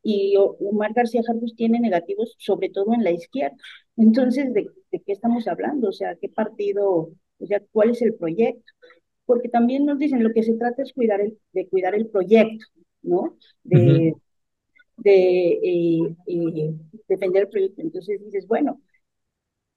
y 0.04 0.36
Omar 0.36 0.92
García 0.92 1.22
Jarbus 1.26 1.56
tiene 1.56 1.80
negativos 1.80 2.36
sobre 2.38 2.68
todo 2.68 2.92
en 2.94 3.02
la 3.02 3.10
izquierda. 3.10 3.56
Entonces, 3.96 4.52
¿de, 4.52 4.70
qué 4.92 5.12
estamos 5.12 5.48
hablando? 5.48 5.88
O 5.88 5.92
sea, 5.92 6.14
¿qué 6.20 6.28
partido, 6.28 7.10
o 7.38 7.46
sea, 7.46 7.60
cuál 7.72 7.90
es 7.90 8.02
el 8.02 8.14
proyecto? 8.14 8.72
Porque 9.24 9.48
también 9.48 9.86
nos 9.86 9.98
dicen, 9.98 10.22
lo 10.22 10.32
que 10.32 10.42
se 10.42 10.54
trata 10.54 10.82
es 10.82 10.92
cuidar 10.92 11.22
el, 11.22 11.38
de 11.52 11.66
cuidar 11.68 11.94
el 11.94 12.08
proyecto, 12.08 12.66
¿no? 13.02 13.38
De, 13.62 14.14
de 14.98 15.52
eh, 15.62 16.16
eh, 16.26 16.74
defender 17.08 17.44
el 17.44 17.48
proyecto. 17.48 17.80
Entonces 17.80 18.22
dices, 18.22 18.46
bueno, 18.46 18.82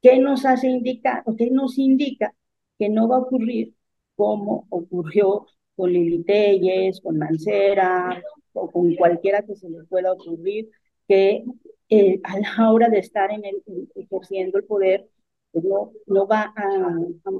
¿qué 0.01 0.19
nos 0.19 0.45
hace 0.45 0.67
indicar, 0.67 1.23
o 1.25 1.35
qué 1.37 1.49
nos 1.49 1.77
indica 1.77 2.33
que 2.77 2.89
no 2.89 3.07
va 3.07 3.17
a 3.17 3.19
ocurrir 3.21 3.73
como 4.15 4.67
ocurrió 4.69 5.47
con 5.75 5.93
Lili 5.93 6.23
Telles, 6.23 6.99
con 7.01 7.17
Mancera 7.17 8.21
o 8.57 8.71
con 8.71 8.95
cualquiera 8.95 9.43
que 9.43 9.55
se 9.55 9.69
le 9.69 9.83
pueda 9.83 10.11
ocurrir, 10.13 10.69
que 11.07 11.45
eh, 11.89 12.19
a 12.23 12.39
la 12.39 12.71
hora 12.71 12.89
de 12.89 12.99
estar 12.99 13.31
en 13.31 13.45
el, 13.45 13.63
ejerciendo 13.95 14.57
el 14.57 14.65
poder, 14.65 15.07
pues 15.51 15.63
no, 15.63 15.91
no 16.05 16.27
va 16.27 16.53
a, 16.55 16.97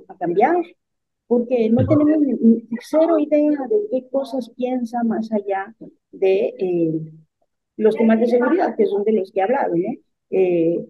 a, 0.08 0.18
cambiar, 0.18 0.56
porque 1.28 1.70
no 1.70 1.86
tenemos 1.86 2.20
ni, 2.20 2.68
cero 2.80 3.20
idea 3.20 3.60
de 3.70 3.88
qué 3.92 4.08
cosas 4.10 4.50
piensa 4.56 5.04
más 5.04 5.32
allá 5.32 5.76
de 6.12 6.54
eh, 6.58 7.02
los 7.76 7.96
temas 7.96 8.20
de 8.20 8.28
seguridad, 8.28 8.76
que 8.76 8.86
son 8.86 9.04
de 9.04 9.12
los 9.12 9.32
que 9.32 9.40
he 9.40 9.44
hablado. 9.44 9.76
Eh, 10.30 10.86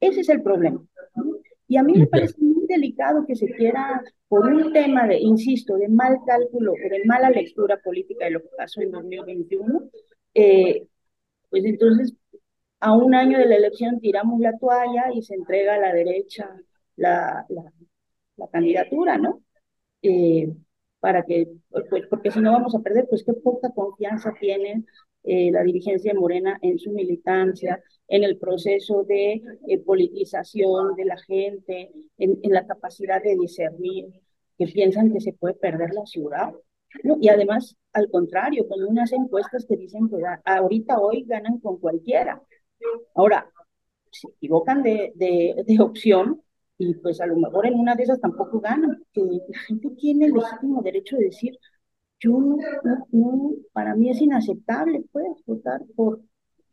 ese 0.00 0.20
es 0.20 0.28
el 0.28 0.42
problema. 0.42 0.82
Y 1.68 1.76
a 1.76 1.82
mí 1.82 1.92
me 1.96 2.06
parece 2.06 2.34
muy 2.40 2.57
delicado 2.68 3.24
que 3.26 3.34
se 3.34 3.46
quiera, 3.46 4.02
por 4.28 4.46
un 4.46 4.72
tema 4.72 5.06
de, 5.06 5.18
insisto, 5.18 5.76
de 5.76 5.88
mal 5.88 6.18
cálculo 6.26 6.72
o 6.72 6.88
de 6.90 7.04
mala 7.04 7.30
lectura 7.30 7.78
política 7.82 8.26
de 8.26 8.32
lo 8.32 8.42
que 8.42 8.48
pasó 8.56 8.80
en 8.82 8.90
2021, 8.92 9.90
eh, 10.34 10.86
pues 11.50 11.64
entonces 11.64 12.14
a 12.80 12.94
un 12.94 13.14
año 13.14 13.38
de 13.38 13.46
la 13.46 13.56
elección 13.56 14.00
tiramos 14.00 14.40
la 14.40 14.56
toalla 14.58 15.12
y 15.12 15.22
se 15.22 15.34
entrega 15.34 15.74
a 15.74 15.78
la 15.78 15.92
derecha 15.92 16.48
la, 16.96 17.46
la, 17.48 18.48
candidatura, 18.52 19.18
¿no? 19.18 19.42
Eh, 20.02 20.48
para 21.00 21.24
que, 21.24 21.48
pues, 21.70 22.06
porque 22.08 22.30
si 22.30 22.40
no 22.40 22.52
vamos 22.52 22.74
a 22.74 22.80
perder, 22.80 23.06
pues 23.08 23.24
qué 23.24 23.32
poca 23.32 23.70
confianza 23.72 24.32
tienen 24.40 24.86
eh, 25.24 25.50
la 25.50 25.62
dirigencia 25.62 26.12
de 26.12 26.18
Morena 26.18 26.58
en 26.62 26.78
su 26.78 26.90
militancia, 26.92 27.82
en 28.06 28.24
el 28.24 28.38
proceso 28.38 29.04
de 29.04 29.42
eh, 29.66 29.78
politización 29.78 30.94
de 30.96 31.04
la 31.04 31.18
gente, 31.18 31.90
en, 32.16 32.38
la 32.44 32.66
capacidad 32.66 33.22
de 33.22 33.36
discernir, 33.36 34.06
que 34.56 34.66
piensan 34.66 35.12
que 35.12 35.20
se 35.20 35.32
puede 35.32 35.54
perder 35.54 35.92
la 35.92 36.06
ciudad. 36.06 36.52
Y 37.20 37.28
además, 37.28 37.76
al 37.92 38.10
contrario, 38.10 38.66
con 38.66 38.82
unas 38.82 39.12
encuestas 39.12 39.66
que 39.66 39.76
dicen 39.76 40.08
que 40.08 40.16
ahorita 40.44 40.98
hoy 40.98 41.24
ganan 41.26 41.58
con 41.58 41.78
cualquiera. 41.78 42.42
Ahora, 43.14 43.50
se 44.10 44.28
equivocan 44.28 44.82
de, 44.82 45.12
de, 45.14 45.62
de 45.66 45.82
opción 45.82 46.42
y 46.78 46.94
pues 46.94 47.20
a 47.20 47.26
lo 47.26 47.36
mejor 47.36 47.66
en 47.66 47.74
una 47.74 47.96
de 47.96 48.04
esas 48.04 48.20
tampoco 48.20 48.60
ganan, 48.60 49.02
que 49.12 49.22
la 49.22 49.58
gente 49.66 49.90
tiene 49.90 50.26
el 50.26 50.32
legítimo 50.32 50.80
derecho 50.80 51.16
de 51.16 51.24
decir, 51.24 51.58
yo 52.20 52.32
no, 52.32 52.56
no, 53.12 53.52
para 53.72 53.94
mí 53.94 54.10
es 54.10 54.20
inaceptable, 54.20 55.04
pues, 55.12 55.26
votar 55.46 55.82
por, 55.94 56.20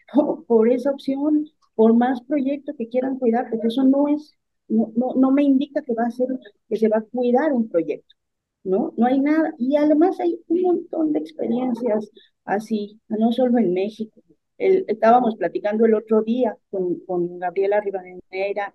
por, 0.47 0.69
esa 0.71 0.91
opción, 0.91 1.45
por 1.75 1.93
más 1.95 2.21
proyectos 2.23 2.75
que 2.77 2.89
quieran 2.89 3.19
cuidar, 3.19 3.49
porque 3.49 3.67
eso 3.67 3.83
no 3.83 4.07
es, 4.07 4.33
no, 4.67 4.91
no, 4.95 5.13
no 5.15 5.31
me 5.31 5.43
indica 5.43 5.81
que 5.83 5.93
va 5.93 6.05
a 6.05 6.11
ser, 6.11 6.27
que 6.67 6.77
se 6.77 6.87
va 6.87 6.97
a 6.97 7.01
cuidar 7.01 7.53
un 7.53 7.69
proyecto, 7.69 8.15
¿no? 8.63 8.93
No 8.97 9.05
hay 9.07 9.19
nada. 9.19 9.53
Y 9.57 9.75
además 9.77 10.19
hay 10.19 10.39
un 10.47 10.61
montón 10.61 11.13
de 11.13 11.19
experiencias 11.19 12.09
así, 12.45 12.99
no 13.07 13.31
solo 13.31 13.59
en 13.59 13.73
México. 13.73 14.21
El, 14.57 14.85
estábamos 14.87 15.35
platicando 15.35 15.85
el 15.85 15.93
otro 15.95 16.21
día 16.23 16.57
con, 16.71 16.99
con 17.01 17.39
Gabriela 17.39 17.81
Rivadeneira, 17.81 18.73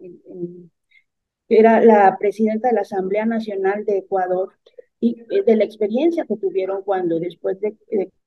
que 1.48 1.58
era 1.58 1.80
la 1.80 2.16
presidenta 2.18 2.68
de 2.68 2.74
la 2.74 2.82
Asamblea 2.82 3.26
Nacional 3.26 3.84
de 3.84 3.98
Ecuador, 3.98 4.52
y 5.00 5.22
eh, 5.30 5.42
de 5.44 5.56
la 5.56 5.64
experiencia 5.64 6.26
que 6.26 6.36
tuvieron 6.36 6.82
cuando 6.82 7.18
después 7.18 7.58
de, 7.60 7.76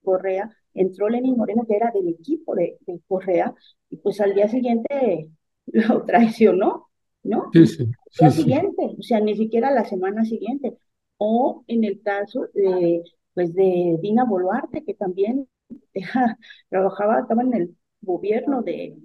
Correa 0.04 0.50
entró 0.74 1.08
Lenín 1.08 1.38
Moreno, 1.38 1.66
que 1.68 1.76
era 1.76 1.92
del 1.92 2.10
equipo 2.10 2.56
de, 2.56 2.78
Correa, 3.08 3.54
y 3.90 3.98
pues 3.98 4.20
al 4.20 4.34
día 4.34 4.50
siguiente 4.50 5.30
lo 5.68 6.04
traicionó, 6.04 6.90
¿no? 7.24 7.50
Sí, 7.54 7.68
sí. 7.68 7.84
Al 8.20 8.32
día 8.32 8.32
siguiente, 8.32 8.96
o 9.00 9.02
sea, 9.02 9.20
ni 9.20 9.36
siquiera 9.36 9.72
la 9.72 9.86
semana 9.86 10.26
siguiente. 10.26 10.78
O 11.18 11.64
en 11.68 11.84
el 11.84 12.02
caso 12.02 12.48
de, 12.54 13.04
pues 13.34 13.54
de 13.54 13.98
Dina 14.02 14.26
Boluarte, 14.26 14.84
que 14.84 14.96
también 14.96 15.48
trabajaba, 16.70 17.22
estaba 17.22 17.44
en 17.44 17.54
el 17.54 17.76
gobierno 18.02 18.62
de, 18.62 18.98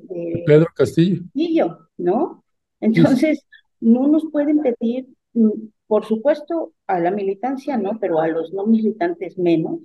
Pedro 0.46 0.66
Castillo. 0.74 1.22
Castillo, 1.22 1.78
¿no? 1.96 2.44
Entonces, 2.80 3.46
no 3.80 4.08
nos 4.08 4.26
pueden 4.32 4.60
pedir 4.60 5.08
mm, 5.34 5.50
por 5.88 6.04
supuesto, 6.04 6.74
a 6.86 7.00
la 7.00 7.10
militancia 7.10 7.76
no, 7.78 7.98
pero 7.98 8.20
a 8.20 8.28
los 8.28 8.52
no 8.52 8.66
militantes 8.66 9.38
menos, 9.38 9.80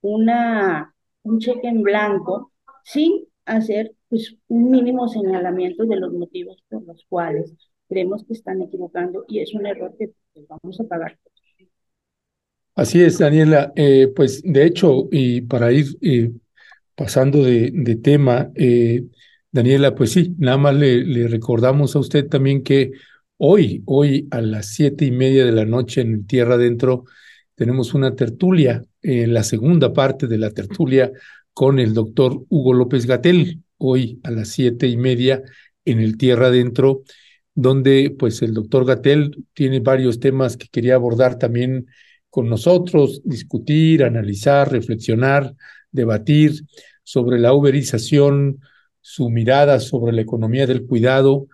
una, 0.00 0.94
un 1.22 1.38
cheque 1.38 1.68
en 1.68 1.82
blanco 1.82 2.52
sin 2.84 3.26
hacer 3.44 3.94
pues, 4.08 4.36
un 4.48 4.70
mínimo 4.70 5.08
señalamiento 5.08 5.84
de 5.84 5.96
los 5.96 6.12
motivos 6.12 6.56
por 6.68 6.84
los 6.84 7.04
cuales 7.08 7.54
creemos 7.88 8.24
que 8.24 8.32
están 8.32 8.62
equivocando 8.62 9.24
y 9.28 9.40
es 9.40 9.54
un 9.54 9.66
error 9.66 9.94
que 9.98 10.12
pues, 10.32 10.46
vamos 10.48 10.80
a 10.80 10.84
pagar. 10.84 11.18
Así 12.74 13.02
es, 13.02 13.18
Daniela. 13.18 13.72
Eh, 13.76 14.12
pues 14.14 14.42
de 14.42 14.64
hecho, 14.66 15.08
y 15.10 15.42
para 15.42 15.72
ir 15.72 15.86
eh, 16.00 16.32
pasando 16.94 17.42
de, 17.42 17.70
de 17.72 17.96
tema, 17.96 18.50
eh, 18.54 19.04
Daniela, 19.50 19.94
pues 19.94 20.12
sí, 20.12 20.34
nada 20.38 20.58
más 20.58 20.74
le, 20.74 21.04
le 21.04 21.28
recordamos 21.28 21.96
a 21.96 22.00
usted 22.00 22.26
también 22.28 22.62
que 22.62 22.92
Hoy, 23.38 23.82
hoy 23.84 24.28
a 24.30 24.40
las 24.40 24.68
siete 24.68 25.04
y 25.04 25.10
media 25.10 25.44
de 25.44 25.52
la 25.52 25.66
noche 25.66 26.00
en 26.00 26.26
Tierra 26.26 26.54
Adentro 26.54 27.04
tenemos 27.54 27.92
una 27.92 28.16
tertulia, 28.16 28.82
eh, 29.02 29.26
la 29.26 29.42
segunda 29.42 29.92
parte 29.92 30.26
de 30.26 30.38
la 30.38 30.50
tertulia 30.52 31.12
con 31.52 31.78
el 31.78 31.92
doctor 31.92 32.44
Hugo 32.48 32.72
López 32.72 33.04
Gatel, 33.04 33.62
hoy 33.76 34.20
a 34.22 34.30
las 34.30 34.48
siete 34.48 34.86
y 34.88 34.96
media 34.96 35.42
en 35.84 36.00
el 36.00 36.16
Tierra 36.16 36.46
Adentro, 36.46 37.02
donde 37.54 38.14
pues 38.18 38.40
el 38.40 38.54
doctor 38.54 38.86
Gatel 38.86 39.44
tiene 39.52 39.80
varios 39.80 40.18
temas 40.18 40.56
que 40.56 40.68
quería 40.68 40.94
abordar 40.94 41.38
también 41.38 41.88
con 42.30 42.48
nosotros, 42.48 43.20
discutir, 43.22 44.02
analizar, 44.04 44.72
reflexionar, 44.72 45.54
debatir 45.90 46.62
sobre 47.02 47.38
la 47.38 47.52
uberización, 47.52 48.60
su 49.02 49.28
mirada 49.28 49.78
sobre 49.78 50.14
la 50.14 50.22
economía 50.22 50.66
del 50.66 50.86
cuidado 50.86 51.48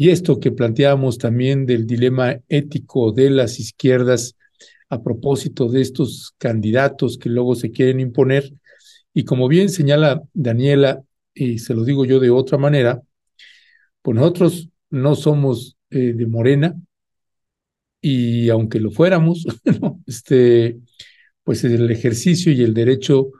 y 0.00 0.08
esto 0.08 0.40
que 0.40 0.50
planteábamos 0.50 1.18
también 1.18 1.66
del 1.66 1.86
dilema 1.86 2.40
ético 2.48 3.12
de 3.12 3.28
las 3.28 3.60
izquierdas 3.60 4.34
a 4.88 5.02
propósito 5.02 5.68
de 5.68 5.82
estos 5.82 6.32
candidatos 6.38 7.18
que 7.18 7.28
luego 7.28 7.54
se 7.54 7.70
quieren 7.70 8.00
imponer. 8.00 8.50
Y 9.12 9.26
como 9.26 9.46
bien 9.46 9.68
señala 9.68 10.22
Daniela, 10.32 11.02
y 11.34 11.58
se 11.58 11.74
lo 11.74 11.84
digo 11.84 12.06
yo 12.06 12.18
de 12.18 12.30
otra 12.30 12.56
manera, 12.56 13.02
pues 14.00 14.16
nosotros 14.16 14.70
no 14.88 15.16
somos 15.16 15.76
eh, 15.90 16.14
de 16.14 16.26
Morena, 16.26 16.74
y 18.00 18.48
aunque 18.48 18.80
lo 18.80 18.90
fuéramos, 18.90 19.44
este, 20.06 20.78
pues 21.44 21.62
el 21.62 21.90
ejercicio 21.90 22.50
y 22.52 22.62
el 22.62 22.72
derecho 22.72 23.32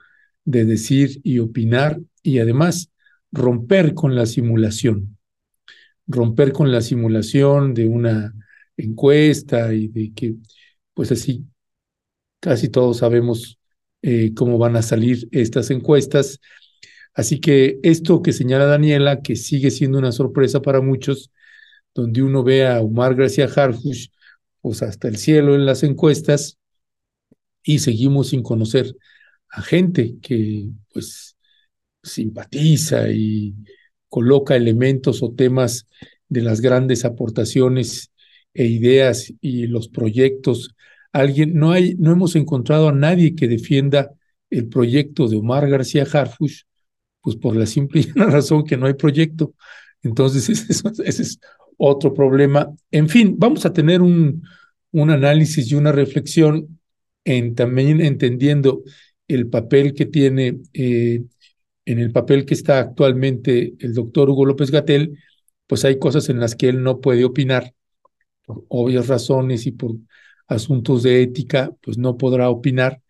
de 0.44 0.66
decir 0.66 1.22
y 1.24 1.38
opinar 1.38 1.98
y 2.22 2.38
además 2.38 2.90
romper 3.32 3.94
con 3.94 4.14
la 4.14 4.26
simulación 4.26 5.16
romper 6.11 6.52
con 6.52 6.72
la 6.72 6.80
simulación 6.82 7.74
de 7.74 7.86
una 7.86 8.34
encuesta 8.76 9.72
y 9.74 9.88
de 9.88 10.12
que, 10.14 10.34
pues 10.94 11.12
así, 11.12 11.44
casi 12.40 12.68
todos 12.68 12.98
sabemos 12.98 13.58
eh, 14.02 14.32
cómo 14.34 14.58
van 14.58 14.76
a 14.76 14.82
salir 14.82 15.28
estas 15.32 15.70
encuestas. 15.70 16.40
Así 17.14 17.40
que 17.40 17.78
esto 17.82 18.22
que 18.22 18.32
señala 18.32 18.66
Daniela, 18.66 19.22
que 19.22 19.36
sigue 19.36 19.70
siendo 19.70 19.98
una 19.98 20.12
sorpresa 20.12 20.62
para 20.62 20.80
muchos, 20.80 21.30
donde 21.94 22.22
uno 22.22 22.44
ve 22.44 22.66
a 22.66 22.80
Omar 22.80 23.14
García 23.14 23.46
Harfush, 23.46 24.08
pues 24.61 24.82
hasta 24.82 25.08
el 25.08 25.16
cielo 25.18 25.54
en 25.54 25.66
las 25.66 25.82
encuestas, 25.82 26.58
y 27.62 27.80
seguimos 27.80 28.28
sin 28.28 28.42
conocer 28.42 28.96
a 29.50 29.62
gente 29.62 30.16
que 30.22 30.70
pues 30.92 31.36
simpatiza 32.02 33.11
y 33.11 33.54
coloca 34.11 34.56
elementos 34.56 35.22
o 35.22 35.32
temas 35.32 35.86
de 36.28 36.42
las 36.42 36.61
grandes 36.61 37.06
aportaciones 37.06 38.12
e 38.52 38.66
ideas 38.66 39.32
y 39.40 39.66
los 39.66 39.88
proyectos. 39.88 40.74
Alguien, 41.12 41.54
no 41.54 41.72
hay, 41.72 41.94
no 41.98 42.12
hemos 42.12 42.36
encontrado 42.36 42.88
a 42.88 42.92
nadie 42.92 43.34
que 43.34 43.48
defienda 43.48 44.12
el 44.50 44.68
proyecto 44.68 45.28
de 45.28 45.36
Omar 45.36 45.68
García 45.70 46.06
Harfush, 46.12 46.62
pues 47.22 47.36
por 47.36 47.56
la 47.56 47.66
simple 47.66 48.04
razón 48.14 48.64
que 48.64 48.76
no 48.76 48.86
hay 48.86 48.94
proyecto. 48.94 49.54
Entonces, 50.02 50.48
ese, 51.04 51.22
es 51.22 51.40
otro 51.78 52.12
problema. 52.12 52.70
En 52.90 53.08
fin, 53.08 53.36
vamos 53.38 53.64
a 53.64 53.72
tener 53.72 54.02
un, 54.02 54.42
un 54.92 55.11
análisis 55.11 55.70
y 55.70 55.76
una 55.76 55.92
reflexión 55.92 56.80
en 57.24 57.54
también 57.54 58.00
entendiendo 58.00 58.82
el 59.28 59.48
papel 59.48 59.94
que 59.94 60.06
tiene 60.06 60.58
eh, 60.72 61.22
en 61.93 61.99
el 61.99 62.12
papel 62.12 62.45
que 62.45 62.55
está 62.55 62.78
actualmente 62.78 63.74
el 63.80 63.95
doctor 63.95 64.30
Hugo 64.30 64.45
López 64.45 64.70
Gatel, 64.70 65.18
pues 65.66 65.84
hay 65.84 65.99
cosas 65.99 66.28
en 66.28 66.41
las 66.41 66.55
que 66.55 66.68
él 66.68 66.82
no 66.82 67.01
puede 67.01 67.24
opinar, 67.24 67.74
por 68.45 68.64
obvias 68.68 69.09
razones 69.09 69.66
y 69.66 69.72
por 69.72 69.97
asuntos 70.49 71.03
de 71.03 71.22
ética, 71.22 71.70
pues 71.80 71.99
no 71.99 72.16
podrá 72.16 72.51
opinar, 72.51 73.01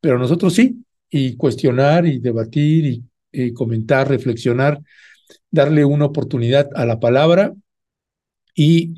pero 0.00 0.18
nosotros 0.18 0.54
sí, 0.54 0.84
y 1.10 1.36
cuestionar 1.36 2.06
y 2.06 2.18
debatir 2.18 3.04
y, 3.32 3.52
comentar, 3.52 4.08
reflexionar, 4.08 4.80
darle 5.50 5.84
una 5.84 6.06
oportunidad 6.06 6.70
a 6.74 6.86
la 6.86 6.98
palabra 7.00 7.54
y 8.54 8.94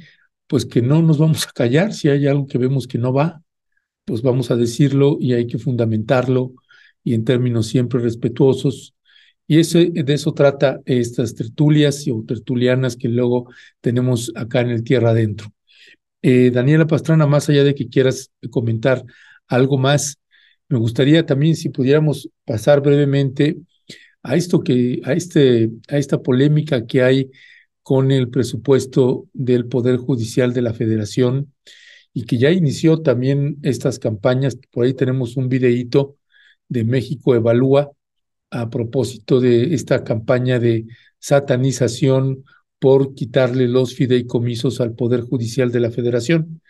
pues 0.47 0.65
que 0.65 0.81
no 0.81 1.03
nos 1.03 1.19
vamos 1.19 1.47
a 1.47 1.53
callar 1.53 1.93
si 1.93 2.09
hay 2.09 2.27
algo 2.29 2.47
que 2.47 2.59
vemos 2.59 2.87
que 2.87 2.99
no 2.99 3.13
va, 3.13 3.43
pues 4.05 4.23
vamos 4.23 4.51
a 4.51 4.57
decirlo 4.57 5.19
y 5.21 5.33
hay 5.33 5.47
que 5.47 5.59
fundamentarlo 5.59 6.55
y 7.03 7.15
en 7.15 7.25
términos 7.25 7.67
siempre 7.67 8.01
respetuosos. 8.01 8.95
Y 9.49 9.61
ese, 9.61 9.91
de 9.91 10.13
eso 10.13 10.33
trata 10.35 10.81
estas 10.85 11.35
tertulias 11.35 12.05
o 12.13 12.23
tertulianas 12.23 12.97
que 12.97 13.09
luego 13.09 13.51
tenemos 13.81 14.31
acá 14.37 14.61
en 14.61 14.69
el 14.69 14.85
Tierra 14.85 15.11
Adentro. 15.11 15.49
Eh, 16.21 16.51
Daniela 16.51 16.87
Pastrana, 16.87 17.27
más 17.27 17.49
allá 17.49 17.65
de 17.65 17.75
que 17.75 17.89
quieras 17.89 18.31
comentar 18.51 19.03
algo 19.47 19.79
más, 19.79 20.19
me 20.69 20.79
gustaría 20.79 21.25
también 21.25 21.57
si 21.57 21.71
pudiéramos 21.71 22.29
pasar 22.45 22.83
brevemente 22.83 23.57
a 24.23 24.37
esto 24.37 24.61
que, 24.61 25.01
a 25.05 25.15
este, 25.15 25.71
a 25.89 25.97
esta 25.97 26.23
polémica 26.23 26.87
que 26.87 27.03
hay 27.03 27.31
con 27.83 28.13
el 28.13 28.29
presupuesto 28.29 29.29
del 29.33 29.67
Poder 29.67 29.97
Judicial 29.97 30.53
de 30.53 30.61
la 30.61 30.75
Federación 30.75 31.55
y 32.13 32.25
que 32.25 32.37
ya 32.37 32.51
inició 32.51 33.01
también 33.01 33.57
estas 33.63 33.99
campañas. 33.99 34.59
Por 34.71 34.85
ahí 34.85 34.93
tenemos 34.93 35.39
un 35.39 35.49
videíto 35.49 36.17
de 36.69 36.85
México 36.85 37.35
Evalúa 37.35 37.91
a 38.51 38.71
propósito 38.71 39.41
de 39.41 39.75
esta 39.75 40.05
campaña 40.05 40.59
de 40.59 40.87
satanización 41.19 42.45
por 42.79 43.15
quitarle 43.15 43.69
los 43.69 43.95
fideicomisos 43.95 44.81
al 44.81 44.95
Poder 44.95 45.23
Judicial 45.23 45.73
de 45.73 45.81
la 45.81 45.91
Federación. 45.91 46.61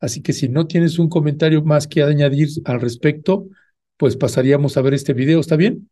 Así 0.00 0.22
que 0.22 0.32
si 0.32 0.48
no 0.48 0.66
tienes 0.66 0.98
un 0.98 1.08
comentario 1.08 1.62
más 1.62 1.86
que 1.86 2.02
añadir 2.02 2.48
al 2.64 2.80
respecto, 2.80 3.48
pues 3.96 4.16
pasaríamos 4.16 4.76
a 4.76 4.82
ver 4.82 4.94
este 4.94 5.14
video, 5.14 5.40
¿está 5.40 5.56
bien? 5.56 5.90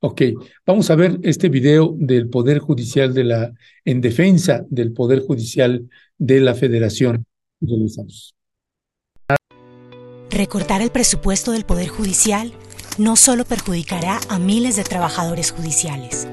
Ok, 0.00 0.22
vamos 0.66 0.90
a 0.90 0.94
ver 0.94 1.18
este 1.22 1.50
video 1.50 1.94
del 1.98 2.30
Poder 2.30 2.58
Judicial 2.58 3.12
de 3.12 3.24
la, 3.24 3.52
en 3.84 4.00
defensa 4.00 4.64
del 4.70 4.92
Poder 4.92 5.20
Judicial 5.20 5.90
de 6.16 6.40
la 6.40 6.54
Federación. 6.54 7.26
Recortar 10.30 10.80
el 10.80 10.90
presupuesto 10.90 11.52
del 11.52 11.66
Poder 11.66 11.88
Judicial 11.88 12.52
no 12.98 13.16
solo 13.16 13.44
perjudicará 13.44 14.20
a 14.28 14.38
miles 14.38 14.76
de 14.76 14.84
trabajadores 14.84 15.52
judiciales, 15.52 16.28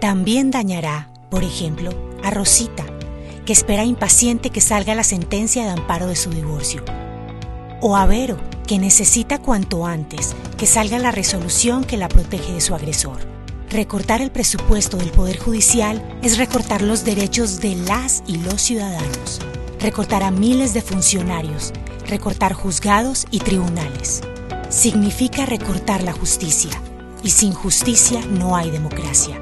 también 0.00 0.50
dañará, 0.50 1.08
por 1.30 1.44
ejemplo, 1.44 1.90
a 2.22 2.30
Rosita, 2.30 2.84
que 3.46 3.52
espera 3.52 3.84
impaciente 3.84 4.50
que 4.50 4.60
salga 4.60 4.94
la 4.94 5.04
sentencia 5.04 5.64
de 5.64 5.70
amparo 5.70 6.06
de 6.06 6.16
su 6.16 6.30
divorcio, 6.30 6.84
o 7.80 7.96
a 7.96 8.06
Vero, 8.06 8.38
que 8.66 8.78
necesita 8.78 9.38
cuanto 9.38 9.86
antes 9.86 10.34
que 10.56 10.66
salga 10.66 10.98
la 10.98 11.10
resolución 11.10 11.84
que 11.84 11.96
la 11.96 12.08
protege 12.08 12.52
de 12.52 12.60
su 12.60 12.74
agresor. 12.74 13.18
Recortar 13.70 14.22
el 14.22 14.30
presupuesto 14.30 14.96
del 14.96 15.10
Poder 15.10 15.38
Judicial 15.38 16.02
es 16.22 16.38
recortar 16.38 16.80
los 16.80 17.04
derechos 17.04 17.60
de 17.60 17.74
las 17.74 18.22
y 18.26 18.36
los 18.38 18.62
ciudadanos, 18.62 19.40
recortar 19.80 20.22
a 20.22 20.30
miles 20.30 20.74
de 20.74 20.80
funcionarios, 20.82 21.72
recortar 22.06 22.52
juzgados 22.52 23.26
y 23.30 23.40
tribunales. 23.40 24.22
Significa 24.74 25.46
recortar 25.46 26.02
la 26.02 26.10
justicia, 26.10 26.72
y 27.22 27.28
sin 27.28 27.52
justicia 27.52 28.18
no 28.26 28.56
hay 28.56 28.72
democracia. 28.72 29.40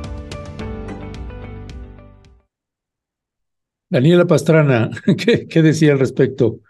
Daniela 3.89 4.27
Pastrana, 4.27 4.91
¿qué, 5.49 5.63
decía 5.63 5.93
al 5.93 6.01
respecto? 6.01 6.61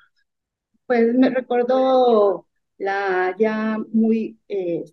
Pues 0.87 1.13
me 1.13 1.31
recordó 1.31 2.47
la 2.79 3.35
ya 3.37 3.79
muy 3.93 4.39
eh, 4.47 4.85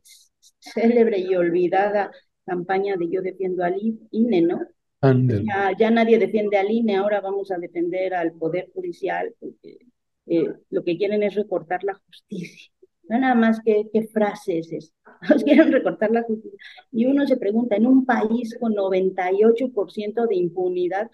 célebre 0.57 1.19
y 1.19 1.35
olvidada 1.35 2.09
campaña 2.43 2.95
de 2.97 3.11
Yo 3.11 3.21
defiendo 3.21 3.63
al 3.63 3.75
INE, 4.09 4.41
¿no? 4.41 4.61
Ya, 5.03 5.77
ya, 5.77 5.91
nadie 5.91 6.17
defiende 6.17 6.57
al 6.57 6.71
INE, 6.71 6.95
ahora 6.95 7.21
vamos 7.21 7.51
a 7.51 7.59
defender 7.59 8.15
al 8.15 8.33
Poder 8.33 8.71
Judicial, 8.73 9.35
porque 9.39 9.77
eh, 10.25 10.53
lo 10.71 10.83
que 10.83 10.97
quieren 10.97 11.21
es 11.21 11.35
recortar 11.35 11.83
la 11.83 11.93
justicia. 11.93 12.71
No 13.09 13.19
nada 13.19 13.35
más 13.35 13.59
que 13.61 13.89
qué 13.91 14.07
frase 14.07 14.59
es. 14.59 14.93
Nos 15.29 15.43
quieren 15.43 15.71
recortar 15.71 16.11
la 16.11 16.23
justicia. 16.23 16.57
Y 16.91 17.05
uno 17.05 17.27
se 17.27 17.37
pregunta, 17.37 17.75
en 17.75 17.87
un 17.87 18.05
país 18.05 18.55
con 18.59 18.73
98% 18.73 20.27
de 20.27 20.35
impunidad, 20.35 21.11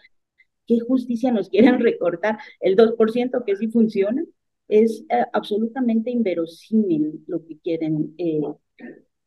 ¿qué 0.68 0.80
justicia 0.80 1.32
nos 1.32 1.50
quieren 1.50 1.80
recortar? 1.80 2.38
¿El 2.60 2.76
2% 2.76 3.44
que 3.46 3.56
sí 3.56 3.68
funciona? 3.70 4.24
es 4.68 5.06
eh, 5.10 5.26
absolutamente 5.34 6.12
inverosímil 6.12 7.24
lo 7.28 7.46
que 7.46 7.60
quieren, 7.60 8.16
eh, 8.18 8.42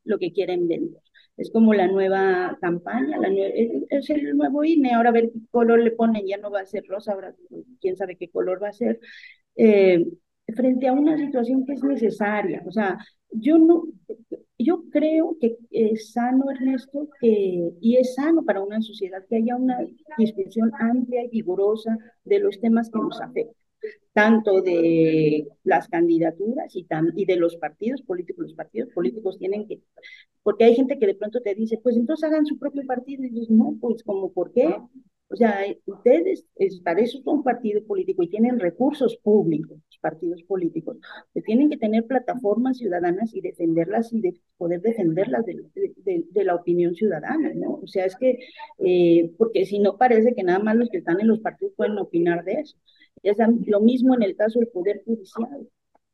lo 0.05 0.19
que 0.19 0.33
quieren 0.33 0.69
vender. 0.69 1.03
Es 1.37 1.51
como 1.53 1.73
la 1.75 1.87
nueva 1.87 2.59
campaña, 2.61 3.17
la 3.19 3.29
es 3.29 4.11
el 4.11 4.37
nuevo 4.37 4.65
INE, 4.65 4.95
ahora 4.95 5.11
a 5.11 5.13
ver 5.13 5.31
qué 5.33 5.39
color 5.51 5.81
le 5.81 5.93
ponen, 5.93 6.27
ya 6.27 6.37
no 6.39 6.51
va 6.51 6.61
a 6.61 6.67
ser 6.67 6.85
rosa, 6.89 7.13
ahora 7.13 7.35
quién 7.81 7.97
sabe 7.97 8.17
qué 8.17 8.29
color 8.29 8.61
va 8.61 8.69
a 8.71 8.73
ser, 8.73 8.99
eh, 9.55 10.05
frente 10.55 10.89
a 10.89 10.93
una 10.93 11.17
situación 11.17 11.65
que 11.65 11.75
es 11.75 11.83
necesaria. 11.83 12.63
O 12.67 12.73
sea, 12.73 12.99
yo 13.31 13.59
no, 13.59 13.85
yo 14.59 14.85
creo 14.91 15.37
que 15.41 15.57
es 15.71 16.13
sano, 16.13 16.51
Ernesto, 16.51 17.09
que, 17.21 17.71
y 17.81 17.97
es 17.97 18.15
sano 18.15 18.45
para 18.45 18.63
una 18.63 18.81
sociedad 18.81 19.25
que 19.29 19.37
haya 19.37 19.57
una 19.57 19.79
discusión 20.17 20.73
amplia 20.79 21.25
y 21.25 21.29
vigorosa 21.29 21.97
de 22.25 22.39
los 22.41 22.61
temas 22.61 22.91
que 22.91 22.99
nos 22.99 23.21
afectan 23.21 23.55
tanto 24.13 24.63
de 24.63 25.47
las 25.63 25.89
candidaturas 25.89 26.75
y, 26.75 26.87
y 27.15 27.25
de 27.25 27.37
los 27.37 27.57
partidos 27.57 28.03
políticos. 28.03 28.47
Los 28.47 28.55
partidos 28.55 28.89
políticos 28.93 29.39
tienen 29.39 29.67
que, 29.67 29.81
porque 30.43 30.65
hay 30.65 30.75
gente 30.75 30.99
que 30.99 31.07
de 31.07 31.15
pronto 31.15 31.41
te 31.41 31.55
dice, 31.55 31.79
pues 31.83 31.97
entonces 31.97 32.29
hagan 32.29 32.47
su 32.47 32.59
propio 32.59 32.85
partido. 32.87 33.25
Y 33.25 33.31
dices, 33.31 33.51
no, 33.51 33.77
pues 33.81 34.03
como, 34.03 34.33
¿por 34.33 34.53
qué? 34.53 34.75
O 35.31 35.37
sea, 35.37 35.61
ustedes, 35.87 36.47
para 36.83 37.01
eso 37.01 37.21
son 37.23 37.43
partido 37.43 37.85
político 37.85 38.23
y 38.23 38.31
tienen 38.31 38.59
recursos 38.59 39.17
públicos, 39.19 39.79
partidos 40.01 40.43
políticos, 40.43 40.97
que 41.35 41.43
tienen 41.43 41.71
que 41.71 41.77
tener 41.77 42.07
plataformas 42.07 42.79
ciudadanas 42.79 43.35
y 43.35 43.41
defenderlas 43.41 44.13
y 44.13 44.21
de 44.21 44.41
poder 44.57 44.81
defenderlas 44.81 45.45
de, 45.45 46.45
la 46.45 46.55
opinión 46.55 46.95
ciudadana, 46.95 47.53
¿no? 47.55 47.81
O 47.83 47.87
sea, 47.87 48.05
es 48.07 48.17
que, 48.17 48.39
eh, 48.79 49.33
porque 49.37 49.67
si 49.67 49.79
no 49.79 49.97
parece 49.97 50.35
que 50.35 50.43
nada 50.43 50.59
más 50.61 50.77
los 50.77 50.89
que 50.89 50.99
están 50.99 51.21
en 51.21 51.29
los 51.29 51.41
partidos 51.41 51.75
pueden 51.77 51.99
opinar 51.99 52.45
de 52.45 52.53
eso. 52.55 52.77
Es 53.23 53.37
lo 53.67 53.81
mismo 53.81 54.15
en 54.15 54.23
el 54.23 54.37
caso 54.37 54.61
del 54.61 54.69
Poder 54.69 55.03
Judicial. 55.05 55.69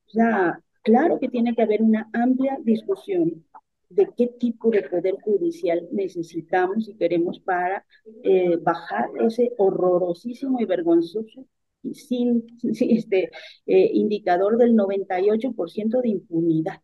O 0.06 0.10
sea, 0.10 0.60
claro 0.82 1.18
que 1.18 1.28
tiene 1.28 1.54
que 1.54 1.62
haber 1.62 1.82
una 1.82 2.08
amplia 2.12 2.58
discusión 2.62 3.44
de 3.90 4.08
qué 4.16 4.26
tipo 4.26 4.70
de 4.70 4.82
poder 4.82 5.14
judicial 5.22 5.86
necesitamos 5.92 6.88
y 6.88 6.96
queremos 6.96 7.38
para 7.38 7.84
eh, 8.22 8.56
bajar 8.56 9.08
ese 9.20 9.52
horrorosísimo 9.56 10.60
y 10.60 10.64
vergonzoso 10.64 11.46
sin, 11.92 12.44
este 12.62 13.30
eh, 13.66 13.90
indicador 13.92 14.56
del 14.56 14.74
98% 14.74 16.00
de 16.00 16.08
impunidad. 16.08 16.80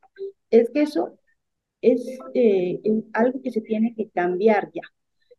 Es 0.51 0.71
que 0.71 0.83
eso 0.83 1.19
es 1.81 2.19
eh, 2.35 2.81
algo 3.13 3.41
que 3.43 3.51
se 3.51 3.61
tiene 3.63 3.95
que 3.97 4.11
cambiar 4.11 4.71
ya. 4.75 4.83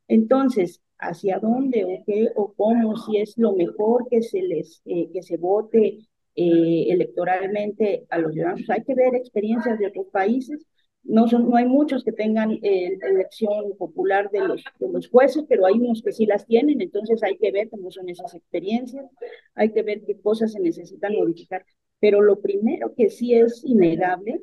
Entonces, 0.08 0.82
hacia 1.00 1.40
dónde 1.40 1.86
o 1.86 2.04
qué 2.06 2.30
o 2.36 2.54
cómo, 2.54 2.98
si 2.98 3.18
es 3.18 3.38
lo 3.38 3.54
mejor 3.54 4.08
que 4.10 4.22
se 4.22 4.42
les, 4.42 4.82
eh, 4.86 5.10
que 5.14 5.22
se 5.24 5.38
vote 5.38 6.00
electoralmente 6.34 8.06
a 8.10 8.18
los 8.18 8.34
ciudadanos. 8.34 8.70
Hay 8.70 8.84
que 8.84 8.96
ver 8.96 9.14
experiencias 9.16 9.78
de 9.78 9.88
otros 9.88 10.08
países. 10.14 10.66
No, 11.04 11.28
son, 11.28 11.50
no 11.50 11.56
hay 11.56 11.66
muchos 11.66 12.04
que 12.04 12.12
tengan 12.12 12.52
eh, 12.52 12.98
elección 13.02 13.76
popular 13.78 14.30
de 14.32 14.40
los, 14.40 14.64
de 14.80 14.90
los 14.90 15.10
jueces, 15.10 15.46
pero 15.50 15.66
hay 15.66 15.74
unos 15.74 16.02
que 16.02 16.12
sí 16.12 16.26
las 16.26 16.46
tienen, 16.46 16.80
entonces 16.80 17.24
hay 17.24 17.38
que 17.38 17.52
ver 17.52 17.70
cómo 17.70 17.90
son 17.90 18.08
esas 18.10 18.36
experiencias, 18.36 19.06
hay 19.56 19.72
que 19.72 19.82
ver 19.82 20.04
qué 20.06 20.20
cosas 20.22 20.54
se 20.54 20.60
necesitan 20.60 21.14
modificar. 21.16 21.66
Pero 22.00 22.22
lo 22.22 22.40
primero 22.40 22.94
que 22.96 23.10
sí 23.10 23.34
es 23.34 23.64
innegable 23.66 24.42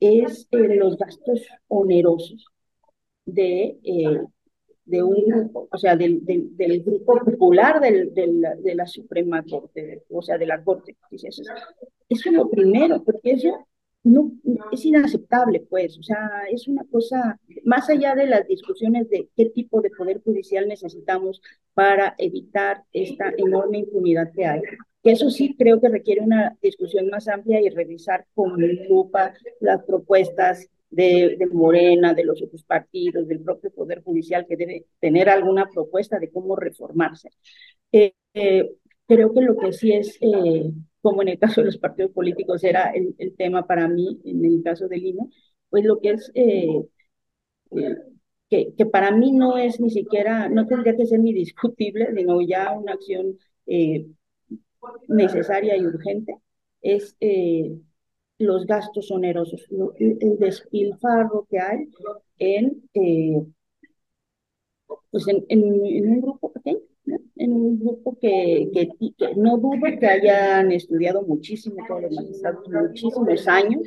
es 0.00 0.48
los 0.50 0.98
gastos 0.98 1.46
onerosos 1.68 2.46
de 3.24 3.78
de 4.84 5.02
un 5.02 5.50
o 5.54 5.78
sea, 5.78 5.96
del, 5.96 6.24
del, 6.24 6.82
grupo 6.82 7.18
popular 7.24 7.80
del, 7.80 8.12
de 8.12 8.74
la 8.74 8.86
Suprema 8.86 9.42
Corte, 9.42 10.02
o 10.10 10.22
sea, 10.22 10.38
de 10.38 10.46
la 10.46 10.62
Corte. 10.62 10.96
Eso 11.10 11.42
es 12.08 12.26
lo 12.32 12.50
primero, 12.50 13.02
porque 13.02 13.32
eso 13.32 13.66
no, 14.04 14.32
es 14.72 14.84
inaceptable, 14.84 15.64
pues, 15.68 15.98
o 15.98 16.02
sea, 16.02 16.42
es 16.50 16.66
una 16.66 16.84
cosa, 16.90 17.38
más 17.64 17.88
allá 17.88 18.14
de 18.14 18.26
las 18.26 18.46
discusiones 18.48 19.08
de 19.08 19.28
qué 19.36 19.46
tipo 19.46 19.80
de 19.80 19.90
poder 19.90 20.20
judicial 20.22 20.66
necesitamos 20.66 21.40
para 21.74 22.14
evitar 22.18 22.82
esta 22.92 23.32
enorme 23.36 23.78
impunidad 23.78 24.32
que 24.32 24.46
hay, 24.46 24.60
que 25.02 25.12
eso 25.12 25.30
sí 25.30 25.54
creo 25.56 25.80
que 25.80 25.88
requiere 25.88 26.20
una 26.20 26.56
discusión 26.62 27.08
más 27.08 27.28
amplia 27.28 27.60
y 27.60 27.68
revisar 27.68 28.26
con 28.34 28.60
lupa 28.88 29.34
las 29.60 29.82
propuestas 29.84 30.68
de, 30.92 31.48
Morena, 31.52 32.14
de 32.14 32.24
los 32.24 32.42
otros 32.42 32.62
partidos, 32.64 33.26
del 33.26 33.40
propio 33.40 33.70
Poder 33.70 34.02
Judicial, 34.02 34.46
que 34.46 34.56
debe 34.56 34.86
tener 35.00 35.28
alguna 35.28 35.68
propuesta 35.68 36.18
de 36.18 36.30
cómo 36.30 36.54
reformarse. 36.54 37.30
Eh, 37.90 38.12
eh, 38.34 38.70
creo 39.06 39.32
que 39.32 39.40
lo 39.40 39.56
que 39.56 39.72
sí 39.72 39.92
es, 39.92 40.18
eh, 40.20 40.70
como 41.02 41.22
en 41.22 41.28
el 41.28 41.38
caso 41.38 41.60
de 41.60 41.66
los 41.66 41.78
partidos 41.78 42.12
políticos 42.12 42.64
era 42.64 42.92
el, 42.92 43.14
tema 43.36 43.66
para 43.66 43.88
mí, 43.88 44.20
en 44.24 44.44
el 44.44 44.62
caso 44.62 44.88
del 44.88 45.04
INE, 45.04 45.28
pues 45.68 45.84
lo 45.84 46.00
que 46.00 46.10
es, 46.10 46.32
que, 48.50 48.74
que, 48.76 48.86
para 48.86 49.10
mí 49.10 49.32
no 49.32 49.58
es 49.58 49.80
ni 49.80 49.90
siquiera, 49.90 50.48
no 50.48 50.66
tendría 50.66 50.96
que 50.96 51.06
ser 51.06 51.20
ni 51.20 51.32
discutible, 51.32 52.08
sino 52.14 52.40
ya 52.42 52.72
una 52.72 52.92
acción 52.92 53.38
necesaria 55.08 55.76
y 55.76 55.86
urgente 55.86 56.36
es 56.80 57.16
eh, 57.20 57.78
los 58.38 58.66
gastos 58.66 59.10
onerosos, 59.10 59.66
el 59.98 60.38
despilfarro 60.38 61.46
que 61.48 61.60
hay 61.60 61.88
en, 62.38 62.82
eh, 62.94 63.42
pues 65.10 65.28
en, 65.28 65.44
en, 65.48 65.62
un 65.62 66.20
grupo 66.20 66.52
pequeño, 66.52 66.80
en 67.36 67.52
un 67.52 67.78
grupo 67.78 68.16
que, 68.20 68.70
que, 68.72 69.34
no 69.36 69.58
dudo 69.58 69.80
que 69.98 70.06
hayan 70.06 70.72
estudiado 70.72 71.22
muchísimo 71.22 71.76
todos 71.88 72.02
los 72.02 72.12
magistrados, 72.12 72.68
muchísimos 72.68 73.48
años, 73.48 73.82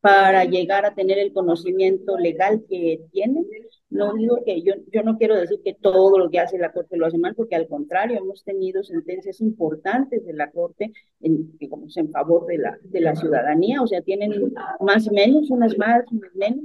para 0.00 0.44
llegar 0.44 0.86
a 0.86 0.94
tener 0.94 1.18
el 1.18 1.32
conocimiento 1.32 2.16
legal 2.16 2.64
que 2.68 3.00
tienen. 3.10 3.46
No 3.90 4.14
digo 4.14 4.42
que 4.44 4.62
yo, 4.62 4.74
yo 4.92 5.02
no 5.02 5.16
quiero 5.16 5.36
decir 5.36 5.60
que 5.64 5.74
todo 5.74 6.18
lo 6.18 6.30
que 6.30 6.38
hace 6.38 6.58
la 6.58 6.72
Corte 6.72 6.96
lo 6.96 7.06
hace 7.06 7.18
mal, 7.18 7.34
porque 7.34 7.56
al 7.56 7.68
contrario, 7.68 8.18
hemos 8.18 8.44
tenido 8.44 8.82
sentencias 8.82 9.40
importantes 9.40 10.24
de 10.24 10.34
la 10.34 10.50
Corte, 10.50 10.92
en, 11.20 11.56
digamos, 11.58 11.96
en 11.96 12.10
favor 12.10 12.46
de 12.46 12.58
la, 12.58 12.78
de 12.82 13.00
la 13.00 13.16
ciudadanía, 13.16 13.82
o 13.82 13.86
sea, 13.86 14.02
tienen 14.02 14.52
más 14.80 15.06
y 15.06 15.10
menos, 15.10 15.50
unas 15.50 15.76
más, 15.78 16.04
unas 16.12 16.34
menos, 16.34 16.64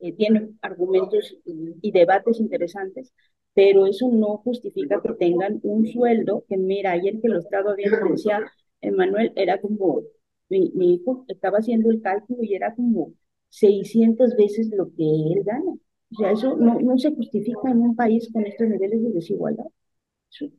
eh, 0.00 0.12
tienen 0.12 0.58
argumentos 0.62 1.36
y, 1.44 1.76
y 1.82 1.92
debates 1.92 2.40
interesantes, 2.40 3.12
pero 3.54 3.86
eso 3.86 4.08
no 4.10 4.38
justifica 4.38 5.00
que 5.02 5.12
tengan 5.14 5.60
un 5.62 5.86
sueldo 5.86 6.44
que, 6.48 6.56
mira, 6.56 6.92
ayer 6.92 7.20
que 7.20 7.28
lo 7.28 7.38
estaba 7.38 7.74
viendo, 7.74 7.98
decía 8.10 8.40
Emanuel, 8.80 9.32
era 9.36 9.60
como 9.60 10.02
mi, 10.48 10.94
hijo 10.94 11.24
estaba 11.28 11.58
haciendo 11.58 11.90
el 11.90 12.00
cálculo 12.02 12.42
y 12.42 12.54
era 12.54 12.74
como 12.74 13.12
600 13.48 14.36
veces 14.36 14.70
lo 14.76 14.86
que 14.94 15.04
él 15.04 15.42
gana. 15.44 15.72
O 15.72 16.14
sea, 16.16 16.32
eso 16.32 16.56
no, 16.56 16.78
no 16.80 16.98
se 16.98 17.14
justifica 17.14 17.70
en 17.70 17.80
un 17.80 17.96
país 17.96 18.30
con 18.32 18.44
estos 18.44 18.68
niveles 18.68 19.02
de 19.02 19.10
desigualdad. 19.12 19.66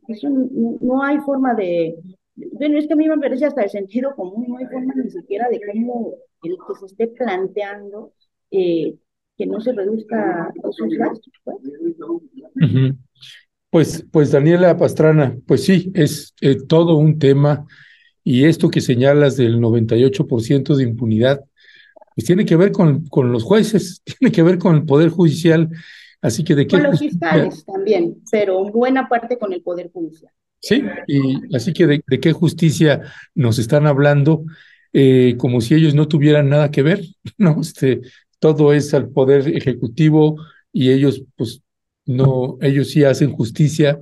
Eso, 0.07 0.29
no, 0.29 1.03
hay 1.03 1.17
forma 1.19 1.55
de... 1.55 1.95
Bueno, 2.35 2.77
es 2.77 2.87
que 2.87 2.93
a 2.93 2.95
mí 2.95 3.07
me 3.07 3.17
parece 3.17 3.45
hasta 3.45 3.63
el 3.63 3.69
sentido 3.69 4.15
común, 4.15 4.45
no 4.47 4.57
hay 4.57 4.65
forma 4.65 4.93
ni 4.95 5.09
siquiera 5.09 5.49
de 5.49 5.59
cómo 5.71 6.15
el 6.43 6.57
que 6.57 6.75
se 6.79 6.85
esté 6.87 7.07
planteando 7.07 8.13
eh, 8.49 8.95
que 9.37 9.45
no 9.45 9.59
se 9.59 9.73
reduzca 9.73 10.51
esos 10.57 10.89
gastos. 10.97 11.33
Pues. 11.43 12.93
pues, 13.69 14.05
pues 14.11 14.31
Daniela 14.31 14.77
Pastrana, 14.77 15.37
pues 15.47 15.63
sí, 15.63 15.91
es 15.95 16.33
eh, 16.41 16.57
todo 16.67 16.95
un 16.97 17.19
tema 17.19 17.65
y 18.23 18.45
esto 18.45 18.69
que 18.69 18.81
señalas 18.81 19.35
del 19.35 19.59
98% 19.59 20.75
de 20.75 20.83
impunidad, 20.83 21.41
pues 22.15 22.25
tiene 22.25 22.45
que 22.45 22.55
ver 22.55 22.71
con, 22.71 23.05
con 23.07 23.31
los 23.31 23.43
jueces, 23.43 24.01
tiene 24.19 24.31
que 24.31 24.43
ver 24.43 24.57
con 24.57 24.75
el 24.75 24.85
Poder 24.85 25.09
Judicial. 25.09 25.69
Así 26.21 26.45
que 26.45 26.55
de 26.55 26.65
qué. 26.67 26.77
Con 26.77 26.83
los 26.83 26.99
fiscales 26.99 27.65
también, 27.65 28.15
pero 28.31 28.63
buena 28.63 29.09
parte 29.09 29.37
con 29.37 29.51
el 29.51 29.61
Poder 29.61 29.91
Judicial. 29.91 30.31
Sí, 30.61 30.81
y 31.07 31.53
así 31.53 31.73
que 31.73 31.85
de, 31.85 32.01
qué 32.21 32.31
justicia 32.31 33.01
nos 33.35 33.59
están 33.59 33.85
hablando, 33.85 34.45
eh, 34.93 35.35
como 35.37 35.59
si 35.59 35.73
ellos 35.73 35.93
no 35.93 36.07
tuvieran 36.07 36.47
nada 36.47 36.71
que 36.71 36.81
ver, 36.81 37.01
¿no? 37.37 37.59
Este, 37.59 37.99
todo 38.43 38.73
es 38.73 38.93
al 38.93 39.09
Poder 39.09 39.47
Ejecutivo 39.47 40.35
y 40.73 40.91
ellos, 40.91 41.23
pues, 41.37 41.61
no, 42.05 42.57
ellos 42.61 42.89
sí 42.89 43.05
hacen 43.05 43.31
justicia 43.31 43.97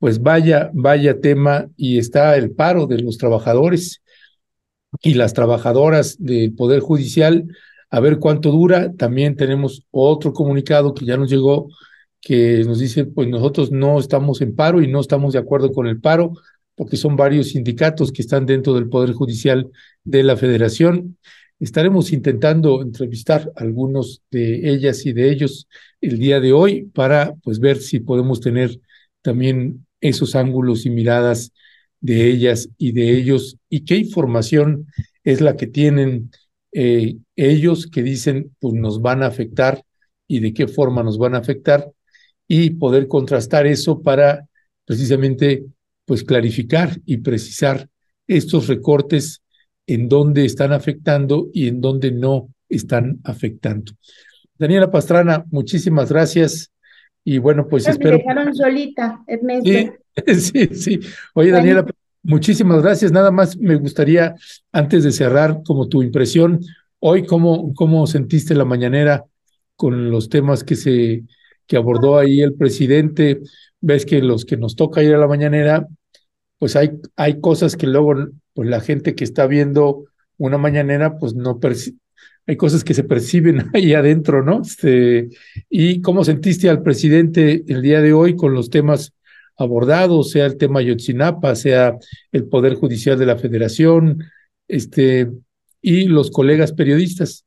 pues 0.00 0.22
vaya, 0.22 0.70
vaya 0.72 1.20
tema 1.20 1.68
y 1.76 1.98
está 1.98 2.36
el 2.36 2.52
paro 2.52 2.86
de 2.86 3.00
los 3.00 3.18
trabajadores 3.18 4.02
y 5.02 5.14
las 5.14 5.34
trabajadoras 5.34 6.16
del 6.18 6.54
Poder 6.54 6.80
Judicial, 6.80 7.46
a 7.90 8.00
ver 8.00 8.18
cuánto 8.18 8.50
dura. 8.50 8.92
También 8.94 9.36
tenemos 9.36 9.86
otro 9.90 10.32
comunicado 10.32 10.94
que 10.94 11.04
ya 11.04 11.16
nos 11.18 11.30
llegó 11.30 11.68
que 12.22 12.64
nos 12.64 12.78
dice, 12.78 13.04
pues 13.04 13.28
nosotros 13.28 13.70
no 13.70 13.98
estamos 13.98 14.40
en 14.40 14.56
paro 14.56 14.82
y 14.82 14.88
no 14.88 15.00
estamos 15.00 15.32
de 15.34 15.38
acuerdo 15.38 15.72
con 15.72 15.86
el 15.86 16.00
paro, 16.00 16.32
porque 16.74 16.96
son 16.96 17.16
varios 17.16 17.48
sindicatos 17.48 18.10
que 18.12 18.22
están 18.22 18.46
dentro 18.46 18.74
del 18.74 18.88
Poder 18.88 19.12
Judicial 19.12 19.70
de 20.04 20.22
la 20.22 20.36
Federación. 20.36 21.18
Estaremos 21.60 22.10
intentando 22.12 22.80
entrevistar 22.80 23.52
a 23.54 23.62
algunos 23.62 24.22
de 24.30 24.70
ellas 24.70 25.04
y 25.04 25.12
de 25.12 25.30
ellos 25.30 25.68
el 26.00 26.18
día 26.18 26.40
de 26.40 26.54
hoy 26.54 26.84
para 26.84 27.34
pues 27.42 27.60
ver 27.60 27.76
si 27.76 28.00
podemos 28.00 28.40
tener 28.40 28.80
también 29.20 29.86
esos 30.00 30.34
ángulos 30.34 30.86
y 30.86 30.90
miradas 30.90 31.52
de 32.00 32.30
ellas 32.30 32.70
y 32.78 32.92
de 32.92 33.10
ellos 33.10 33.58
y 33.68 33.84
qué 33.84 33.96
información 33.96 34.86
es 35.22 35.42
la 35.42 35.56
que 35.56 35.66
tienen 35.66 36.30
eh, 36.72 37.18
ellos 37.36 37.86
que 37.86 38.02
dicen 38.02 38.56
pues 38.58 38.74
nos 38.74 39.02
van 39.02 39.22
a 39.22 39.26
afectar 39.26 39.84
y 40.26 40.40
de 40.40 40.54
qué 40.54 40.66
forma 40.66 41.02
nos 41.02 41.18
van 41.18 41.34
a 41.34 41.38
afectar 41.38 41.92
y 42.48 42.70
poder 42.70 43.06
contrastar 43.06 43.66
eso 43.66 44.00
para 44.00 44.48
precisamente 44.86 45.66
pues 46.06 46.24
clarificar 46.24 46.98
y 47.04 47.18
precisar 47.18 47.90
estos 48.26 48.66
recortes 48.66 49.42
en 49.94 50.08
dónde 50.08 50.44
están 50.44 50.72
afectando 50.72 51.48
y 51.52 51.66
en 51.66 51.80
dónde 51.80 52.12
no 52.12 52.48
están 52.68 53.18
afectando. 53.24 53.92
Daniela 54.56 54.90
Pastrana, 54.90 55.44
muchísimas 55.50 56.10
gracias. 56.10 56.70
Y 57.24 57.38
bueno, 57.38 57.66
pues 57.66 57.88
espero. 57.88 58.18
Me 58.18 58.18
dejaron 58.18 58.54
solita, 58.54 59.20
Ernesto. 59.26 59.94
Sí, 60.36 60.68
sí, 60.74 61.00
Oye, 61.34 61.50
Daniela, 61.50 61.84
muchísimas 62.22 62.82
gracias. 62.82 63.10
Nada 63.10 63.32
más 63.32 63.56
me 63.56 63.74
gustaría, 63.74 64.36
antes 64.70 65.02
de 65.02 65.10
cerrar, 65.10 65.60
como 65.64 65.88
tu 65.88 66.02
impresión, 66.02 66.60
hoy, 67.00 67.26
¿cómo, 67.26 67.74
cómo 67.74 68.06
sentiste 68.06 68.54
la 68.54 68.64
mañanera 68.64 69.24
con 69.74 70.10
los 70.10 70.28
temas 70.28 70.62
que 70.62 70.76
se 70.76 71.24
que 71.66 71.76
abordó 71.76 72.16
ahí 72.16 72.42
el 72.42 72.54
presidente? 72.54 73.40
Ves 73.80 74.06
que 74.06 74.22
los 74.22 74.44
que 74.44 74.56
nos 74.56 74.76
toca 74.76 75.02
ir 75.02 75.14
a 75.14 75.18
la 75.18 75.26
mañanera, 75.26 75.88
pues 76.60 76.76
hay, 76.76 76.90
hay 77.16 77.40
cosas 77.40 77.74
que 77.74 77.86
luego, 77.86 78.14
pues 78.52 78.68
la 78.68 78.80
gente 78.80 79.14
que 79.14 79.24
está 79.24 79.46
viendo 79.46 80.04
una 80.36 80.58
mañanera, 80.58 81.16
pues 81.16 81.34
no 81.34 81.58
hay 82.46 82.56
cosas 82.56 82.84
que 82.84 82.92
se 82.92 83.02
perciben 83.02 83.70
ahí 83.74 83.94
adentro, 83.94 84.44
¿no? 84.44 84.60
Este, 84.60 85.30
¿Y 85.70 86.02
cómo 86.02 86.22
sentiste 86.22 86.68
al 86.68 86.82
presidente 86.82 87.64
el 87.66 87.80
día 87.80 88.02
de 88.02 88.12
hoy 88.12 88.36
con 88.36 88.52
los 88.52 88.68
temas 88.68 89.14
abordados, 89.56 90.30
sea 90.30 90.44
el 90.44 90.58
tema 90.58 90.82
Yotzinapa, 90.82 91.54
sea 91.56 91.96
el 92.30 92.44
Poder 92.44 92.74
Judicial 92.74 93.18
de 93.18 93.26
la 93.26 93.36
Federación, 93.36 94.22
este, 94.68 95.30
y 95.80 96.04
los 96.04 96.30
colegas 96.30 96.72
periodistas? 96.72 97.46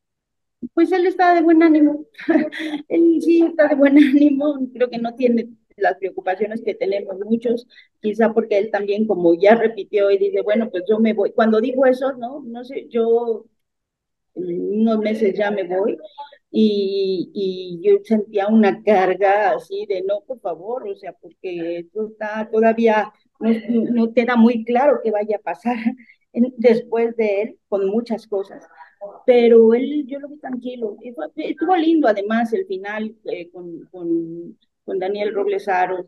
Pues 0.74 0.92
él 0.92 1.06
está 1.06 1.36
de 1.36 1.42
buen 1.42 1.62
ánimo, 1.62 2.08
él 2.88 3.20
sí 3.22 3.44
está 3.48 3.68
de 3.68 3.76
buen 3.76 3.96
ánimo, 3.96 4.60
creo 4.74 4.90
que 4.90 4.98
no 4.98 5.14
tiene 5.14 5.50
las 5.78 5.98
preocupaciones 5.98 6.62
que 6.64 6.76
tenemos 6.76 7.18
muchos, 7.20 7.68
quizá 8.02 8.34
porque 8.34 8.58
él 8.58 8.72
también, 8.72 9.08
como 9.08 9.34
ya 9.36 9.56
repitió 9.56 10.12
y 10.12 10.18
dice, 10.18 10.42
bueno, 10.42 10.70
pues 10.70 10.84
yo 10.88 11.00
me 11.00 11.14
voy. 11.14 11.32
Cuando 11.32 11.62
digo 11.62 11.86
eso, 11.86 12.14
no, 12.14 12.42
no 12.46 12.64
sé, 12.64 12.88
yo 12.90 13.46
unos 14.36 15.00
meses 15.00 15.36
ya 15.38 15.52
me 15.52 15.64
voy, 15.64 15.98
y, 16.52 17.32
y, 17.34 17.80
yo 17.82 18.00
sentía 18.04 18.48
una 18.48 18.84
carga 18.84 19.54
así 19.56 19.86
de 19.88 20.04
no, 20.04 20.22
por 20.22 20.40
favor, 20.40 20.88
o 20.88 20.96
sea, 20.96 21.14
porque 21.14 21.80
esto 21.80 22.08
está 22.10 22.50
todavía, 22.52 23.12
no, 23.40 23.52
no 23.92 24.14
queda 24.14 24.36
muy 24.36 24.64
claro 24.66 25.00
qué 25.04 25.12
vaya 25.12 25.38
a 25.38 25.40
pasar 25.40 25.78
después 26.58 27.16
de 27.18 27.42
él 27.42 27.60
con 27.68 27.88
muchas 27.88 28.28
cosas. 28.28 28.64
Pero 29.26 29.74
él, 29.74 30.06
yo 30.08 30.20
lo 30.20 30.30
vi 30.30 30.38
tranquilo, 30.38 30.98
estuvo 31.36 31.76
lindo 31.76 32.08
además 32.08 32.54
el 32.54 32.66
final 32.66 33.16
eh, 33.26 33.50
con, 33.52 33.86
con, 33.92 34.58
con, 34.84 35.00
Daniel 35.00 35.34
Robles 35.34 35.68
Aros, 35.68 36.08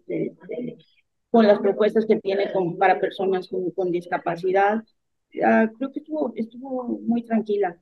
con 1.29 1.47
las 1.47 1.59
propuestas 1.59 2.05
que 2.05 2.17
tiene 2.17 2.51
con, 2.51 2.77
para 2.77 2.99
personas 2.99 3.47
con, 3.47 3.71
con 3.71 3.91
discapacidad. 3.91 4.83
creo 5.31 5.91
que 5.91 5.99
estuvo, 5.99 6.33
estuvo 6.35 6.99
muy 7.01 7.23
tranquila. 7.23 7.77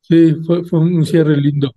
Sí, 0.00 0.34
fue, 0.46 0.64
fue 0.64 0.80
un 0.80 1.06
cierre 1.06 1.36
lindo 1.36 1.72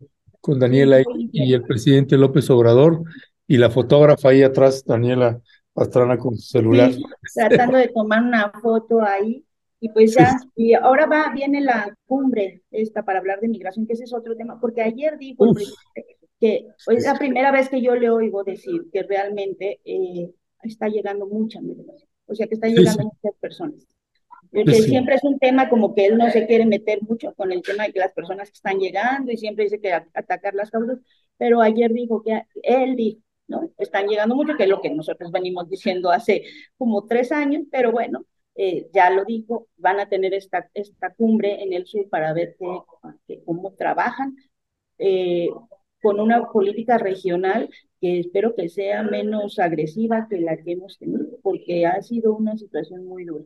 con 0.46 0.60
Daniela 0.60 1.02
y, 1.32 1.54
el 1.54 1.64
presidente 1.64 2.18
López 2.18 2.48
Obrador 2.52 3.02
y 3.48 3.58
la 3.58 3.72
fotógrafa 3.72 4.30
ahí 4.30 4.44
atrás, 4.44 4.86
Daniela 4.86 5.42
Pastrana 5.74 6.18
con 6.18 6.38
su 6.38 6.48
celular. 6.48 6.92
tratando 7.34 7.78
de 7.78 7.88
tomar 7.88 8.22
una 8.22 8.52
foto 8.62 9.02
ahí. 9.02 9.44
Y 9.80 9.90
pues 9.90 10.16
ya, 10.16 10.38
y 10.56 10.74
ahora 10.74 11.06
va, 11.06 11.32
viene 11.34 11.62
la 11.62 11.96
cumbre 12.06 12.64
esta 12.72 13.04
para 13.04 13.20
hablar 13.20 13.40
de 13.40 13.48
migración, 13.48 13.88
que 13.88 13.94
ese 13.94 14.06
es 14.06 14.14
otro 14.14 14.36
tema, 14.36 14.60
porque 14.60 14.82
ayer 14.82 15.18
dijo 15.18 15.46
el 15.46 15.54
presidente 15.54 16.15
que 16.40 16.68
es 16.88 17.06
la 17.06 17.18
primera 17.18 17.52
vez 17.52 17.70
que 17.70 17.82
yo 17.82 17.96
le 17.96 18.10
oigo 18.10 18.44
decir 18.44 18.90
que 18.92 19.04
realmente 19.04 19.80
eh, 19.86 20.32
está 20.64 20.88
llegando 20.88 21.28
mucha 21.28 21.62
migración, 21.62 22.10
o 22.26 22.36
sea 22.36 22.48
que 22.48 22.56
está 22.56 22.68
llegando 22.68 23.04
muchas 23.04 23.40
personas. 23.40 23.88
Porque 24.52 24.74
siempre 24.74 25.16
es 25.16 25.24
un 25.24 25.38
tema 25.38 25.70
como 25.70 25.94
que 25.94 26.06
él 26.06 26.18
no 26.18 26.30
se 26.30 26.48
quiere 26.48 26.66
meter 26.66 27.02
mucho 27.02 27.34
con 27.34 27.52
el 27.52 27.62
tema 27.62 27.86
de 27.86 27.92
que 27.94 28.00
las 28.00 28.14
personas 28.14 28.50
que 28.50 28.56
están 28.56 28.80
llegando 28.80 29.32
y 29.32 29.38
siempre 29.38 29.66
dice 29.66 29.82
que 29.82 29.92
atacar 29.92 30.54
las 30.54 30.72
causas, 30.72 31.00
pero 31.38 31.62
ayer 31.62 31.92
dijo 31.92 32.24
que 32.24 32.44
él 32.64 32.96
dijo, 32.96 33.20
¿no? 33.48 33.70
Están 33.78 34.08
llegando 34.08 34.36
mucho, 34.36 34.56
que 34.56 34.64
es 34.64 34.70
lo 34.70 34.82
que 34.82 34.90
nosotros 34.90 35.32
venimos 35.32 35.70
diciendo 35.70 36.10
hace 36.10 36.44
como 36.78 37.06
tres 37.06 37.32
años, 37.32 37.64
pero 37.70 37.92
bueno, 37.92 38.26
eh, 38.56 38.88
ya 38.94 39.10
lo 39.10 39.26
dijo, 39.26 39.68
van 39.76 40.00
a 40.00 40.08
tener 40.08 40.34
esta, 40.34 40.70
esta 40.74 41.14
cumbre 41.14 41.62
en 41.62 41.74
el 41.74 41.86
sur 41.86 42.08
para 42.10 42.32
ver 42.34 42.56
que, 43.28 43.44
cómo 43.44 43.74
trabajan 43.74 44.36
eh, 44.98 45.50
con 46.06 46.20
una 46.20 46.52
política 46.52 47.00
regional 47.00 47.68
que 48.00 48.20
espero 48.20 48.54
que 48.56 48.70
sea 48.70 49.02
menos 49.02 49.58
agresiva 49.58 50.28
que 50.30 50.40
la 50.40 50.56
que 50.56 50.74
hemos 50.74 51.00
tenido, 51.00 51.40
porque 51.42 51.88
ha 51.88 52.00
sido 52.04 52.36
una 52.36 52.56
situación 52.56 53.08
muy 53.08 53.26
dura. 53.26 53.46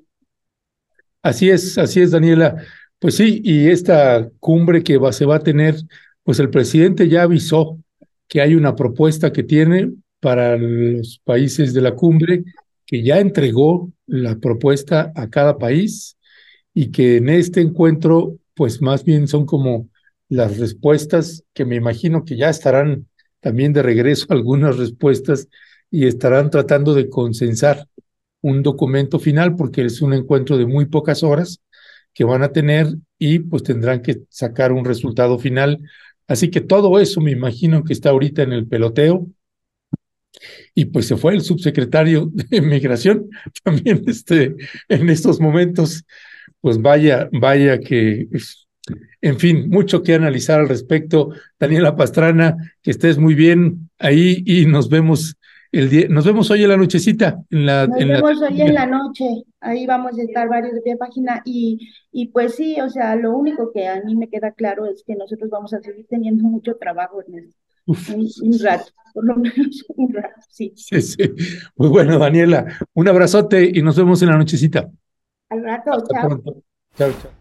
Así 1.22 1.50
es, 1.50 1.78
así 1.78 2.02
es, 2.02 2.12
Daniela. 2.12 2.62
Pues 3.00 3.16
sí, 3.16 3.40
y 3.46 3.70
esta 3.70 4.30
cumbre 4.42 4.84
que 4.84 4.98
va, 4.98 5.14
se 5.14 5.24
va 5.24 5.38
a 5.38 5.44
tener, 5.44 5.76
pues 6.22 6.38
el 6.42 6.50
presidente 6.50 7.08
ya 7.08 7.24
avisó 7.24 7.80
que 8.28 8.42
hay 8.42 8.56
una 8.56 8.76
propuesta 8.76 9.32
que 9.32 9.44
tiene 9.44 9.94
para 10.20 10.58
los 10.58 11.22
países 11.24 11.74
de 11.74 11.80
la 11.80 11.96
cumbre, 11.96 12.44
que 12.86 13.02
ya 13.04 13.22
entregó 13.22 13.90
la 14.06 14.36
propuesta 14.36 15.14
a 15.16 15.30
cada 15.30 15.58
país 15.58 16.18
y 16.74 16.92
que 16.92 17.16
en 17.16 17.30
este 17.30 17.62
encuentro, 17.62 18.36
pues 18.54 18.82
más 18.82 19.06
bien 19.06 19.30
son 19.30 19.46
como 19.46 19.88
las 20.30 20.58
respuestas 20.58 21.44
que 21.54 21.66
me 21.66 21.76
imagino 21.76 22.24
que 22.24 22.38
ya 22.38 22.50
estarán 22.50 23.08
también 23.40 23.74
de 23.74 23.82
regreso 23.82 24.28
algunas 24.30 24.78
respuestas 24.78 25.50
y 25.92 26.06
estarán 26.06 26.50
tratando 26.52 26.94
de 26.94 27.10
consensar 27.10 27.88
un 28.42 28.64
documento 28.64 29.20
final 29.20 29.56
porque 29.56 29.84
es 29.84 30.02
un 30.02 30.14
encuentro 30.14 30.58
de 30.58 30.66
muy 30.66 30.86
pocas 30.86 31.24
horas 31.24 31.62
que 32.14 32.24
van 32.24 32.44
a 32.44 32.52
tener 32.52 32.88
y 33.18 33.40
pues 33.40 33.64
tendrán 33.64 34.02
que 34.02 34.22
sacar 34.30 34.72
un 34.72 34.86
resultado 34.86 35.38
final. 35.40 35.80
Así 36.28 36.50
que 36.50 36.62
todo 36.62 37.00
eso 37.00 37.22
me 37.22 37.32
imagino 37.32 37.84
que 37.84 37.94
está 37.94 38.12
ahorita 38.12 38.44
en 38.44 38.54
el 38.54 38.68
peloteo. 38.68 39.28
Y 40.74 40.86
pues 40.86 41.08
se 41.08 41.18
fue 41.18 41.34
el 41.34 41.42
subsecretario 41.42 42.30
de 42.34 42.62
Migración 42.62 43.30
también 43.64 44.04
este, 44.08 44.56
en 44.88 45.10
estos 45.10 45.40
momentos. 45.40 46.06
Pues 46.62 46.82
vaya, 46.82 47.30
vaya 47.32 47.80
que, 47.80 48.28
en 49.22 49.40
fin, 49.40 49.70
mucho 49.70 50.04
que 50.04 50.14
analizar 50.14 50.60
al 50.60 50.70
respecto. 50.70 51.32
Daniela 51.60 51.96
Pastrana, 51.96 52.56
que 52.82 52.92
estés 52.92 53.18
muy 53.18 53.36
bien 53.36 53.90
ahí 53.98 54.44
y 54.46 54.66
nos 54.66 54.90
vemos 54.90 55.38
el 55.72 55.90
día, 55.90 56.08
nos 56.10 56.26
vemos 56.26 56.50
hoy 56.50 56.64
en 56.64 56.70
la 56.70 56.78
nochecita. 56.78 57.44
En 57.52 57.66
la, 57.66 57.86
nos 57.86 57.98
vemos 57.98 58.42
hoy 58.42 58.62
en 58.62 58.74
la 58.74 58.86
noche. 58.88 59.26
Ahí 59.60 59.86
vamos 59.86 60.18
a 60.18 60.22
estar 60.24 60.50
varios 60.50 60.74
de 60.84 60.98
página. 60.98 61.42
Y, 61.46 61.92
y 62.12 62.30
pues 62.30 62.56
sí, 62.56 62.80
o 62.82 62.90
sea, 62.90 63.16
lo 63.16 63.38
único 63.38 63.72
que 63.72 63.88
a 63.88 64.02
mí 64.02 64.16
me 64.16 64.30
queda 64.30 64.52
claro 64.52 64.86
es 64.86 65.04
que 65.06 65.16
nosotros 65.16 65.50
vamos 65.50 65.74
a 65.74 65.82
seguir 65.82 66.08
teniendo 66.10 66.44
mucho 66.44 66.76
trabajo 66.78 67.22
en 67.28 67.40
esto. 67.40 67.56
Un, 67.86 68.60
rato, 68.60 68.92
por 69.14 69.26
lo 69.26 69.36
menos 69.36 69.84
un 69.96 70.14
rato, 70.14 70.42
sí. 70.50 70.74
Sí, 70.76 71.02
sí. 71.02 71.18
Muy 71.76 71.90
bueno, 71.90 72.18
Daniela. 72.18 72.66
Un 72.94 73.08
abrazote 73.08 73.72
y 73.74 73.82
nos 73.82 73.98
vemos 73.98 74.22
en 74.22 74.30
la 74.30 74.38
nochecita. 74.38 74.90
Al 75.50 75.64
rato, 75.64 76.04
chao. 76.12 76.30
Chao, 76.96 77.12
chao. 77.22 77.39